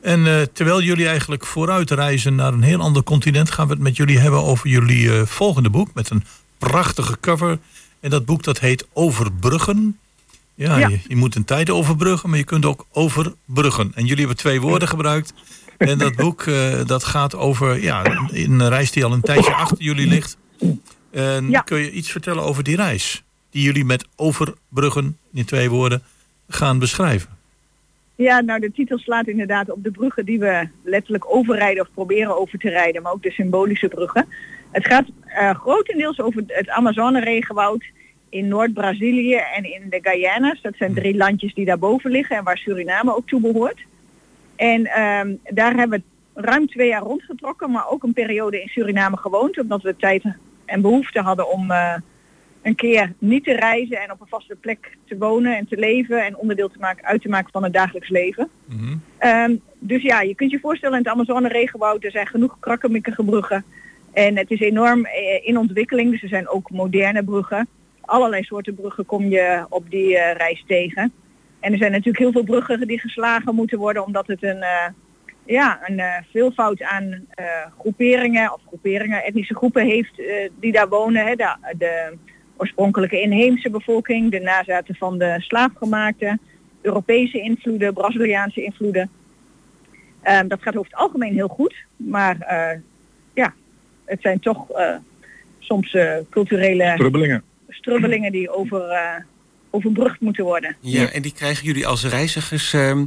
En 0.02 0.26
eh, 0.28 0.42
terwijl 0.42 0.82
jullie 0.82 1.08
eigenlijk 1.08 1.46
vooruit 1.46 1.92
reizen 1.92 2.36
naar 2.36 2.54
een 2.54 2.64
heel 2.64 2.82
ander 2.82 3.04
continent, 3.04 3.52
gaan 3.52 3.68
we 3.68 3.74
het 3.74 3.82
met 3.82 3.96
jullie 3.96 4.20
hebben 4.20 4.44
over 4.44 4.70
jullie 4.70 5.10
volgende 5.12 5.70
boek 5.70 5.94
met 5.94 6.10
een 6.10 6.24
prachtige 6.58 7.20
cover. 7.20 7.58
En 8.00 8.10
dat 8.10 8.26
boek 8.26 8.44
dat 8.44 8.60
heet 8.60 8.88
Overbruggen. 8.94 10.00
Ja, 10.58 10.78
Ja. 10.78 10.88
Je, 10.88 11.00
je 11.08 11.16
moet 11.16 11.36
een 11.36 11.46
tijd 11.46 11.70
overbruggen, 11.70 12.30
maar 12.30 12.38
je 12.38 12.44
kunt 12.44 12.66
ook 12.66 12.86
overbruggen. 12.92 13.92
En 13.96 14.04
jullie 14.04 14.18
hebben 14.18 14.38
twee 14.38 14.62
woorden 14.62 14.88
gebruikt. 14.88 15.34
En 15.78 15.98
dat 15.98 16.16
boek 16.16 16.42
eh, 16.42 16.86
dat 16.86 17.04
gaat 17.04 17.36
over 17.36 17.82
ja, 17.82 18.06
een, 18.32 18.70
reis 18.70 18.92
die 18.92 19.06
al 19.06 19.12
een 19.14 19.22
tijdje 19.22 19.54
achter 19.54 19.82
jullie 19.84 20.08
ligt. 20.08 20.38
En 21.12 21.50
Ja. 21.50 21.62
kun 21.62 21.80
je 21.80 21.92
iets 21.92 22.12
vertellen 22.12 22.44
over 22.44 22.64
die 22.64 22.76
reis? 22.76 23.24
Die 23.50 23.64
jullie 23.64 23.86
met 23.86 24.08
overbruggen, 24.16 25.18
in 25.34 25.46
twee 25.46 25.70
woorden, 25.70 26.04
gaan 26.50 26.80
beschrijven. 26.80 27.30
Ja, 28.16 28.40
nou 28.42 28.60
de 28.60 28.72
titel 28.72 28.98
slaat 28.98 29.28
inderdaad 29.28 29.72
op 29.72 29.84
de 29.84 29.92
bruggen 29.92 30.26
die 30.26 30.40
we 30.40 30.68
letterlijk 30.84 31.26
overrijden 31.36 31.84
of 31.84 31.90
proberen 31.94 32.40
over 32.40 32.60
te 32.60 32.70
rijden, 32.70 33.02
maar 33.02 33.12
ook 33.12 33.24
de 33.24 33.32
symbolische 33.32 33.88
bruggen. 33.88 34.28
Het 34.72 34.86
gaat 34.88 35.06
eh, 35.26 35.56
grotendeels 35.56 36.20
over 36.20 36.44
het 36.48 36.70
Amazone-regenwoud 36.70 37.84
in 38.30 38.48
Noord-Brazilië 38.48 39.36
en 39.36 39.64
in 39.64 39.90
de 39.90 40.00
Guyanas. 40.02 40.62
Dat 40.62 40.76
zijn 40.78 40.94
drie 40.94 41.16
landjes 41.16 41.54
die 41.54 41.66
daarboven 41.66 42.12
liggen 42.12 42.36
en 42.38 42.44
waar 42.44 42.58
Suriname 42.58 43.16
ook 43.16 43.28
toe 43.28 43.42
behoort. 43.42 43.86
En 44.56 44.86
ehm, 44.86 45.36
daar 45.44 45.76
hebben 45.76 46.04
we 46.34 46.42
ruim 46.42 46.68
twee 46.68 46.88
jaar 46.88 47.02
rondgetrokken, 47.02 47.72
maar 47.72 47.90
ook 47.90 48.04
een 48.04 48.14
periode 48.14 48.62
in 48.62 48.68
Suriname 48.68 49.18
gewoond, 49.18 49.60
omdat 49.60 49.82
we 49.82 49.96
tijd 49.96 50.24
en 50.66 50.82
behoefte 50.82 51.22
hadden 51.22 51.52
om 51.52 51.72
eh, 51.72 51.94
een 52.62 52.76
keer 52.76 53.14
niet 53.18 53.44
te 53.44 53.56
reizen 53.56 54.02
en 54.02 54.12
op 54.12 54.22
een 54.22 54.28
vaste 54.28 54.56
plek 54.56 54.98
te 55.06 55.18
wonen 55.18 55.58
en 55.58 55.68
te 55.68 55.78
leven 55.78 56.26
en 56.26 56.38
onderdeel 56.38 56.70
te 56.70 56.80
maken, 56.80 57.06
uit 57.06 57.22
te 57.22 57.30
maken 57.30 57.52
van 57.52 57.64
het 57.64 57.74
dagelijks 57.74 58.10
leven. 58.10 58.50
Mhm. 58.66 58.96
Ehm, 59.18 59.56
dus 59.80 60.02
ja, 60.02 60.22
je 60.22 60.36
kunt 60.36 60.52
je 60.52 60.60
voorstellen 60.60 60.98
in 60.98 61.04
het 61.04 61.14
Amazone-regenwoud, 61.14 62.04
er 62.04 62.12
zijn 62.12 62.28
genoeg 62.28 62.58
krakkemikkige 62.60 63.24
bruggen. 63.24 63.66
En 64.14 64.38
het 64.38 64.52
is 64.52 64.60
enorm 64.60 65.06
eh, 65.06 65.48
in 65.48 65.58
ontwikkeling, 65.58 66.12
dus 66.12 66.22
er 66.22 66.30
zijn 66.30 66.50
ook 66.50 66.72
moderne 66.72 67.24
bruggen. 67.24 67.68
Allerlei 68.08 68.44
soorten 68.44 68.76
bruggen 68.76 69.06
kom 69.06 69.26
je 69.30 69.66
op 69.70 69.90
die 69.90 70.18
eh, 70.18 70.36
reis 70.36 70.64
tegen. 70.68 71.14
En 71.60 71.72
er 71.72 71.78
zijn 71.78 71.92
natuurlijk 71.92 72.18
heel 72.18 72.32
veel 72.32 72.44
bruggen 72.44 72.88
die 72.88 73.00
geslagen 73.00 73.56
moeten 73.56 73.78
worden, 73.78 74.06
omdat 74.06 74.28
het 74.28 74.44
een, 74.44 74.62
eh, 74.62 74.88
ja, 75.46 75.80
een 75.84 76.00
eh, 76.00 76.16
veelvoud 76.32 76.82
aan 76.82 77.28
groeperingen 77.80 78.54
of 78.54 78.62
groeperingen, 78.68 79.24
etnische 79.24 79.56
groepen 79.56 79.86
heeft 79.86 80.22
die 80.60 80.72
daar 80.72 80.90
wonen. 80.90 81.26
Hè. 81.26 81.36
De, 81.36 81.56
de 81.78 82.18
oorspronkelijke 82.58 83.22
inheemse 83.22 83.70
bevolking, 83.70 84.32
de 84.32 84.40
nazaten 84.40 84.96
van 84.96 85.18
de 85.18 85.36
slaafgemaakten, 85.38 86.40
Europese 86.82 87.40
invloeden, 87.40 87.94
Braziliaanse 87.94 88.64
invloeden. 88.64 89.10
Ehm, 90.22 90.48
dat 90.48 90.62
gaat 90.62 90.78
over 90.78 90.92
het 90.92 91.00
algemeen 91.00 91.34
heel 91.34 91.48
goed, 91.48 91.76
maar 91.96 92.38
ja, 93.34 93.54
het 94.06 94.22
zijn 94.22 94.40
toch 94.40 94.68
soms 95.60 95.98
culturele. 96.30 96.96
Strubbelingen 97.70 98.32
die 98.32 98.50
over, 98.56 98.82
eh, 98.90 99.24
overbrugd 99.70 100.20
moeten 100.22 100.44
worden. 100.44 100.76
Ja, 100.80 101.10
en 101.12 101.22
die 101.22 101.34
krijgen 101.34 101.66
jullie 101.66 101.88
als 101.88 102.04
reizigers. 102.06 102.74
ehm, 102.74 103.06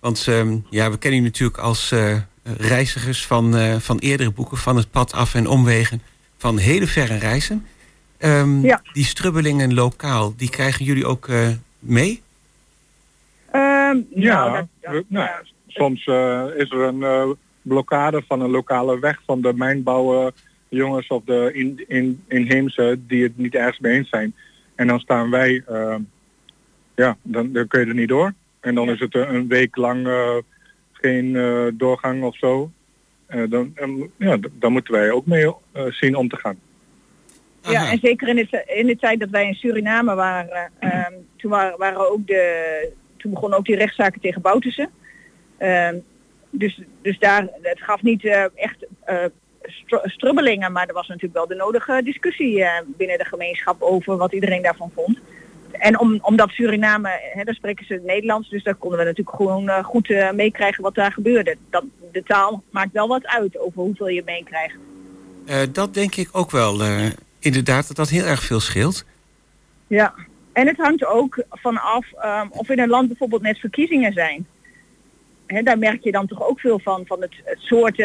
want 0.00 0.26
ehm, 0.28 0.56
ja, 0.70 0.90
we 0.90 0.98
kennen 0.98 1.20
u 1.20 1.22
natuurlijk 1.22 1.58
als 1.58 1.92
eh, 1.92 2.16
reizigers 2.58 3.26
van, 3.26 3.56
eh, 3.56 3.76
van 3.76 3.98
eerdere 3.98 4.30
boeken, 4.30 4.56
van 4.56 4.76
het 4.76 4.90
pad 4.90 5.12
af 5.12 5.34
en 5.34 5.46
omwegen, 5.46 6.02
van 6.36 6.58
hele 6.58 6.86
verre 6.86 7.16
reizen. 7.16 7.66
Ehm, 8.18 8.60
Ja. 8.64 8.82
Die 8.92 9.04
strubbelingen 9.04 9.74
lokaal, 9.74 10.34
die 10.36 10.50
krijgen 10.50 10.84
jullie 10.84 11.06
ook 11.06 11.28
eh, 11.28 11.48
mee? 11.78 12.22
Ehm, 13.52 13.96
Ja, 14.14 14.44
nou, 14.44 14.52
dat- 14.52 14.66
dat- 14.80 14.92
we- 14.92 15.04
nou, 15.08 15.24
ja. 15.26 15.42
soms 15.68 16.00
is 16.56 16.70
er 16.70 16.80
een 16.80 17.02
eh, 17.02 17.28
blokkade 17.62 18.22
van 18.28 18.40
een 18.40 18.50
lokale 18.50 18.98
weg 18.98 19.20
van 19.26 19.40
de 19.40 19.52
mijnbouwen 19.54 20.32
jongens 20.68 21.06
of 21.06 21.22
de 21.24 21.50
in, 21.52 21.84
in, 21.88 22.22
inheemse 22.28 22.98
die 23.06 23.22
het 23.22 23.38
niet 23.38 23.54
ergens 23.54 23.78
mee 23.78 23.92
eens 23.92 24.08
zijn. 24.08 24.34
En 24.74 24.86
dan 24.86 25.00
staan 25.00 25.30
wij, 25.30 25.62
eh, 25.66 25.96
ja, 26.94 27.16
dan, 27.22 27.52
dan 27.52 27.66
kun 27.66 27.80
je 27.80 27.86
er 27.86 27.94
niet 27.94 28.08
door. 28.08 28.32
En 28.60 28.74
dan 28.74 28.86
Ja. 28.86 28.92
is 28.92 29.00
het 29.00 29.14
een, 29.14 29.34
een 29.34 29.48
week 29.48 29.76
lang 29.76 30.06
eh, 30.06 30.36
geen 30.92 31.36
eh, 31.36 31.66
doorgang 31.72 32.22
of 32.22 32.36
zo. 32.36 32.70
Eh, 33.26 33.42
dan, 33.48 33.74
ja, 34.18 34.38
dan 34.52 34.72
moeten 34.72 34.92
wij 34.92 35.10
ook 35.10 35.26
mee 35.26 35.46
eh, 35.72 35.84
zien 35.90 36.16
om 36.16 36.28
te 36.28 36.36
gaan. 36.36 36.58
Ja, 37.62 37.90
en 37.90 37.98
zeker 37.98 38.28
in 38.28 38.36
de, 38.36 38.62
in 38.66 38.86
de 38.86 38.96
tijd 38.96 39.20
dat 39.20 39.30
wij 39.30 39.46
in 39.46 39.54
Suriname 39.54 40.14
waren, 40.14 40.70
ehm, 40.78 41.12
toen 41.36 41.50
waren, 41.50 41.78
waren 41.78 42.10
ook 42.12 42.26
de, 42.26 42.90
toen 43.16 43.30
begonnen 43.30 43.58
ook 43.58 43.64
die 43.64 43.76
rechtszaken 43.76 44.20
tegen 44.20 44.42
Boutussen. 44.42 44.90
Ehm, 45.58 45.96
dus, 46.50 46.80
dus 47.02 47.18
daar, 47.18 47.48
het 47.62 47.80
gaf 47.80 48.02
niet 48.02 48.24
eh, 48.24 48.44
echt 48.54 48.86
eh, 49.04 49.24
strubbelingen, 50.04 50.72
maar 50.72 50.86
er 50.86 50.94
was 50.94 51.08
natuurlijk 51.08 51.34
wel 51.34 51.46
de 51.46 51.54
nodige 51.54 52.00
discussie 52.04 52.64
eh, 52.64 52.82
binnen 52.86 53.18
de 53.18 53.24
gemeenschap 53.24 53.82
over 53.82 54.16
wat 54.16 54.32
iedereen 54.32 54.62
daarvan 54.62 54.90
vond. 54.94 55.18
En 55.72 55.98
om, 55.98 56.18
omdat 56.22 56.50
Suriname, 56.50 57.20
hè, 57.32 57.44
daar 57.44 57.54
spreken 57.54 57.86
ze 57.86 57.92
het 57.92 58.04
Nederlands, 58.04 58.48
dus 58.48 58.62
daar 58.62 58.74
konden 58.74 58.98
we 58.98 59.04
natuurlijk 59.04 59.36
gewoon 59.36 59.68
eh, 59.68 59.84
goed 59.84 60.10
eh, 60.10 60.30
meekrijgen 60.30 60.82
wat 60.82 60.94
daar 60.94 61.12
gebeurde. 61.12 61.56
Dat, 61.70 61.84
de 62.12 62.22
taal 62.22 62.62
maakt 62.70 62.92
wel 62.92 63.08
wat 63.08 63.26
uit 63.26 63.58
over 63.58 63.80
hoeveel 63.82 64.08
je 64.08 64.22
meekrijgt. 64.24 64.76
Dat 65.72 65.94
denk 65.94 66.14
ik 66.14 66.28
ook 66.32 66.50
wel. 66.50 66.82
inderdaad, 67.38 67.86
dat 67.86 67.96
dat 67.96 68.08
heel 68.08 68.24
erg 68.24 68.42
veel 68.42 68.60
scheelt. 68.60 69.04
Ja, 69.86 70.14
en 70.52 70.66
het 70.66 70.76
hangt 70.76 71.04
ook 71.04 71.44
vanaf 71.50 72.06
um, 72.24 72.48
of 72.50 72.68
in 72.68 72.78
een 72.78 72.88
land 72.88 73.08
bijvoorbeeld 73.08 73.42
net 73.42 73.58
verkiezingen 73.58 74.12
zijn. 74.12 74.46
Hè, 75.46 75.62
daar 75.62 75.78
merk 75.78 76.02
je 76.02 76.12
dan 76.12 76.26
toch 76.26 76.42
ook 76.48 76.60
veel 76.60 76.78
van, 76.78 77.06
van 77.06 77.20
het, 77.20 77.34
het 77.44 77.58
soort, 77.60 77.98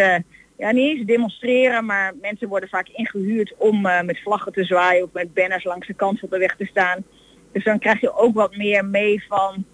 ja 0.62 0.72
niet 0.72 0.97
eens 0.97 1.05
demonstreren, 1.05 1.86
maar 1.86 2.14
mensen 2.22 2.47
worden 2.47 2.70
vaak 2.70 2.88
ingehuurd 2.88 3.53
om 3.57 3.86
eh, 3.86 4.01
met 4.01 4.22
vlaggen 4.22 4.53
te 4.53 4.64
zwaaien 4.64 5.03
of 5.03 5.09
met 5.14 5.34
banners 5.34 5.64
langs 5.64 5.88
de 5.88 5.93
kant 5.93 6.20
van 6.20 6.30
de 6.32 6.38
weg 6.38 6.55
te 6.55 6.66
staan. 6.66 7.03
Dus 7.51 7.64
dan 7.64 7.80
krijg 7.80 8.01
je 8.01 8.18
ook 8.18 8.34
wat 8.34 8.55
meer 8.55 8.86
mee 8.86 9.24
van, 9.28 9.66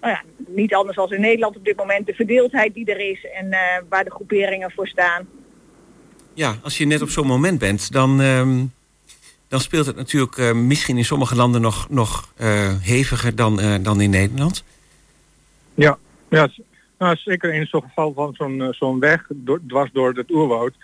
nou 0.00 0.12
ja, 0.12 0.22
niet 0.46 0.74
anders 0.74 0.98
als 0.98 1.10
in 1.10 1.20
Nederland 1.20 1.56
op 1.56 1.64
dit 1.64 1.76
moment, 1.76 2.06
de 2.06 2.14
verdeeldheid 2.14 2.74
die 2.74 2.86
er 2.86 3.10
is 3.10 3.26
en 3.34 3.52
eh, 3.52 3.60
waar 3.88 4.04
de 4.04 4.10
groeperingen 4.10 4.70
voor 4.70 4.88
staan. 4.88 5.26
Ja, 6.34 6.56
als 6.62 6.78
je 6.78 6.86
net 6.86 7.02
op 7.02 7.08
zo'n 7.08 7.26
moment 7.26 7.58
bent, 7.58 7.92
dan, 7.92 8.20
ehm, 8.20 8.64
dan 9.48 9.60
speelt 9.60 9.86
het 9.86 9.96
natuurlijk 9.96 10.36
eh, 10.36 10.52
misschien 10.52 10.96
in 10.96 11.04
sommige 11.04 11.36
landen 11.36 11.60
nog, 11.60 11.88
nog 11.90 12.32
eh, 12.36 12.72
heviger 12.80 13.36
dan, 13.36 13.60
eh, 13.60 13.74
dan 13.80 14.00
in 14.00 14.10
Nederland. 14.10 14.64
Ja, 15.74 15.98
ja 16.28 16.48
nou, 16.98 17.16
zeker 17.16 17.54
in 17.54 17.66
zo'n 17.66 17.82
geval 17.82 18.12
van 18.14 18.34
zo'n 18.34 18.62
eh, 18.62 18.68
zo'n 18.72 18.98
weg 18.98 19.24
door, 19.28 19.60
dwars 19.66 19.90
door 19.92 20.12
het 20.14 20.30
oerwoud. 20.30 20.74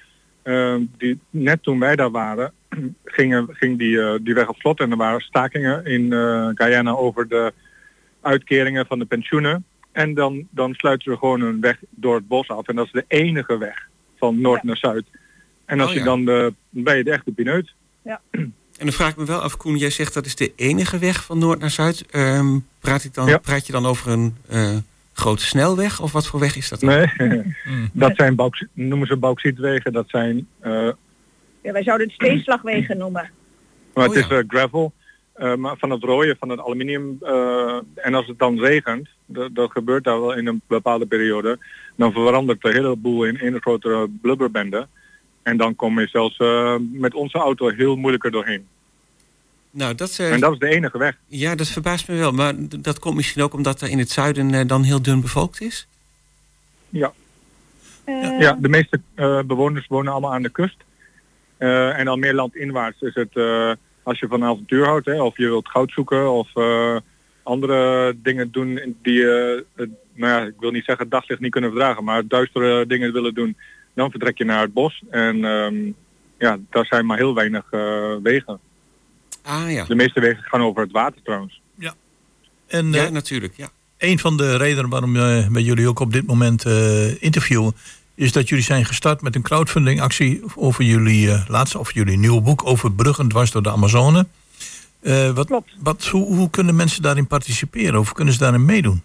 eh, 0.43 0.75
die, 0.99 1.19
net 1.31 1.63
toen 1.63 1.79
wij 1.79 1.97
daar 1.97 2.11
waren, 2.11 2.53
gingen, 3.05 3.47
ging 3.51 3.79
die, 3.79 4.01
eh, 4.03 4.15
die 4.23 4.35
weg 4.35 4.49
op 4.49 4.57
slot 4.57 4.81
en 4.81 4.91
er 4.91 4.97
waren 4.97 5.21
stakingen 5.21 5.85
in 5.87 6.13
eh, 6.13 6.49
Guyana 6.55 6.91
over 6.91 7.29
de 7.29 7.53
uitkeringen 8.21 8.87
van 8.87 8.99
de 8.99 9.05
pensioenen. 9.05 9.65
En 9.93 10.15
dan, 10.15 10.47
dan 10.51 10.75
sluiten 10.75 11.13
ze 11.13 11.19
gewoon 11.19 11.41
een 11.41 11.61
weg 11.61 11.79
door 11.91 12.15
het 12.15 12.29
bos 12.29 12.49
af. 12.49 12.67
En 12.69 12.77
dat 12.77 12.87
is 12.87 12.93
de 12.93 13.05
enige 13.09 13.59
weg 13.59 13.89
van 14.19 14.41
noord 14.41 14.61
Ja. 14.63 14.67
naar 14.67 14.77
zuid. 14.77 15.05
En 15.65 15.81
als 15.81 15.89
Oh, 15.89 15.95
je 15.95 15.99
ja. 16.01 16.05
dan 16.07 16.25
de, 16.25 16.55
dan 16.71 16.83
ben 16.83 16.97
je 16.97 17.05
de 17.05 17.11
echte 17.11 17.33
pineut. 17.33 17.73
En 18.79 18.89
dan 18.89 18.97
vraag 18.97 19.11
ik 19.11 19.17
me 19.17 19.25
wel 19.25 19.41
af, 19.41 19.57
Koen, 19.57 19.77
jij 19.77 19.91
zegt 19.91 20.15
dat 20.15 20.27
is 20.27 20.37
de 20.37 20.53
enige 20.57 20.99
weg 20.99 21.25
van 21.25 21.39
noord 21.39 21.61
naar 21.61 21.71
zuid. 21.71 22.07
Ehm, 22.11 22.59
praat, 22.81 23.05
ik 23.05 23.15
dan, 23.15 23.27
Ja. 23.29 23.39
praat 23.39 23.67
je 23.67 23.73
dan 23.73 23.87
over 23.87 24.11
een 24.11 24.37
eh, 24.49 24.77
grote 25.13 25.45
snelweg 25.45 26.01
of 26.01 26.13
wat 26.13 26.27
voor 26.27 26.41
weg 26.41 26.57
is 26.57 26.69
dat 26.69 26.81
dan? 26.81 26.89
Nee, 26.89 27.07
Mm. 27.65 27.91
dat 27.93 28.13
zijn 28.17 28.35
bauxi- 28.35 28.67
noemen 28.73 29.07
ze 29.07 29.17
bauxietwegen. 29.17 29.93
Dat 29.93 30.09
zijn 30.09 30.47
eh, 30.61 30.89
Ja, 31.63 31.73
wij 31.73 31.83
zouden 31.83 32.07
het 32.07 32.17
steekslagwegen 32.17 32.99
noemen. 32.99 33.31
Maar 33.95 34.09
Oh 34.09 34.15
het 34.15 34.29
ja. 34.29 34.37
is 34.37 34.43
eh, 34.43 34.49
gravel. 34.49 34.93
eh, 35.33 35.55
maar 35.55 35.77
van 35.79 35.91
het 35.91 36.03
rooien, 36.05 36.37
van 36.39 36.49
het 36.49 36.61
aluminium. 36.61 37.17
eh, 37.21 37.79
en 37.95 38.15
als 38.15 38.27
het 38.27 38.39
dan 38.39 38.59
regent, 38.59 39.09
dat, 39.27 39.71
gebeurt 39.71 40.05
daar 40.05 40.21
wel 40.21 40.33
in 40.35 40.47
een 40.47 40.61
bepaalde 40.67 41.07
periode, 41.07 41.59
dan 41.97 42.13
verandert 42.13 42.63
de 42.63 42.73
hele 42.73 42.97
boel 42.97 43.25
in 43.25 43.39
één 43.39 43.61
grote 43.61 44.09
blubberbende. 44.21 44.87
En 45.43 45.57
dan 45.57 45.77
kom 45.77 46.01
je 46.01 46.07
zelfs 46.07 46.37
eh, 46.37 46.75
met 46.93 47.15
onze 47.15 47.39
auto 47.39 47.69
heel 47.69 47.97
moeilijker 47.97 48.31
doorheen. 48.31 48.67
Nou, 49.73 49.95
dat, 49.95 50.17
eh, 50.19 50.33
En 50.33 50.41
dat 50.41 50.53
is 50.53 50.59
de 50.59 50.69
enige 50.69 50.99
weg. 50.99 51.17
ja, 51.27 51.55
dat 51.55 51.69
verbaast 51.69 52.09
me 52.09 52.17
wel. 52.17 52.33
Maar 52.33 52.55
dat 52.81 52.99
komt 52.99 53.17
misschien 53.17 53.43
ook 53.43 53.55
omdat 53.55 53.81
er 53.81 53.89
in 53.89 53.99
het 53.99 54.11
zuiden 54.11 54.55
eh, 54.55 54.67
dan 54.67 54.83
heel 54.83 55.03
dun 55.03 55.21
bevolkt 55.21 55.61
is? 55.61 55.87
Ja, 56.89 57.13
Eh, 58.05 58.41
ja 58.41 58.53
de 58.61 58.69
meeste 58.69 59.01
eh, 59.15 59.41
bewoners 59.47 59.87
wonen 59.87 60.13
allemaal 60.13 60.33
aan 60.35 60.43
de 60.43 60.51
kust. 60.51 60.77
Eh, 61.57 61.99
en 61.99 62.05
dan 62.05 62.19
meer 62.19 62.35
landinwaarts 62.35 63.01
is 63.01 63.15
het, 63.15 63.37
eh, 63.37 63.73
als 64.03 64.19
je 64.21 64.27
van 64.27 64.45
avontuur 64.45 64.85
houdt, 64.85 65.07
hè, 65.07 65.23
of 65.23 65.37
je 65.37 65.45
wilt 65.47 65.69
goud 65.69 65.93
zoeken 65.93 66.31
of 66.33 66.49
eh, 66.57 66.97
andere 67.43 68.15
dingen 68.23 68.51
doen 68.51 68.97
die 69.03 69.15
je, 69.15 69.65
nou 70.15 70.33
ja, 70.33 70.47
ik 70.47 70.55
wil 70.59 70.71
niet 70.71 70.85
zeggen 70.85 71.05
het 71.05 71.13
daglicht 71.15 71.41
niet 71.41 71.51
kunnen 71.51 71.71
verdragen, 71.71 72.05
maar 72.05 72.27
duistere 72.27 72.87
dingen 72.87 73.13
willen 73.13 73.35
doen, 73.35 73.57
dan 73.95 74.11
vertrek 74.11 74.39
je 74.39 74.45
naar 74.45 74.61
het 74.63 74.73
bos. 74.73 75.03
En 75.11 75.45
ehm, 75.45 75.77
ja, 76.39 76.59
daar 76.71 76.87
zijn 76.87 77.07
maar 77.07 77.19
heel 77.19 77.35
weinig 77.35 77.67
eh, 77.71 78.15
wegen. 78.23 78.59
Ah 79.43 79.71
ja, 79.71 79.85
De 79.85 79.95
meeste 79.95 80.21
wegen 80.21 80.43
gaan 80.43 80.63
over 80.63 80.83
het 80.83 80.93
water 80.93 81.23
trouwens. 81.23 81.61
En 82.73 82.93
ja 82.93 83.05
eh, 83.05 83.11
natuurlijk. 83.11 83.55
Ja. 83.57 83.69
een 83.99 84.19
van 84.19 84.37
de 84.37 84.57
redenen 84.57 84.91
waarom 84.91 85.17
eh, 85.17 85.47
wij 85.47 85.63
jullie 85.63 85.89
ook 85.89 86.01
op 86.01 86.13
dit 86.13 86.27
moment 86.27 86.65
eh, 86.65 87.23
interviewen... 87.23 87.75
is 88.15 88.33
dat 88.33 88.49
jullie 88.49 88.65
zijn 88.65 88.85
gestart 88.85 89.23
met 89.23 89.35
een 89.35 89.43
crowdfundingactie... 89.43 90.43
over 90.55 90.85
jullie 90.85 91.31
eh, 91.31 91.45
laatste, 91.49 91.79
of 91.79 91.95
jullie 91.95 92.19
nieuwe 92.19 92.41
boek... 92.41 92.67
over 92.67 92.93
bruggen 92.93 93.29
dwars 93.29 93.51
door 93.51 93.63
de 93.63 93.71
Amazone. 93.71 94.27
Eh, 95.01 95.31
wat, 95.31 95.47
Klopt. 95.47 95.71
wat, 95.79 96.07
hoe, 96.07 96.35
hoe 96.35 96.51
kunnen 96.51 96.77
mensen 96.77 97.03
daarin 97.03 97.27
participeren? 97.27 98.01
Of 98.01 98.13
kunnen 98.13 98.35
ze 98.35 98.41
daarin 98.41 98.65
meedoen? 98.65 99.03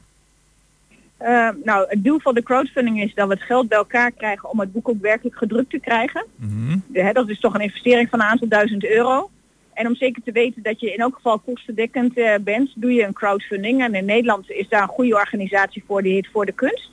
Nou, 1.63 1.85
het 1.87 2.03
doel 2.03 2.19
van 2.19 2.33
de 2.33 2.43
crowdfunding 2.43 3.01
is 3.01 3.13
dat 3.13 3.27
we 3.27 3.33
het 3.33 3.43
geld 3.43 3.67
bij 3.67 3.77
elkaar 3.77 4.11
krijgen 4.11 4.49
om 4.49 4.59
het 4.59 4.71
boek 4.71 4.89
ook 4.89 5.01
werkelijk 5.01 5.37
gedrukt 5.37 5.69
te 5.69 5.79
krijgen. 5.79 6.25
Mhm. 6.35 6.77
De, 6.87 7.01
hè, 7.01 7.11
dat 7.11 7.29
is 7.29 7.39
toch 7.39 7.53
een 7.53 7.61
investering 7.61 8.09
van 8.09 8.19
een 8.19 8.25
aantal 8.25 8.47
duizend 8.47 8.85
euro. 8.85 9.29
En 9.77 9.87
om 9.87 9.95
zeker 9.95 10.23
te 10.23 10.31
weten 10.31 10.63
dat 10.63 10.79
je 10.79 10.93
in 10.93 10.99
elk 10.99 11.15
geval 11.15 11.39
kostendekkend 11.39 12.17
eh, 12.17 12.35
bent, 12.41 12.71
doe 12.75 12.93
je 12.93 13.03
een 13.03 13.13
crowdfunding. 13.13 13.81
En 13.81 13.95
in 13.95 14.05
Nederland 14.05 14.49
is 14.51 14.69
daar 14.69 14.81
een 14.81 14.87
goede 14.87 15.15
organisatie 15.15 15.83
voor, 15.87 16.01
die 16.01 16.13
heet 16.13 16.29
Voor 16.31 16.45
de 16.45 16.51
Kunst. 16.51 16.91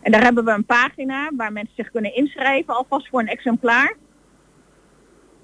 En 0.00 0.12
daar 0.12 0.22
hebben 0.22 0.44
we 0.44 0.50
een 0.50 0.64
pagina 0.64 1.30
waar 1.36 1.52
mensen 1.52 1.74
zich 1.76 1.90
kunnen 1.90 2.14
inschrijven, 2.14 2.74
alvast 2.74 3.08
voor 3.08 3.20
een 3.20 3.28
exemplaar. 3.28 3.96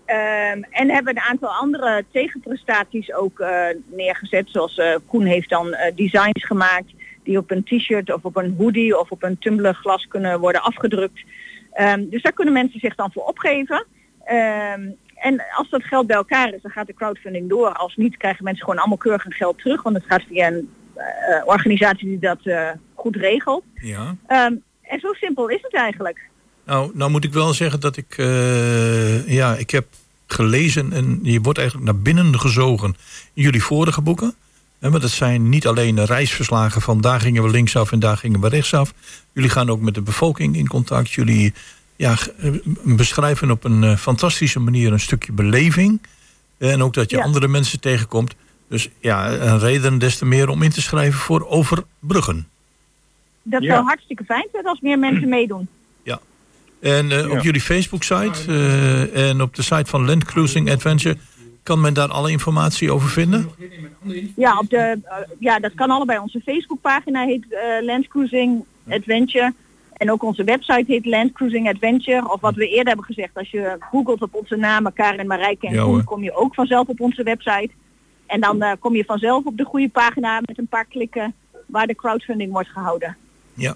Ehm, 0.05 0.63
en 0.71 0.91
hebben 0.91 1.17
een 1.17 1.23
aantal 1.23 1.49
andere 1.49 2.05
tegenprestaties 2.13 3.13
ook 3.13 3.41
eh, 3.41 3.67
neergezet. 3.87 4.49
Zoals 4.51 4.79
eh, 4.79 4.97
Koen 5.07 5.25
heeft 5.25 5.49
dan 5.49 5.77
designs 5.95 6.45
gemaakt 6.45 6.93
die 7.23 7.39
op 7.39 7.51
een 7.51 7.65
t-shirt 7.65 8.13
of 8.13 8.25
op 8.25 8.37
een 8.37 8.55
hoodie 8.59 8.99
of 8.99 9.11
op 9.11 9.23
een 9.23 9.39
tumblerglas 9.39 10.07
kunnen 10.09 10.41
worden 10.41 10.63
afgedrukt. 10.63 11.25
Ehm, 11.73 12.09
dus 12.09 12.23
daar 12.23 12.33
kunnen 12.33 12.55
mensen 12.55 12.81
zich 12.81 12.95
dan 12.95 13.13
voor 13.13 13.25
opgeven. 13.25 13.87
Ehm, 14.25 14.91
en 15.23 15.45
als 15.57 15.71
dat 15.71 15.85
geld 15.85 16.07
bij 16.07 16.17
elkaar 16.17 16.55
is, 16.55 16.63
dan 16.63 16.71
gaat 16.71 16.87
de 16.87 16.95
crowdfunding 16.95 17.49
door. 17.49 17.73
Als 17.73 17.97
niet, 17.97 18.17
krijgen 18.17 18.45
mensen 18.45 18.65
gewoon 18.65 18.79
allemaal 18.79 18.99
keurig 18.99 19.23
hun 19.23 19.33
geld 19.33 19.59
terug. 19.59 19.83
Want 19.83 19.97
het 19.97 20.05
gaat 20.07 20.23
via 20.29 20.47
een 20.47 20.71
eh, 20.95 21.05
organisatie 21.45 22.09
die 22.09 22.19
dat 22.19 22.39
eh, 22.43 22.69
goed 22.95 23.17
regelt. 23.17 23.65
Ja. 23.75 24.17
Ehm, 24.27 24.55
en 24.83 25.01
zo 25.01 25.13
simpel 25.13 25.49
is 25.49 25.63
het 25.63 25.75
eigenlijk. 25.75 26.21
Nou, 26.65 26.91
nou 26.95 27.11
moet 27.11 27.25
ik 27.25 27.33
wel 27.33 27.53
zeggen 27.53 27.81
dat 27.81 27.97
ik... 27.97 28.15
eh, 28.19 29.29
ja, 29.29 29.55
ik 29.55 29.71
heb 29.71 29.87
gelezen 30.27 30.93
en 30.93 31.19
je 31.23 31.41
wordt 31.41 31.59
eigenlijk 31.59 31.91
naar 31.91 32.03
binnen 32.03 32.41
gezogen... 32.41 32.95
in 33.35 33.43
jullie 33.43 33.63
vorige 33.63 34.01
boeken. 34.01 34.35
Maar 34.79 35.01
dat 35.01 35.11
zijn 35.11 35.49
niet 35.49 35.67
alleen 35.67 36.05
reisverslagen 36.05 36.81
van 36.81 37.01
daar 37.01 37.21
gingen 37.21 37.43
we 37.43 37.51
linksaf 37.51 37.93
en 37.93 37.99
daar 37.99 38.17
gingen 38.17 38.41
we 38.41 38.49
rechtsaf. 38.49 38.95
Jullie 39.33 39.51
gaan 39.51 39.71
ook 39.71 39.81
met 39.81 39.95
de 39.95 40.03
bevolking 40.03 40.57
in 40.57 40.67
contact. 40.69 41.11
Jullie 41.11 41.53
ja, 41.97 42.17
eh, 42.39 42.51
beschrijven 42.85 43.51
op 43.51 43.65
een 43.65 43.85
eh, 43.85 43.97
fantastische 43.97 44.61
manier 44.61 44.93
een 44.93 45.01
stukje 45.01 45.33
beleving. 45.33 46.03
En 46.59 46.83
ook 46.83 46.95
dat 46.95 47.11
je 47.11 47.17
Ja. 47.17 47.23
andere 47.23 47.49
mensen 47.49 47.81
tegenkomt. 47.81 48.35
Dus 48.69 48.89
ja, 49.01 49.33
een 49.33 49.59
reden 49.59 49.99
des 49.99 50.19
te 50.19 50.25
meer 50.25 50.49
om 50.49 50.63
in 50.63 50.71
te 50.71 50.83
schrijven 50.83 51.21
voor 51.21 51.47
Overbruggen. 51.49 52.49
Dat 53.43 53.63
Ja. 53.63 53.73
zou 53.75 53.85
hartstikke 53.85 54.25
fijn 54.25 54.49
zijn 54.53 54.67
als 54.67 54.81
meer 54.81 54.99
mensen 54.99 55.29
meedoen. 55.39 55.69
En 56.81 57.11
eh, 57.13 57.31
op 57.31 57.37
Ja. 57.37 57.41
jullie 57.43 57.61
Facebook-site 57.61 58.39
eh, 58.49 59.29
en 59.29 59.41
op 59.43 59.55
de 59.55 59.63
site 59.63 59.85
van 59.91 60.05
Land 60.07 60.25
Cruising 60.25 60.71
Adventure... 60.71 61.17
kan 61.63 61.81
men 61.81 61.95
daar 61.95 62.09
alle 62.09 62.31
informatie 62.31 62.93
over 62.93 63.09
vinden? 63.09 63.51
Ja, 64.37 64.59
op 64.59 64.71
de, 64.71 64.99
ja, 65.39 65.59
dat 65.59 65.75
kan 65.75 65.91
allebei. 65.91 66.19
Onze 66.19 66.41
Facebookpagina 66.41 67.25
heet 67.25 67.45
eh 67.51 67.85
Land 67.87 68.09
Cruising 68.09 68.65
Adventure. 68.91 69.55
En 69.97 70.11
ook 70.11 70.23
onze 70.23 70.45
website 70.45 70.85
heet 70.87 71.07
Land 71.07 71.33
Cruising 71.33 71.69
Adventure. 71.69 72.33
Of 72.33 72.41
wat 72.41 72.55
we 72.55 72.69
eerder 72.69 72.87
hebben 72.87 73.05
gezegd, 73.05 73.31
als 73.35 73.51
je 73.51 73.77
googelt 73.81 74.23
op 74.23 74.35
onze 74.35 74.57
namen, 74.57 74.93
Karin, 74.93 75.27
Marijke 75.27 75.67
en 75.67 75.83
Koen, 75.85 76.05
kom 76.05 76.23
je 76.23 76.35
ook 76.35 76.55
vanzelf 76.55 76.87
op 76.89 77.01
onze 77.01 77.23
website. 77.23 77.71
En 78.27 78.41
dan 78.41 78.63
eh, 78.63 78.73
kom 78.79 78.97
je 78.97 79.05
vanzelf 79.05 79.45
op 79.45 79.57
de 79.57 79.65
goede 79.65 79.89
pagina 79.89 80.41
met 80.41 80.59
een 80.59 80.67
paar 80.67 80.85
klikken 80.85 81.35
waar 81.67 81.87
de 81.87 81.95
crowdfunding 81.95 82.53
wordt 82.53 82.69
gehouden. 82.69 83.17
Ja. 83.55 83.75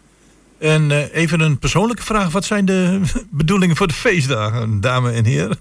En 0.58 0.90
eh, 0.90 1.14
even 1.14 1.40
een 1.40 1.58
persoonlijke 1.58 2.02
vraag. 2.02 2.32
Wat 2.32 2.44
zijn 2.44 2.64
de 2.64 3.00
bedoelingen 3.30 3.76
voor 3.76 3.86
de 3.86 3.94
feestdagen, 3.94 4.80
dames 4.80 5.14
en 5.14 5.24
heren? 5.24 5.58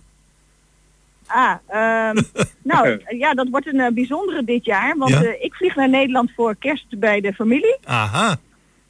Ah, 1.25 1.55
ehm, 1.67 2.21
nou 2.71 3.01
ja, 3.17 3.33
dat 3.33 3.49
wordt 3.49 3.67
een 3.67 3.79
eh, 3.79 3.93
bijzondere 3.93 4.43
dit 4.43 4.65
jaar. 4.65 4.97
Want 4.97 5.11
Ja? 5.11 5.21
ik 5.39 5.53
vlieg 5.53 5.75
naar 5.75 5.89
Nederland 5.89 6.31
voor 6.35 6.55
kerst 6.55 6.99
bij 6.99 7.21
de 7.21 7.33
familie. 7.33 7.77
Aha. 7.83 8.37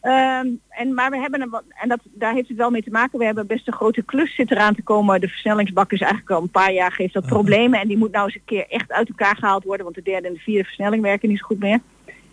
Ehm, 0.05 0.47
en, 0.69 0.93
maar 0.93 1.09
we 1.09 1.17
hebben 1.17 1.41
een, 1.41 1.49
wat- 1.49 1.63
en 1.81 1.89
dat, 1.89 1.99
daar 2.03 2.33
heeft 2.33 2.47
het 2.47 2.57
wel 2.57 2.69
mee 2.69 2.83
te 2.83 2.89
maken. 2.89 3.19
We 3.19 3.25
hebben 3.25 3.47
best 3.47 3.67
een 3.67 3.73
grote 3.73 4.03
klus 4.03 4.35
zit 4.35 4.51
eraan 4.51 4.75
te 4.75 4.83
komen. 4.83 5.21
De 5.21 5.27
versnellingsbak 5.27 5.91
is 5.91 5.99
eigenlijk 5.99 6.31
al 6.31 6.41
een 6.41 6.49
paar 6.49 6.73
jaar 6.73 6.91
geeft 6.91 7.13
dat 7.13 7.25
problemen. 7.25 7.79
En 7.79 7.87
die 7.87 7.97
moet 7.97 8.11
nou 8.11 8.25
eens 8.25 8.35
een 8.35 8.41
keer 8.45 8.65
echt 8.69 8.91
uit 8.91 9.09
elkaar 9.09 9.35
gehaald 9.35 9.63
worden. 9.63 9.83
Want 9.83 9.95
de 9.95 10.01
derde 10.01 10.27
en 10.27 10.33
de 10.33 10.39
vierde 10.39 10.63
versnelling 10.63 11.01
werken 11.01 11.29
niet 11.29 11.39
zo 11.39 11.45
goed 11.45 11.59
meer. 11.59 11.79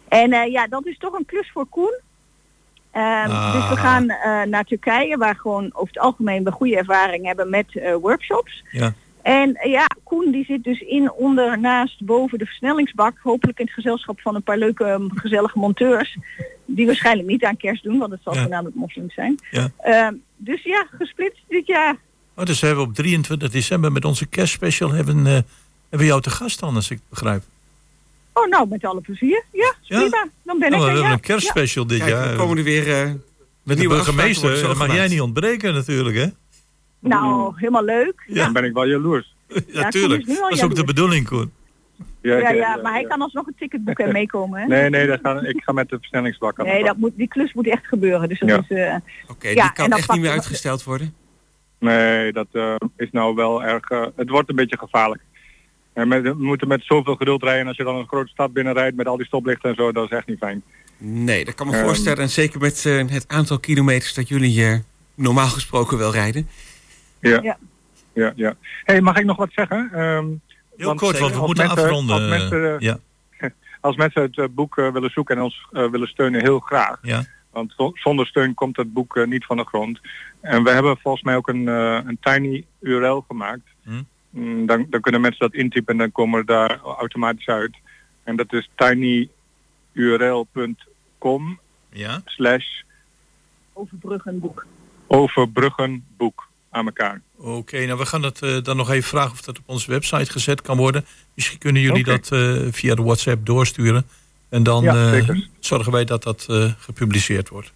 En 0.09 0.33
eh, 0.33 0.53
ja, 0.53 0.67
dat 0.67 0.87
is 0.87 0.99
toch 0.99 1.19
een 1.19 1.25
klus 1.25 1.51
voor 1.53 1.67
Koen. 1.67 2.01
Ah. 2.93 3.53
Dus 3.53 3.69
we 3.69 3.77
gaan 3.77 4.09
eh, 4.09 4.43
naar 4.43 4.65
Turkije, 4.65 5.17
waar 5.17 5.37
gewoon 5.37 5.71
over 5.73 5.95
het 5.95 5.99
algemeen 5.99 6.45
we 6.45 6.53
goede 6.53 6.77
ervaring 6.77 7.27
hebben 7.27 7.51
met 7.51 7.77
eh, 7.77 7.95
workshops. 7.95 8.65
Ja. 8.71 8.95
En 9.23 9.59
ja, 9.63 9.87
Koen 10.03 10.31
die 10.31 10.45
zit 10.45 10.65
dus 10.65 10.81
in, 10.81 11.13
onder, 11.13 11.59
naast, 11.59 12.05
boven 12.05 12.39
de 12.39 12.45
versnellingsbak. 12.45 13.19
Hopelijk 13.23 13.59
in 13.59 13.65
het 13.65 13.75
gezelschap 13.75 14.21
van 14.21 14.35
een 14.35 14.43
paar 14.43 14.59
leuke, 14.59 14.85
ehm, 14.85 15.09
gezellige 15.15 15.59
monteurs. 15.59 16.19
Die 16.75 16.87
waarschijnlijk 16.87 17.29
niet 17.29 17.45
aan 17.45 17.57
kerst 17.57 17.83
doen, 17.83 17.99
want 17.99 18.11
het 18.13 18.21
zal 18.25 18.35
Ja. 18.35 18.41
voornamelijk 18.41 18.77
moslims 18.77 19.15
zijn. 19.15 19.39
Ja. 19.51 19.71
Ehm, 19.79 20.15
dus 20.37 20.63
ja, 20.63 20.87
gesplitst 20.99 21.43
dit 21.49 21.67
jaar. 21.67 21.97
Oh, 22.37 22.45
dus 22.45 22.61
hebben 22.61 22.85
we 22.85 22.89
op 22.91 22.95
23 22.95 23.51
december 23.51 23.93
met 23.93 24.05
onze 24.05 24.27
kerstspecial 24.27 24.91
hebben, 24.91 25.17
eh, 25.27 25.33
hebben 25.33 25.45
we 25.91 26.05
jou 26.05 26.21
te 26.21 26.31
gast 26.31 26.61
dan, 26.61 26.75
als 26.75 26.91
ik 26.91 26.97
het 26.99 27.09
begrijp. 27.09 27.43
Oh 28.33 28.49
nou, 28.49 28.69
met 28.69 28.85
alle 28.85 29.01
plezier. 29.01 29.45
Ja, 29.53 29.75
Ja? 29.83 29.99
prima. 30.01 30.29
Dan 30.43 30.59
ben 30.59 30.69
Oh, 30.69 30.75
ik 30.75 30.81
we 30.81 30.85
er, 30.85 30.85
hebben 30.87 31.05
ja. 31.05 31.13
een 31.13 31.21
kerstspecial 31.21 31.87
dit 31.87 31.99
Kijk, 31.99 32.11
jaar. 32.11 32.29
dan 32.29 32.37
komen 32.37 32.59
er 32.59 32.65
weer... 32.65 33.03
eh, 33.03 33.11
met 33.63 33.79
de 33.79 33.89
burgemeester. 33.89 34.63
Dat 34.63 34.77
mag 34.77 34.95
jij 34.95 35.09
niet 35.09 35.21
ontbreken 35.21 35.75
natuurlijk, 35.75 36.17
hè? 36.17 36.27
Nou, 36.99 37.53
helemaal 37.57 37.85
leuk. 37.85 38.25
Ja. 38.27 38.45
Dan 38.45 38.53
ben 38.53 38.65
ik 38.65 38.73
wel 38.73 38.87
jaloers. 38.87 39.35
Ja, 39.67 39.81
Koen 39.81 39.91
tuurlijk. 39.91 40.21
is 40.21 40.27
nu 40.29 40.35
al 40.43 40.49
Dat 40.49 40.59
is 40.59 40.65
ook 40.65 40.75
de 40.75 40.85
bedoeling, 40.85 41.27
Koen. 41.29 41.53
Ja, 42.23 42.51
ja, 42.51 42.77
maar 42.83 42.93
hij 42.93 43.05
kan 43.05 43.21
alsnog 43.21 43.47
een 43.47 43.55
ticket 43.59 43.85
boeken 43.85 44.05
en 44.07 44.13
meekomen. 44.21 44.61
Hè? 44.61 44.67
Nee, 44.67 44.91
nee, 44.91 45.07
dat 45.07 45.19
ga, 45.23 45.41
ik 45.41 45.63
ga 45.63 45.73
met 45.73 45.89
de 45.89 45.97
versnellingsbak 45.99 46.59
aan 46.61 46.67
Nee, 46.67 46.85
dat 46.85 46.97
moet, 46.97 47.13
die 47.17 47.29
klus 47.29 47.53
moet 47.53 47.67
echt 47.69 47.87
gebeuren. 47.87 48.29
Dus 48.29 48.39
dat 48.39 48.49
Ja. 48.49 48.59
is, 48.69 48.77
eh, 48.77 48.97
Oké, 49.31 49.49
Ja, 49.49 49.63
die 49.63 49.73
kan 49.73 49.93
echt 49.93 50.13
niet 50.13 50.21
meer 50.21 50.31
uitgesteld 50.31 50.85
worden. 50.85 51.15
Nee, 51.79 52.33
dat 52.33 52.47
eh, 52.53 52.75
is 52.97 53.09
nou 53.11 53.35
wel 53.35 53.65
erg... 53.65 53.91
eh, 53.91 54.07
het 54.17 54.29
wordt 54.29 54.49
een 54.51 54.57
beetje 54.57 54.79
gevaarlijk. 54.79 55.21
En 55.93 56.09
met, 56.09 56.23
we 56.23 56.35
moeten 56.35 56.69
met 56.69 56.85
zoveel 56.85 57.15
geduld 57.17 57.43
rijden. 57.43 57.61
En 57.61 57.67
als 57.69 57.77
je 57.77 57.85
dan 57.85 57.97
een 57.97 58.07
grote 58.09 58.31
stad 58.31 58.53
binnenrijdt 58.53 58.97
met 58.97 59.07
al 59.07 59.17
die 59.17 59.27
stoplichten 59.27 59.71
en 59.71 59.77
zo, 59.77 59.93
dat 59.93 60.05
is 60.05 60.17
echt 60.17 60.27
niet 60.27 60.39
fijn. 60.39 60.63
Nee, 60.99 61.45
dat 61.45 61.55
kan 61.55 61.67
me 61.67 61.73
Ehm. 61.77 61.85
voorstellen. 61.85 62.19
En 62.23 62.29
zeker 62.31 62.61
met 62.61 62.83
het 62.85 63.25
aantal 63.29 63.59
kilometers 63.61 64.15
dat 64.15 64.29
jullie 64.29 64.65
eh, 64.67 64.75
normaal 65.15 65.47
gesproken 65.49 65.99
wel 65.99 66.13
rijden. 66.13 66.49
Ja. 67.21 67.39
Ja. 67.43 67.59
Ja, 68.15 68.33
ja. 68.37 68.55
hey, 68.85 69.01
mag 69.01 69.19
ik 69.19 69.25
nog 69.25 69.37
wat 69.37 69.53
zeggen? 69.53 69.91
Ehm, 69.93 70.27
Heel 70.77 70.87
Want 70.87 71.01
kort, 71.01 71.19
want 71.19 71.35
we 71.35 71.41
moeten 71.41 71.67
mensen- 71.67 71.85
afronden. 71.85 72.15
als 72.21 72.29
mensen- 72.29 72.77
ja, 72.81 72.99
als 73.81 73.97
mensen 73.97 74.23
het 74.23 74.39
eh, 74.39 74.45
boek 74.51 74.79
eh, 74.79 74.93
willen 74.93 75.11
zoeken 75.11 75.37
en 75.37 75.43
ons 75.43 75.67
eh, 75.73 75.91
willen 75.91 76.09
steunen, 76.09 76.41
heel 76.41 76.59
graag. 76.61 76.99
ja. 77.03 77.25
Want 77.51 77.73
zo- 77.77 77.91
zonder 77.95 78.27
steun 78.27 78.55
komt 78.55 78.77
het 78.77 78.93
boek 78.93 79.17
eh, 79.17 79.27
niet 79.27 79.45
van 79.45 79.57
de 79.57 79.65
grond. 79.65 80.01
En 80.41 80.63
we 80.65 80.71
hebben 80.71 80.97
volgens 80.99 81.23
mij 81.25 81.37
ook 81.37 81.49
een, 81.49 81.69
eh, 81.69 81.99
een 82.05 82.19
tiny 82.21 82.65
URL 82.81 83.25
gemaakt. 83.29 83.67
Hm. 83.85 84.03
Mm, 84.31 84.67
Dan, 84.67 84.87
dan 84.91 85.01
kunnen 85.01 85.21
mensen 85.21 85.41
dat 85.51 85.55
intypen 85.55 85.93
en 85.93 85.99
dan 85.99 86.13
komen 86.13 86.41
we 86.41 86.47
daar 86.47 86.81
automatisch 86.81 87.47
uit. 87.49 87.77
En 88.25 88.37
dat 88.37 88.53
is 88.53 88.71
tinyurl.com 89.95 91.59
ja. 91.91 92.21
slash 92.25 92.65
overbruggenboek. 93.73 94.67
overbruggenboek 95.07 96.49
aan 96.73 96.87
elkaar. 96.87 97.21
Oké, 97.37 97.85
nou 97.87 97.99
we 97.99 98.07
gaan 98.07 98.23
dat 98.23 98.43
eh, 98.43 98.63
dan 98.63 98.77
nog 98.77 98.91
even 98.91 99.09
vragen 99.09 99.33
of 99.33 99.41
dat 99.41 99.59
op 99.59 99.65
onze 99.67 99.91
website 99.91 100.31
gezet 100.33 100.63
kan 100.63 100.77
worden. 100.77 101.05
Misschien 101.35 101.59
kunnen 101.59 101.83
jullie 101.83 102.05
dat 102.05 102.29
eh, 102.33 102.57
via 102.71 102.95
de 102.95 103.03
WhatsApp 103.03 103.47
doorsturen. 103.47 104.07
En 104.49 104.63
dan 104.63 104.83
Ja, 104.85 105.13
eh, 105.13 105.29
zorgen 105.61 105.93
wij 105.93 106.05
dat 106.05 106.23
dat 106.23 106.47
eh, 106.51 106.73
gepubliceerd 106.79 107.49
wordt. 107.49 107.73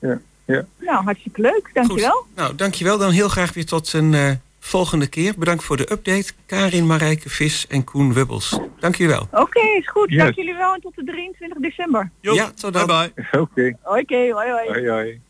Nou, 0.78 1.04
hartstikke 1.04 1.40
leuk. 1.40 1.70
Dankjewel. 1.72 2.26
Nou, 2.34 2.54
dankjewel. 2.54 2.98
Dan 2.98 3.10
heel 3.10 3.28
graag 3.28 3.52
weer 3.54 3.66
tot 3.66 3.92
een 3.92 4.14
eh, 4.14 4.30
volgende 4.60 5.06
keer. 5.06 5.34
Bedankt 5.38 5.64
voor 5.64 5.76
de 5.76 5.92
update. 5.92 6.32
Karin, 6.46 6.86
Marijke 6.86 7.28
Vis 7.30 7.66
en 7.66 7.84
Koen 7.84 8.12
Wubbels. 8.12 8.58
Dank 8.80 8.96
jullie 8.96 9.12
wel. 9.14 9.28
Oké, 9.42 9.60
is 9.60 9.88
goed. 9.88 10.10
Yes. 10.10 10.18
Dank 10.18 10.34
jullie 10.34 10.54
wel 10.54 10.74
en 10.74 10.80
tot 10.80 10.94
de 10.94 11.04
23 11.04 11.58
december. 11.58 12.10
Jo, 12.20 12.34
Ja, 12.34 12.50
tot 12.50 12.72
dan. 12.72 12.86
Bye 12.86 13.12
bye. 13.14 13.40
Oké, 13.40 13.76
Oké, 13.84 14.30
hoi 14.32 14.50
hoi. 14.50 14.68
hoi 14.68 14.88
hoi. 14.88 15.20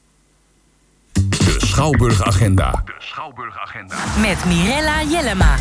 De 2.84 2.94
Schouwburg 2.98 3.58
Agenda. 3.58 3.96
Met 4.20 4.44
Mirella 4.44 5.02
Jellema. 5.02 5.56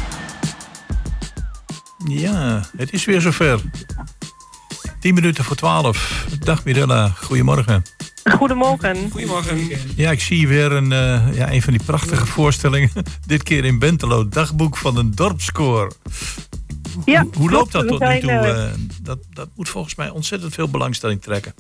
Ja, 2.08 2.64
het 2.78 2.94
is 2.94 3.06
weer 3.06 3.22
zover. 3.22 3.60
10 5.00 5.14
minuten 5.14 5.44
voor 5.44 5.56
12. 5.56 6.26
Dag 6.40 6.64
Mirella, 6.64 7.08
goedemorgen. 7.10 7.84
Goedemorgen. 8.38 9.12
Goedemorgen. 9.12 9.70
Ja, 9.96 10.12
ik 10.12 10.22
zie 10.22 10.48
weer 10.48 10.72
een, 10.72 10.92
eh, 10.92 11.36
ja, 11.36 11.52
een 11.52 11.62
van 11.62 11.74
die 11.74 11.84
prachtige 11.86 12.26
voorstellingen. 12.26 12.90
Dit 13.28 13.44
keer 13.44 13.66
in 13.66 13.80
Bentelo, 13.80 14.28
dagboek 14.28 14.78
van 14.78 14.98
een 14.98 15.12
dorpskoor. 15.12 15.92
Ja, 17.06 17.22
Hoe, 17.22 17.32
hoe 17.38 17.52
loopt 17.52 17.72
dat 17.72 17.88
tot 17.88 18.00
nu 18.00 18.20
toe? 18.20 18.32
eh, 18.32 18.66
eh, 18.66 18.72
dat, 19.02 19.20
dat 19.30 19.50
moet 19.56 19.70
volgens 19.70 19.96
mij 19.96 20.10
ontzettend 20.10 20.54
veel 20.54 20.70
belangstelling 20.70 21.22
trekken. 21.22 21.54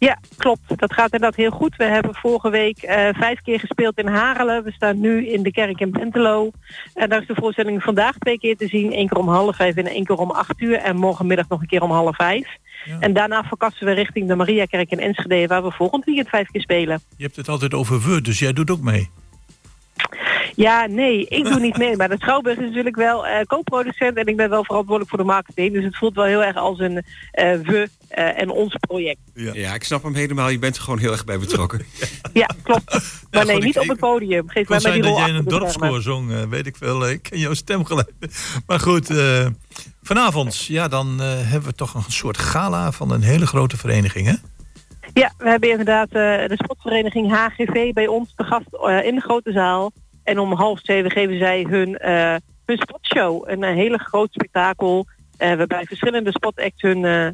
Ja, 0.00 0.18
klopt. 0.36 0.78
Dat 0.78 0.92
gaat 0.92 1.12
inderdaad 1.12 1.36
heel 1.36 1.50
goed. 1.50 1.76
We 1.76 1.84
hebben 1.84 2.14
vorige 2.14 2.50
week 2.50 2.82
eh, 2.82 3.08
vijf 3.12 3.40
keer 3.40 3.60
gespeeld 3.60 3.98
in 3.98 4.06
Harelen. 4.06 4.64
We 4.64 4.72
staan 4.72 5.00
nu 5.00 5.26
in 5.26 5.42
de 5.42 5.50
kerk 5.50 5.80
in 5.80 5.90
Bentelo. 5.90 6.50
En 6.94 7.08
daar 7.08 7.20
is 7.20 7.26
de 7.26 7.34
voorstelling 7.34 7.82
vandaag 7.82 8.18
twee 8.18 8.38
keer 8.38 8.56
te 8.56 8.66
zien. 8.66 8.98
Eén 8.98 9.08
keer 9.08 9.18
om 9.18 9.28
half 9.28 9.56
vijf 9.56 9.76
en 9.76 9.86
één 9.86 10.04
keer 10.04 10.16
om 10.16 10.30
acht 10.30 10.60
uur. 10.60 10.76
En 10.76 10.96
morgenmiddag 10.96 11.48
nog 11.48 11.60
een 11.60 11.66
keer 11.66 11.82
om 11.82 11.90
half 11.90 12.16
vijf. 12.16 12.48
Ja. 12.84 12.96
En 13.00 13.12
daarna 13.12 13.42
verkassen 13.42 13.86
we 13.86 13.92
richting 13.92 14.28
de 14.28 14.34
Mariakerk 14.34 14.90
in 14.90 15.00
Enschede... 15.00 15.46
waar 15.46 15.62
we 15.62 15.70
volgend 15.70 16.04
weekend 16.04 16.28
vijf 16.28 16.50
keer 16.50 16.62
spelen. 16.62 17.00
Je 17.16 17.24
hebt 17.24 17.36
het 17.36 17.48
altijd 17.48 17.74
over 17.74 18.00
we, 18.00 18.20
dus 18.20 18.38
jij 18.38 18.52
doet 18.52 18.70
ook 18.70 18.82
mee. 18.82 19.10
Ja, 20.54 20.86
nee, 20.86 21.26
ik 21.26 21.44
doe 21.44 21.60
niet 21.60 21.76
mee. 21.76 21.96
Maar 21.96 22.08
de 22.08 22.18
Schouwburg 22.18 22.58
is 22.58 22.64
natuurlijk 22.64 22.96
wel 22.96 23.26
eh 23.26 23.40
co-producent... 23.46 24.16
en 24.16 24.26
ik 24.26 24.36
ben 24.36 24.50
wel 24.50 24.64
verantwoordelijk 24.64 25.10
voor 25.10 25.18
de 25.18 25.32
marketing. 25.32 25.72
Dus 25.72 25.84
het 25.84 25.96
voelt 25.96 26.14
wel 26.14 26.24
heel 26.24 26.44
erg 26.44 26.56
als 26.56 26.78
een 26.78 27.02
eh, 27.32 27.54
we 27.54 27.88
eh, 28.10 28.40
en 28.40 28.50
ons 28.50 28.76
project. 28.80 29.18
Ja, 29.34 29.74
ik 29.74 29.84
snap 29.84 30.02
hem 30.02 30.14
helemaal. 30.14 30.48
Je 30.48 30.58
bent 30.58 30.76
er 30.76 30.82
gewoon 30.82 30.98
heel 30.98 31.12
erg 31.12 31.24
bij 31.24 31.38
betrokken. 31.38 31.80
Ja, 32.32 32.48
klopt. 32.62 32.98
Maar 33.30 33.46
nee, 33.46 33.58
niet 33.60 33.76
ik- 33.76 33.82
op 33.82 33.88
het 33.88 33.98
podium. 33.98 34.48
Geef 34.48 34.68
mij 34.68 34.80
maar 34.82 34.92
die 34.92 35.02
zijn 35.02 35.02
rol 35.02 35.16
dat 35.18 35.26
jij 35.28 35.36
een 35.36 35.44
dorpskoor 35.44 36.02
zong, 36.02 36.32
eh, 36.32 36.42
weet 36.42 36.66
ik 36.66 36.76
veel. 36.76 37.08
Ik 37.08 37.22
ken 37.22 37.38
jouw 37.38 37.54
stem 37.54 37.84
gelijk. 37.84 38.10
Maar 38.66 38.80
goed, 38.80 39.10
eh, 39.10 39.46
vanavond, 40.02 40.64
ja, 40.64 40.88
dan 40.88 41.20
eh, 41.20 41.26
hebben 41.50 41.68
we 41.68 41.74
toch 41.74 41.94
een 41.94 42.02
soort 42.12 42.38
gala 42.38 42.92
van 42.92 43.10
een 43.12 43.22
hele 43.22 43.46
grote 43.46 43.76
vereniging, 43.76 44.26
hè? 44.26 44.34
Ja, 45.14 45.32
we 45.38 45.48
hebben 45.48 45.70
inderdaad 45.70 46.06
eh, 46.08 46.12
de 46.48 46.54
sportvereniging 46.62 47.32
HGV 47.32 47.92
bij 47.92 48.06
ons 48.06 48.32
te 48.36 48.44
gast 48.44 48.66
eh, 48.86 49.04
in 49.06 49.14
de 49.14 49.20
grote 49.20 49.52
zaal. 49.52 49.92
En 50.24 50.38
om 50.38 50.52
half 50.52 50.80
zeven 50.82 51.10
geven 51.10 51.38
zij 51.38 51.66
hun, 51.68 51.98
eh, 51.98 52.34
hun 52.66 52.78
sportshow. 52.78 53.48
Een 53.48 53.62
hele 53.64 53.98
groot 53.98 54.32
spektakel. 54.32 55.06
eh, 55.36 55.54
waarbij 55.56 55.84
verschillende 55.84 56.30
spotacts 56.30 56.82
hun, 56.82 57.04
eh, 57.04 57.28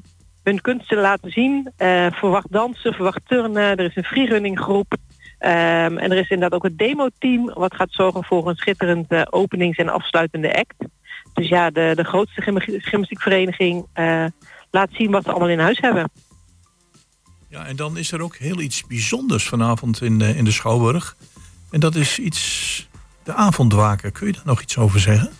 hun 0.46 0.60
kunsten 0.60 0.98
laten 0.98 1.30
zien. 1.30 1.72
Eh, 1.76 2.06
verwacht 2.10 2.52
dansen, 2.52 2.94
verwacht 2.94 3.20
turnen. 3.26 3.76
Er 3.76 3.84
is 3.84 3.96
een 3.96 4.04
freerunning 4.04 4.58
groep. 4.58 4.96
Ehm, 5.38 5.96
en 5.96 6.10
er 6.10 6.16
is 6.16 6.28
inderdaad 6.28 6.52
ook 6.52 6.62
het 6.62 6.78
demo-team. 6.78 7.52
Wat 7.54 7.74
gaat 7.74 7.92
zorgen 7.92 8.24
voor 8.24 8.48
een 8.48 8.56
schitterend 8.56 9.10
eh, 9.10 9.22
openings- 9.30 9.78
en 9.78 9.88
afsluitende 9.88 10.56
act. 10.56 10.74
Dus 11.34 11.48
ja, 11.48 11.70
de, 11.70 11.92
de 11.94 12.04
grootste 12.04 12.42
gymna- 12.42 12.64
gymnastiekvereniging 12.78 13.86
eh, 13.92 14.24
laat 14.70 14.88
zien 14.92 15.10
wat 15.10 15.24
ze 15.24 15.30
allemaal 15.30 15.48
in 15.48 15.58
huis 15.58 15.80
hebben. 15.80 16.10
Ja, 17.48 17.66
en 17.66 17.76
dan 17.76 17.96
is 17.96 18.12
er 18.12 18.20
ook 18.20 18.36
heel 18.36 18.60
iets 18.60 18.86
bijzonders 18.86 19.48
vanavond 19.48 20.02
in, 20.02 20.20
in 20.20 20.44
de 20.44 20.50
Schouwburg. 20.50 21.16
En 21.70 21.80
dat 21.80 21.94
is 21.94 22.18
iets, 22.18 22.88
de 23.22 23.34
avondwaken. 23.34 24.12
Kun 24.12 24.26
je 24.26 24.32
daar 24.32 24.42
nog 24.44 24.62
iets 24.62 24.78
over 24.78 25.00
zeggen? 25.00 25.30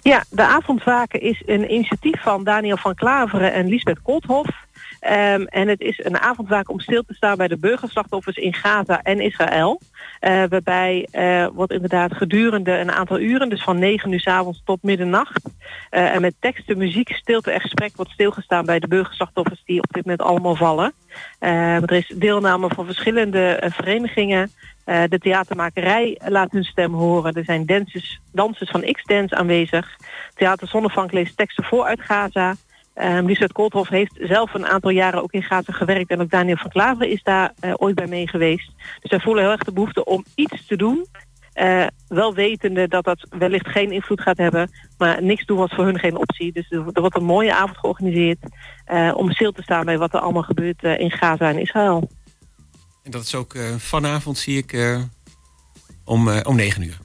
Ja, 0.00 0.24
de 0.30 0.42
avondwaken 0.42 1.20
is 1.20 1.42
een 1.46 1.72
initiatief 1.72 2.22
van 2.22 2.44
Daniel 2.44 2.76
van 2.76 2.94
Klaveren 2.94 3.52
en 3.52 3.68
Lisbeth 3.68 4.02
Kolthof. 4.02 4.46
Ehm, 5.00 5.42
en 5.42 5.68
het 5.68 5.80
is 5.80 6.04
een 6.04 6.18
avondwaken 6.18 6.72
om 6.72 6.80
stil 6.80 7.02
te 7.02 7.14
staan 7.14 7.36
bij 7.36 7.48
de 7.48 7.58
burgerslachtoffers 7.58 8.36
in 8.36 8.54
Gaza 8.54 9.02
en 9.02 9.20
Israël. 9.20 9.80
Eh, 10.20 10.44
waarbij 10.48 11.08
eh, 11.10 11.46
wordt 11.52 11.72
inderdaad 11.72 12.14
gedurende 12.14 12.72
een 12.72 12.92
aantal 12.92 13.20
uren, 13.20 13.48
dus 13.48 13.62
van 13.62 13.78
9 13.78 14.12
uur 14.12 14.20
s 14.20 14.26
avonds 14.26 14.62
tot 14.64 14.82
middernacht. 14.82 15.42
eh, 15.90 16.14
en 16.14 16.20
met 16.20 16.34
teksten, 16.40 16.78
muziek, 16.78 17.12
stilte 17.12 17.50
en 17.50 17.60
gesprek 17.60 17.96
wordt 17.96 18.10
stilgestaan 18.10 18.64
bij 18.64 18.78
de 18.78 18.88
burgerslachtoffers 18.88 19.62
die 19.64 19.78
op 19.78 19.92
dit 19.92 20.04
moment 20.04 20.22
allemaal 20.22 20.56
vallen. 20.56 20.92
Eh, 21.38 21.82
er 21.82 21.92
is 21.92 22.12
deelname 22.16 22.68
van 22.74 22.84
verschillende 22.84 23.70
verenigingen. 23.74 24.50
De 25.08 25.18
theatermakerij 25.18 26.20
laat 26.24 26.52
hun 26.52 26.64
stem 26.64 26.94
horen. 26.94 27.32
Er 27.32 27.44
zijn 27.44 27.66
dansers, 27.66 28.20
dansers 28.32 28.70
van 28.70 28.92
X-Dance 28.92 29.34
aanwezig. 29.34 29.96
Theater 30.34 30.68
Zonnevank 30.68 31.12
leest 31.12 31.36
teksten 31.36 31.64
voor 31.64 31.84
uit 31.84 32.00
Gaza. 32.00 32.54
Um, 33.02 33.26
Lisbeth 33.26 33.52
Koolthof 33.52 33.88
heeft 33.88 34.18
zelf 34.20 34.54
een 34.54 34.66
aantal 34.66 34.90
jaren 34.90 35.22
ook 35.22 35.32
in 35.32 35.42
Gaza 35.42 35.72
gewerkt. 35.72 36.10
En 36.10 36.20
ook 36.20 36.30
Daniel 36.30 36.56
van 36.56 36.70
Klaveren 36.70 37.10
is 37.10 37.22
daar 37.22 37.52
eh, 37.60 37.74
ooit 37.76 37.94
bij 37.94 38.06
mee 38.06 38.28
geweest. 38.28 38.70
Dus 39.00 39.10
zij 39.10 39.20
voelen 39.20 39.42
heel 39.42 39.52
erg 39.52 39.64
de 39.64 39.72
behoefte 39.72 40.04
om 40.04 40.24
iets 40.34 40.66
te 40.66 40.76
doen. 40.76 41.06
Eh, 41.52 41.86
wel 42.08 42.34
wetende 42.34 42.88
dat 42.88 43.04
dat 43.04 43.26
wellicht 43.38 43.68
geen 43.68 43.92
invloed 43.92 44.20
gaat 44.20 44.36
hebben. 44.36 44.70
Maar 44.98 45.22
niks 45.22 45.46
doen 45.46 45.58
was 45.58 45.74
voor 45.74 45.84
hun 45.84 45.98
geen 45.98 46.16
optie. 46.16 46.52
Dus 46.52 46.70
er, 46.70 47.00
wordt 47.00 47.16
een 47.16 47.24
mooie 47.24 47.54
avond 47.54 47.78
georganiseerd. 47.78 48.38
eh, 48.84 49.12
om 49.14 49.32
stil 49.32 49.52
te 49.52 49.62
staan 49.62 49.84
bij 49.84 49.98
wat 49.98 50.14
er 50.14 50.20
allemaal 50.20 50.42
gebeurt 50.42 50.82
in 50.82 51.10
Gaza 51.10 51.48
en 51.48 51.58
Israël. 51.58 52.10
En 53.02 53.10
dat 53.10 53.22
is 53.22 53.34
ook 53.34 53.56
vanavond, 53.76 54.38
zie 54.38 54.58
ik, 54.58 54.98
om, 56.04 56.28
om 56.28 56.56
9 56.56 56.82
uur. 56.82 56.98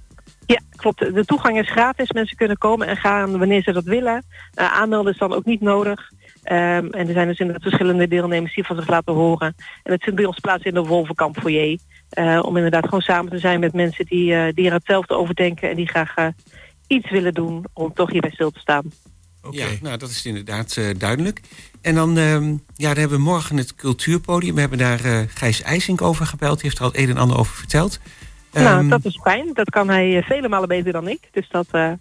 Ja, 0.46 0.60
klopt. 0.76 1.00
De 1.00 1.26
toegang 1.26 1.60
is 1.60 1.70
gratis. 1.70 2.12
Mensen 2.12 2.38
kunnen 2.38 2.58
komen 2.58 2.88
en 2.88 2.98
gaan 2.98 3.38
wanneer 3.38 3.62
ze 3.62 3.72
dat 3.72 3.84
willen. 3.84 4.24
Eh, 4.54 4.74
aanmelden 4.74 5.14
is 5.14 5.20
dan 5.20 5.34
ook 5.34 5.46
niet 5.46 5.62
nodig. 5.62 6.12
Ehm, 6.44 6.86
en 6.86 7.08
er 7.08 7.14
zijn 7.14 7.28
dus 7.28 7.40
inderdaad 7.40 7.64
verschillende 7.64 8.08
deelnemers 8.08 8.56
die 8.56 8.66
van 8.66 8.76
zich 8.76 8.88
laten 8.88 9.14
horen. 9.14 9.56
En 9.84 9.92
het 9.92 10.04
vindt 10.04 10.20
bij 10.20 10.28
ons 10.28 10.40
plaats 10.40 10.64
in 10.64 10.74
de 10.74 10.84
Wolvenkamp 10.84 11.40
foyer. 11.40 11.78
Eh, 12.10 12.40
om 12.42 12.56
inderdaad 12.56 12.84
gewoon 12.84 13.02
samen 13.02 13.32
te 13.32 13.40
zijn 13.40 13.60
met 13.60 13.74
mensen 13.74 14.06
die, 14.06 14.34
eh, 14.34 14.54
die 14.54 14.66
er 14.66 14.74
hetzelfde 14.74 15.14
over 15.14 15.36
denken. 15.36 15.70
En 15.70 15.76
die 15.76 15.88
graag 15.88 16.14
iets 16.88 17.10
willen 17.10 17.34
doen 17.34 17.66
om 17.74 17.94
toch 17.94 18.12
hierbij 18.12 18.32
stil 18.32 18.52
te 18.52 18.60
staan. 18.60 18.92
Oké. 19.44 19.58
Ja, 19.58 19.68
nou, 19.82 19.98
dat 19.98 20.10
is 20.10 20.26
inderdaad 20.26 20.78
eh, 20.78 20.86
duidelijk. 20.98 21.42
En 21.82 21.96
dan, 21.96 22.18
ehm, 22.18 22.50
ja, 22.76 22.88
dan 22.88 22.98
hebben 22.98 23.18
we 23.18 23.24
morgen 23.24 23.58
het 23.58 23.76
cultuurpodium. 23.76 24.54
We 24.54 24.60
hebben 24.60 24.78
daar 24.78 25.06
eh, 25.06 25.20
Gijs 25.28 25.62
IJsink 25.62 26.02
over 26.02 26.26
gebeld. 26.26 26.54
Die 26.54 26.64
heeft 26.64 26.78
er 26.78 26.84
al 26.84 26.92
het 26.92 27.00
een 27.00 27.10
en 27.10 27.18
ander 27.18 27.38
over 27.38 27.56
verteld. 27.56 28.00
Nou, 28.54 28.80
Ehm, 28.80 28.88
dat 28.88 29.06
is 29.06 29.20
fijn. 29.24 29.50
Dat 29.54 29.70
kan 29.70 29.90
hij 29.90 30.18
eh, 30.18 30.24
vele 30.24 30.50
malen 30.50 30.68
beter 30.68 30.92
dan 30.92 31.08
ik. 31.08 31.20
Dus 31.32 31.50
dat... 31.50 31.66
eh, 31.72 31.82
Nou, 31.82 31.98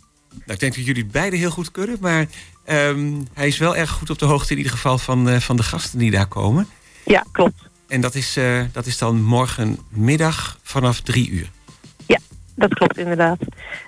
ik 0.47 0.61
denk 0.61 0.75
dat 0.75 0.87
jullie 0.87 1.03
het 1.03 1.13
beide 1.13 1.37
heel 1.37 1.51
goed 1.51 1.71
kunnen. 1.71 1.97
Maar 2.01 2.27
ehm, 2.65 3.13
hij 3.35 3.47
is 3.47 3.59
wel 3.59 3.77
erg 3.77 3.91
goed 3.91 4.11
op 4.11 4.19
de 4.19 4.25
hoogte 4.25 4.51
in 4.53 4.57
ieder 4.57 4.73
geval 4.73 4.99
van, 4.99 5.29
eh, 5.29 5.37
van 5.37 5.57
de 5.57 5.63
gasten 5.63 5.99
die 5.99 6.11
daar 6.11 6.27
komen. 6.27 6.67
ja, 7.05 7.25
klopt. 7.33 7.71
En 7.89 8.01
dat 8.01 8.15
is, 8.15 8.39
dat 8.73 8.87
is 8.87 8.99
dan 8.99 9.23
morgenmiddag 9.23 10.59
vanaf 10.63 11.01
drie 11.01 11.31
uur. 11.31 11.51
Dat 12.55 12.75
klopt 12.75 12.99
inderdaad. 12.99 13.39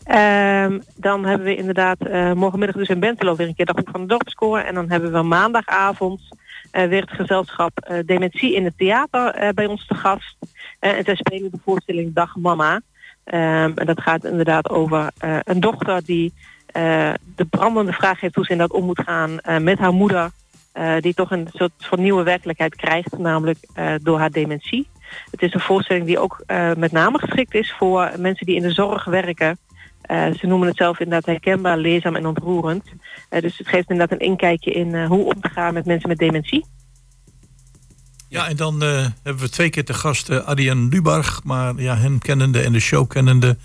Ehm, 0.05 0.79
dan 0.97 1.25
hebben 1.25 1.47
we 1.47 1.57
inderdaad 1.57 1.99
morgenmiddag 2.35 2.77
dus 2.77 2.89
in 2.89 3.01
Bentelo 3.01 3.37
weer 3.37 3.49
een 3.49 3.55
keer 3.55 3.67
dagboek 3.67 3.89
van 3.91 4.01
de 4.01 4.07
dorpskoor. 4.07 4.59
En 4.59 4.75
dan 4.75 4.91
hebben 4.91 5.13
we 5.13 5.23
maandagavond 5.23 6.21
weer 6.71 7.01
het 7.01 7.11
gezelschap 7.11 8.03
Dementie 8.07 8.55
in 8.55 8.65
het 8.65 8.79
theater 8.79 9.55
bij 9.55 9.67
ons 9.67 9.87
te 9.87 9.95
gast. 9.95 10.37
Eh, 10.85 10.97
en 10.97 11.05
zij 11.05 11.15
spelen 11.15 11.51
de 11.51 11.59
voorstelling 11.65 12.15
Dag 12.15 12.37
Mama. 12.37 12.81
Ehm, 13.25 13.73
en 13.75 13.87
dat 13.87 14.01
gaat 14.01 14.25
inderdaad 14.25 14.69
over 14.69 15.11
eh, 15.19 15.39
een 15.45 15.61
dochter 15.61 16.05
die 16.05 16.33
eh, 16.67 17.13
de 17.37 17.45
brandende 17.45 17.93
vraag 17.93 18.21
heeft 18.21 18.35
hoe 18.35 18.45
ze 18.45 18.51
inderdaad 18.51 18.77
om 18.77 18.85
moet 18.85 19.03
gaan 19.05 19.39
met 19.63 19.79
haar 19.79 19.93
moeder. 19.93 20.31
die 21.01 21.15
toch 21.15 21.31
een 21.31 21.49
soort 21.53 21.73
van 21.79 22.03
nieuwe 22.03 22.23
werkelijkheid 22.23 22.75
krijgt, 22.75 23.19
namelijk 23.19 23.59
door 24.03 24.19
haar 24.19 24.31
dementie. 24.31 24.89
Het 25.31 25.43
is 25.43 25.55
een 25.55 25.61
voorstelling 25.61 26.07
die 26.07 26.19
ook 26.19 26.45
met 26.77 26.93
name 26.93 27.19
geschikt 27.19 27.55
is 27.55 27.73
voor 27.73 28.11
mensen 28.19 28.47
die 28.47 28.57
in 28.57 28.63
de 28.63 28.73
zorg 28.73 29.05
werken. 29.05 29.59
Ze 30.09 30.47
noemen 30.47 30.69
het 30.69 30.77
zelf 30.77 31.01
inderdaad 31.01 31.27
herkenbaar, 31.27 31.77
leerzaam 31.77 32.17
en 32.17 32.27
ontroerend. 32.27 32.85
Dus 33.29 33.59
het 33.59 33.69
geeft 33.69 33.91
inderdaad 33.91 34.19
een 34.19 34.27
inkijkje 34.27 34.73
in 34.73 35.05
hoe 35.05 35.25
om 35.25 35.41
te 35.41 35.49
gaan 35.49 35.75
met 35.75 35.87
mensen 35.87 36.09
met 36.09 36.19
dementie. 36.19 36.65
Ja, 38.29 38.49
en 38.49 38.57
dan 38.57 38.83
eh, 38.83 39.07
hebben 39.23 39.43
we 39.43 39.49
twee 39.49 39.71
keer 39.71 39.85
te 39.85 39.95
gast 39.95 40.31
uh, 40.31 40.47
Adrian 40.47 40.89
Lubarg. 40.89 41.45
Maar 41.45 41.75
ja, 41.77 41.97
hem 41.97 42.19
kennende 42.19 42.61
en 42.61 42.73
de 42.73 42.81
show 42.81 43.09
kennende... 43.09 43.57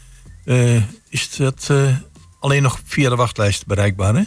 eh, 0.45 0.83
is 1.09 1.37
dat 1.37 1.67
eh, 1.71 1.95
alleen 2.39 2.63
nog 2.63 2.79
via 2.85 3.09
de 3.09 3.15
wachtlijst 3.15 3.65
bereikbaar, 3.65 4.15
hè? 4.15 4.23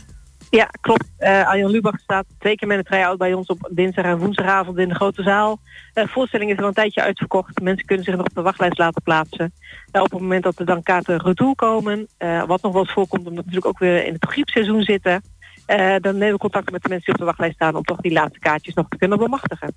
Ja, 0.51 0.71
klopt. 0.81 1.05
Eh 1.17 1.47
Arjan 1.47 1.71
Lubach 1.71 1.99
staat 1.99 2.27
twee 2.39 2.57
keer 2.57 2.69
met 2.69 2.79
een 2.79 2.85
try-out 2.85 3.19
bij 3.19 3.35
ons 3.35 3.47
op 3.47 3.69
dinsdag 3.71 4.05
en 4.05 4.19
woensdagavond 4.19 4.79
in 4.79 4.89
de 4.89 4.95
grote 4.95 5.23
zaal. 5.23 5.61
De 5.93 6.09
voorstelling 6.09 6.51
is 6.51 6.59
al 6.59 6.67
een 6.67 6.73
tijdje 6.73 7.03
uitverkocht. 7.03 7.61
Mensen 7.61 7.87
kunnen 7.87 8.05
zich 8.05 8.17
nog 8.17 8.27
op 8.27 8.35
de 8.35 8.43
wachtlijst 8.43 8.79
laten 8.79 9.03
plaatsen. 9.03 9.53
Eh, 9.91 10.03
op 10.03 10.11
het 10.11 10.21
moment 10.21 10.43
dat 10.43 10.59
er 10.59 10.67
dan 10.67 10.83
kaarten 10.83 11.23
retour 11.23 11.55
komen, 11.55 12.09
eh, 12.17 12.45
wat 12.45 12.63
nog 12.63 12.73
wel 12.73 12.83
eens 12.83 12.93
voorkomt 12.93 13.27
omdat 13.27 13.45
we 13.45 13.51
natuurlijk 13.51 13.67
ook 13.67 13.79
weer 13.79 14.07
in 14.07 14.13
het 14.13 14.27
griepseizoen 14.29 14.83
zitten, 14.83 15.23
eh, 15.67 15.97
dan 16.01 16.19
nemen 16.19 16.33
we 16.33 16.39
contact 16.39 16.71
met 16.71 16.83
de 16.83 16.89
mensen 16.89 17.05
die 17.05 17.15
op 17.15 17.21
de 17.21 17.27
wachtlijst 17.27 17.55
staan 17.55 17.77
om 17.77 17.83
toch 17.83 18.01
die 18.01 18.13
laatste 18.13 18.39
kaartjes 18.39 18.75
nog 18.75 18.89
te 18.89 18.97
kunnen 18.97 19.19
bemachtigen. 19.19 19.75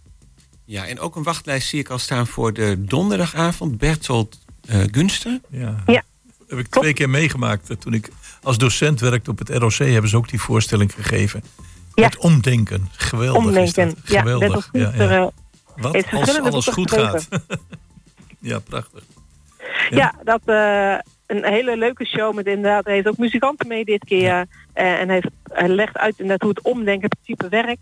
Ja, 0.65 0.85
en 0.87 0.99
ook 0.99 1.15
een 1.15 1.23
wachtlijst 1.23 1.67
zie 1.67 1.79
ik 1.79 1.89
al 1.89 1.99
staan 1.99 2.27
voor 2.27 2.53
de 2.53 2.85
donderdagavond. 2.85 3.77
Bertolt 3.77 4.39
Gunster. 4.91 5.39
Ja. 5.49 5.83
Ja. 5.85 6.03
Heb 6.47 6.59
ik 6.59 6.67
twee 6.67 6.93
keer 6.93 7.09
meegemaakt. 7.09 7.69
Eh, 7.69 7.77
Toen 7.77 7.93
ik 7.93 8.09
als 8.41 8.57
docent 8.57 8.99
werkte 8.99 9.29
op 9.31 9.39
het 9.39 9.49
ROC, 9.49 9.73
hebben 9.73 10.09
ze 10.09 10.17
ook 10.17 10.29
die 10.29 10.41
voorstelling 10.41 10.93
gegeven. 10.93 11.43
Ja. 11.93 12.03
Het 12.05 12.17
omdenken. 12.17 12.87
Geweldig 12.91 13.55
is 13.55 13.73
dat. 13.73 13.85
Omdenken. 13.85 14.13
Ja, 14.13 14.19
Geweldig. 14.19 14.69
Ja, 14.71 14.91
ja. 14.95 15.09
eh, 15.09 15.27
Wat 15.75 16.05
als 16.11 16.39
alles 16.39 16.67
goed 16.67 16.91
gaat. 16.91 17.27
ja, 18.39 18.59
prachtig. 18.59 19.03
Ja, 19.89 20.13
dat 20.23 20.41
eh, 20.45 20.95
een 21.25 21.45
hele 21.45 21.77
leuke 21.77 22.05
show 22.05 22.35
met 22.35 22.45
inderdaad. 22.45 22.85
Hij 22.85 22.93
heeft 22.93 23.07
ook 23.07 23.17
muzikanten 23.17 23.67
mee 23.67 23.85
dit 23.85 24.03
keer. 24.03 24.45
eh, 24.73 24.99
en 24.99 25.09
heeft, 25.09 25.27
hij 25.43 25.69
legt 25.69 25.97
uit 25.97 26.13
inderdaad 26.19 26.41
hoe 26.41 26.49
het 26.49 26.61
omdenken 26.61 27.09
principe 27.09 27.49
werkt. 27.49 27.81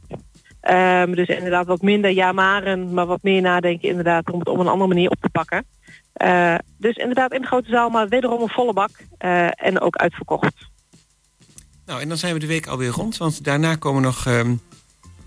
Ehm, 0.64 1.12
dus 1.12 1.28
inderdaad 1.28 1.66
wat 1.66 1.82
minder 1.82 2.12
ja-maren, 2.12 2.94
maar 2.94 3.06
wat 3.06 3.24
meer 3.24 3.42
nadenken 3.42 3.90
inderdaad 3.90 4.32
om 4.32 4.40
het 4.40 4.48
op 4.48 4.60
een 4.60 4.68
andere 4.68 4.88
manier 4.88 5.10
op 5.10 5.22
te 5.22 5.30
pakken. 5.30 5.66
Eh, 6.14 6.56
dus 6.78 6.96
inderdaad 6.96 7.34
in 7.34 7.42
de 7.42 7.48
grote 7.48 7.70
zaal, 7.70 7.90
maar 7.90 8.08
wederom 8.08 8.42
een 8.42 8.50
volle 8.50 8.74
bak. 8.74 8.90
eh, 9.18 9.48
en 9.56 9.80
ook 9.80 9.96
uitverkocht. 9.96 10.70
Nou, 11.86 12.02
en 12.02 12.08
dan 12.08 12.18
zijn 12.18 12.34
we 12.34 12.40
de 12.40 12.48
week 12.48 12.68
alweer 12.68 12.90
rond. 12.90 13.18
Want 13.18 13.44
daarna 13.44 13.76
komen 13.76 14.02
nog 14.02 14.26
ehm, 14.26 14.56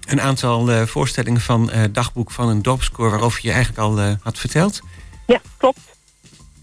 een 0.09 0.20
aantal 0.20 0.70
eh, 0.70 0.82
voorstellingen 0.82 1.41
van 1.41 1.70
Dagboek 1.93 2.30
van 2.30 2.49
een 2.49 2.62
Doopskoor... 2.62 3.11
waarover 3.11 3.41
je 3.43 3.53
eigenlijk 3.53 3.78
al 3.78 4.01
had 4.22 4.39
verteld. 4.39 4.80
Ja, 5.26 5.41
klopt. 5.57 5.80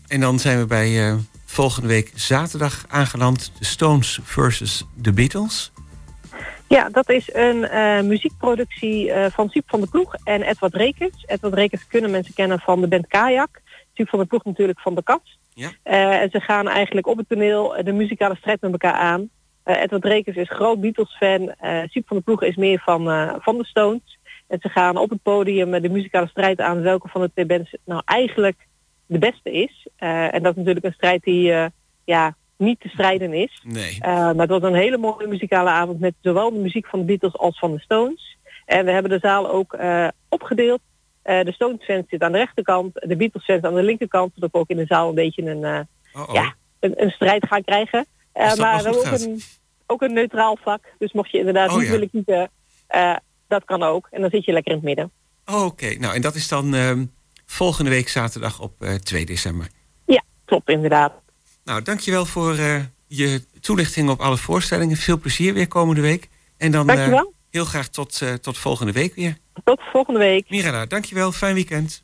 En 0.08 0.20
dan 0.20 0.40
zijn 0.40 0.60
we 0.60 0.66
bij 0.66 1.18
volgende 1.46 1.88
week 1.88 2.12
zaterdag 2.16 2.86
aangeland. 2.88 3.52
De 3.60 3.66
Stones 3.66 4.20
versus 4.24 4.86
The 5.02 5.12
Beatles. 5.12 5.73
Ja, 6.74 6.90
dat 6.90 7.10
is 7.10 7.34
een 7.34 7.64
eh, 7.64 8.02
muziekproductie 8.02 9.12
eh, 9.12 9.32
van 9.32 9.50
Siep 9.50 9.70
van 9.70 9.80
der 9.80 9.90
Ploeg 9.90 10.16
en 10.24 10.42
Edward 10.42 10.76
Rekers. 10.76 11.24
Edward 11.26 11.54
Rekers 11.54 11.88
kunnen 11.88 12.12
mensen 12.12 12.34
kennen 12.34 12.60
van 12.60 12.82
de 12.82 12.88
band 12.88 13.08
Kajak. 13.08 13.62
Siep 13.94 14.10
van 14.10 14.20
der 14.20 14.28
Ploeg 14.28 14.44
natuurlijk 14.44 14.80
van 14.80 14.96
de 14.96 15.04
Kat. 15.04 15.22
Ja. 15.54 15.70
Eh, 15.84 16.22
en 16.22 16.30
ze 16.30 16.40
gaan 16.40 16.68
eigenlijk 16.68 17.08
op 17.08 17.18
het 17.18 17.30
toneel 17.30 17.84
de 17.84 17.92
muzikale 17.92 18.36
strijd 18.36 18.62
met 18.62 18.72
elkaar 18.72 18.94
aan. 18.94 19.30
Edward 19.64 20.06
Rekers 20.06 20.36
is 20.36 20.50
groot 20.50 20.82
Beatles-fan. 20.82 21.56
Siep 21.86 22.08
van 22.08 22.18
der 22.18 22.22
Ploeg 22.24 22.44
is 22.44 22.56
meer 22.56 22.80
van, 22.80 23.04
van 23.42 23.58
de 23.58 23.66
Stones. 23.66 24.20
En 24.48 24.58
ze 24.62 24.70
gaan 24.70 24.98
op 24.98 25.10
het 25.10 25.22
podium 25.22 25.82
de 25.82 25.90
muzikale 25.90 26.28
strijd 26.28 26.60
aan 26.60 26.82
welke 26.82 27.08
van 27.08 27.22
de 27.22 27.32
twee 27.34 27.46
bands 27.46 27.76
nou 27.86 28.02
eigenlijk 28.06 28.68
de 29.06 29.20
beste 29.20 29.52
is. 29.52 29.88
En 29.98 30.44
dat 30.44 30.52
is 30.52 30.58
natuurlijk 30.58 30.86
een 30.86 30.94
strijd 30.94 31.24
die 31.24 31.54
ja, 32.04 32.36
niet 32.64 32.80
te 32.80 32.90
strijden 32.90 33.34
is. 33.34 33.62
Nee. 33.64 33.94
Uh, 33.94 34.00
maar 34.02 34.36
het 34.36 34.50
was 34.50 34.62
een 34.62 34.76
hele 34.76 34.98
mooie 34.98 35.28
muzikale 35.28 35.70
avond 35.70 36.00
met 36.00 36.14
zowel 36.22 36.54
de 36.54 36.60
muziek 36.60 36.88
van 36.88 37.00
de 37.00 37.06
Beatles 37.06 37.38
als 37.38 37.60
van 37.60 37.72
de 37.72 37.80
Stones. 37.80 38.38
En 38.66 38.86
we 38.86 38.92
hebben 38.92 39.12
de 39.12 39.20
zaal 39.20 39.50
ook 39.50 39.74
eh, 39.74 40.08
opgedeeld. 40.30 40.80
Eh, 41.22 41.44
de 41.44 41.52
Stones 41.52 41.86
fans 41.86 42.06
zitten 42.10 42.28
aan 42.28 42.32
de 42.32 42.38
rechterkant, 42.38 42.94
de 42.94 43.16
Beatles 43.16 43.44
fans 43.44 43.62
aan 43.62 43.76
de 43.76 43.84
linkerkant, 43.84 44.32
zodat 44.34 44.52
we 44.52 44.58
ook 44.58 44.70
in 44.70 44.78
de 44.78 44.86
zaal 44.86 45.10
een 45.10 45.16
beetje 45.16 45.42
een, 45.42 45.64
eh, 45.64 46.34
ja, 46.34 46.56
een, 46.80 47.02
een 47.04 47.10
strijd 47.10 47.48
gaan 47.48 47.64
krijgen. 47.64 48.06
Eh, 48.34 48.56
maar 48.56 48.78
we 48.78 48.84
hebben 48.84 49.06
ook 49.06 49.20
een, 49.20 49.42
ook 49.86 50.02
een 50.02 50.14
neutraal 50.14 50.58
vak. 50.62 50.84
Dus 50.98 51.14
mocht 51.14 51.32
je 51.32 51.38
inderdaad 51.38 51.70
Oh, 51.70 51.76
niet 51.76 51.86
ja. 51.86 51.92
willen 51.92 52.10
kiezen, 52.10 52.50
eh, 52.88 53.16
dat 53.48 53.66
kan 53.66 53.84
ook. 53.84 54.08
En 54.12 54.22
dan 54.22 54.30
zit 54.30 54.46
je 54.46 54.52
lekker 54.52 54.72
in 54.72 54.78
het 54.78 54.88
midden. 54.88 55.12
Oké, 55.46 55.96
nou 56.00 56.16
en 56.16 56.22
dat 56.22 56.36
is 56.36 56.48
dan 56.48 56.74
ehm, 56.74 57.06
volgende 57.46 57.90
week 57.90 58.10
zaterdag 58.10 58.62
op 58.62 58.82
eh, 58.82 58.94
2 58.94 59.26
december. 59.26 59.68
Ja, 60.06 60.24
klopt 60.46 60.70
inderdaad. 60.70 61.14
Nou, 61.64 61.82
dankjewel 61.82 62.26
voor 62.26 62.56
eh, 62.58 62.80
je 63.08 63.42
toelichting 63.60 64.10
op 64.10 64.20
alle 64.20 64.38
voorstellingen. 64.38 64.98
Veel 64.98 65.20
plezier 65.20 65.54
weer 65.54 65.68
komende 65.68 66.02
week. 66.02 66.30
En 66.58 66.72
dan 66.72 66.90
eh, 66.90 66.96
Dankjewel. 66.96 67.34
heel 67.50 67.66
graag 67.66 67.88
tot, 67.88 68.22
eh, 68.22 68.34
tot 68.34 68.58
volgende 68.58 68.92
week 68.92 69.16
weer. 69.16 69.38
Tot 69.64 69.82
volgende 69.92 70.20
week. 70.20 70.50
Mirella, 70.50 70.86
dankjewel. 70.86 71.32
Fijn 71.32 71.54
weekend. 71.54 72.04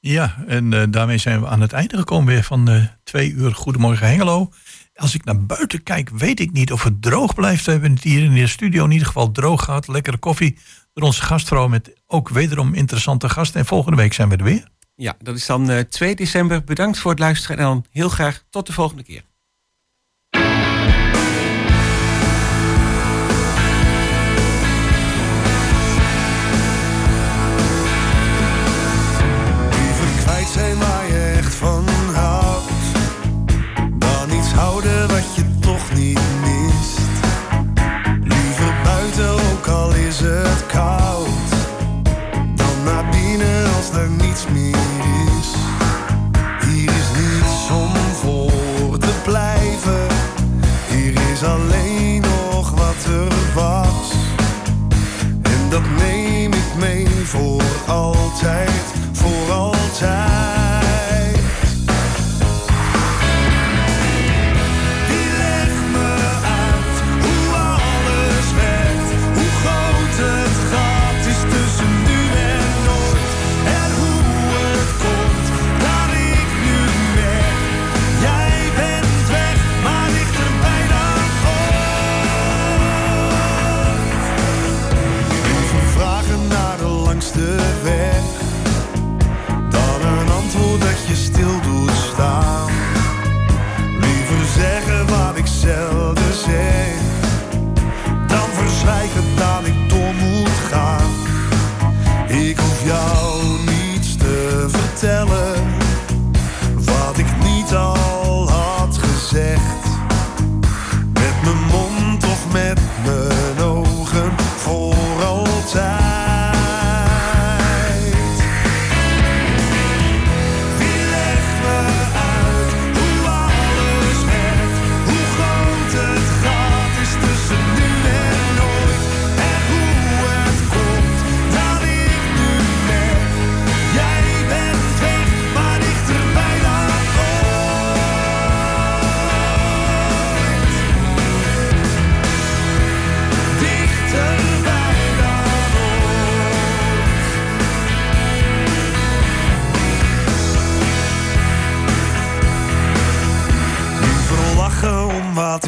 Ja, 0.00 0.44
en 0.46 0.90
daarmee 0.90 1.18
zijn 1.18 1.40
we 1.40 1.46
aan 1.46 1.60
het 1.60 1.72
einde 1.72 1.96
gekomen 1.96 2.26
weer 2.26 2.42
van 2.42 2.64
de 2.64 2.88
twee 3.04 3.30
uur 3.30 3.54
Goedemorgen 3.54 4.06
Hengelo. 4.06 4.52
Als 4.94 5.14
ik 5.14 5.24
naar 5.24 5.44
buiten 5.44 5.82
kijk, 5.82 6.10
weet 6.10 6.40
ik 6.40 6.52
niet 6.52 6.72
of 6.72 6.82
het 6.82 7.02
droog 7.02 7.34
blijft. 7.34 7.64
We 7.64 7.70
hebben 7.70 7.92
het 7.92 8.02
hier 8.02 8.24
in 8.24 8.34
de 8.34 8.46
studio 8.46 8.84
in 8.84 8.90
ieder 8.90 9.06
geval 9.06 9.32
droog 9.32 9.64
gehad. 9.64 9.88
Lekkere 9.88 10.16
koffie 10.16 10.58
door 10.92 11.04
onze 11.04 11.22
gastvrouw 11.22 11.68
met 11.68 12.00
ook 12.06 12.28
wederom 12.28 12.74
interessante 12.74 13.28
gasten. 13.28 13.60
En 13.60 13.66
volgende 13.66 13.96
week 13.96 14.12
zijn 14.12 14.28
we 14.28 14.36
er 14.36 14.44
weer. 14.44 14.68
Ja, 15.00 15.16
dat 15.22 15.36
is 15.36 15.46
dan 15.46 15.70
eh 15.70 15.80
2 15.80 16.14
december. 16.14 16.64
Bedankt 16.64 16.98
voor 16.98 17.10
het 17.10 17.20
luisteren 17.20 17.56
en 17.56 17.64
dan 17.64 17.84
heel 17.90 18.08
graag 18.08 18.44
tot 18.50 18.66
de 18.66 18.72
volgende 18.72 19.02
keer. 19.02 19.22
Liever 29.70 30.22
kwijt 30.22 30.48
zijn 30.48 30.78
waar 30.78 31.06
je 31.06 31.34
echt 31.38 31.54
van 31.54 31.88
houdt. 32.14 32.72
Dan 33.98 34.38
iets 34.38 34.52
houden 34.52 35.08
wat 35.08 35.34
je 35.34 35.37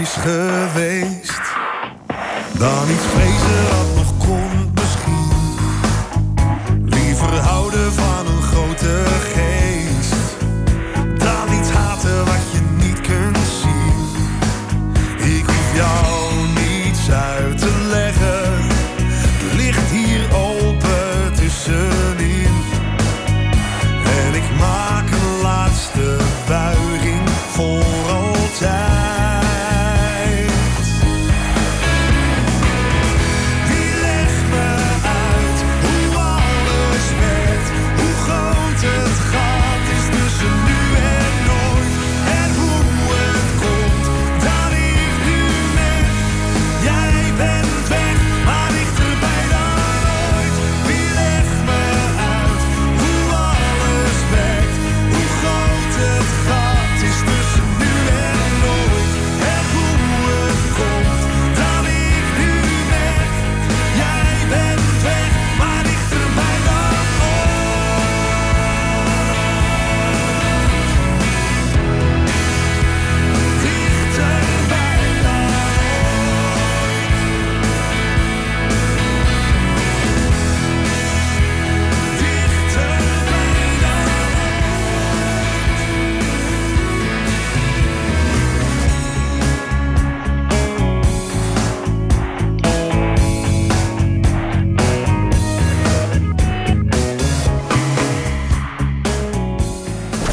is 0.01 0.13
geweest. 0.13 1.41
Dan 2.59 2.91
iets 2.91 3.07
vrezen 3.15 3.80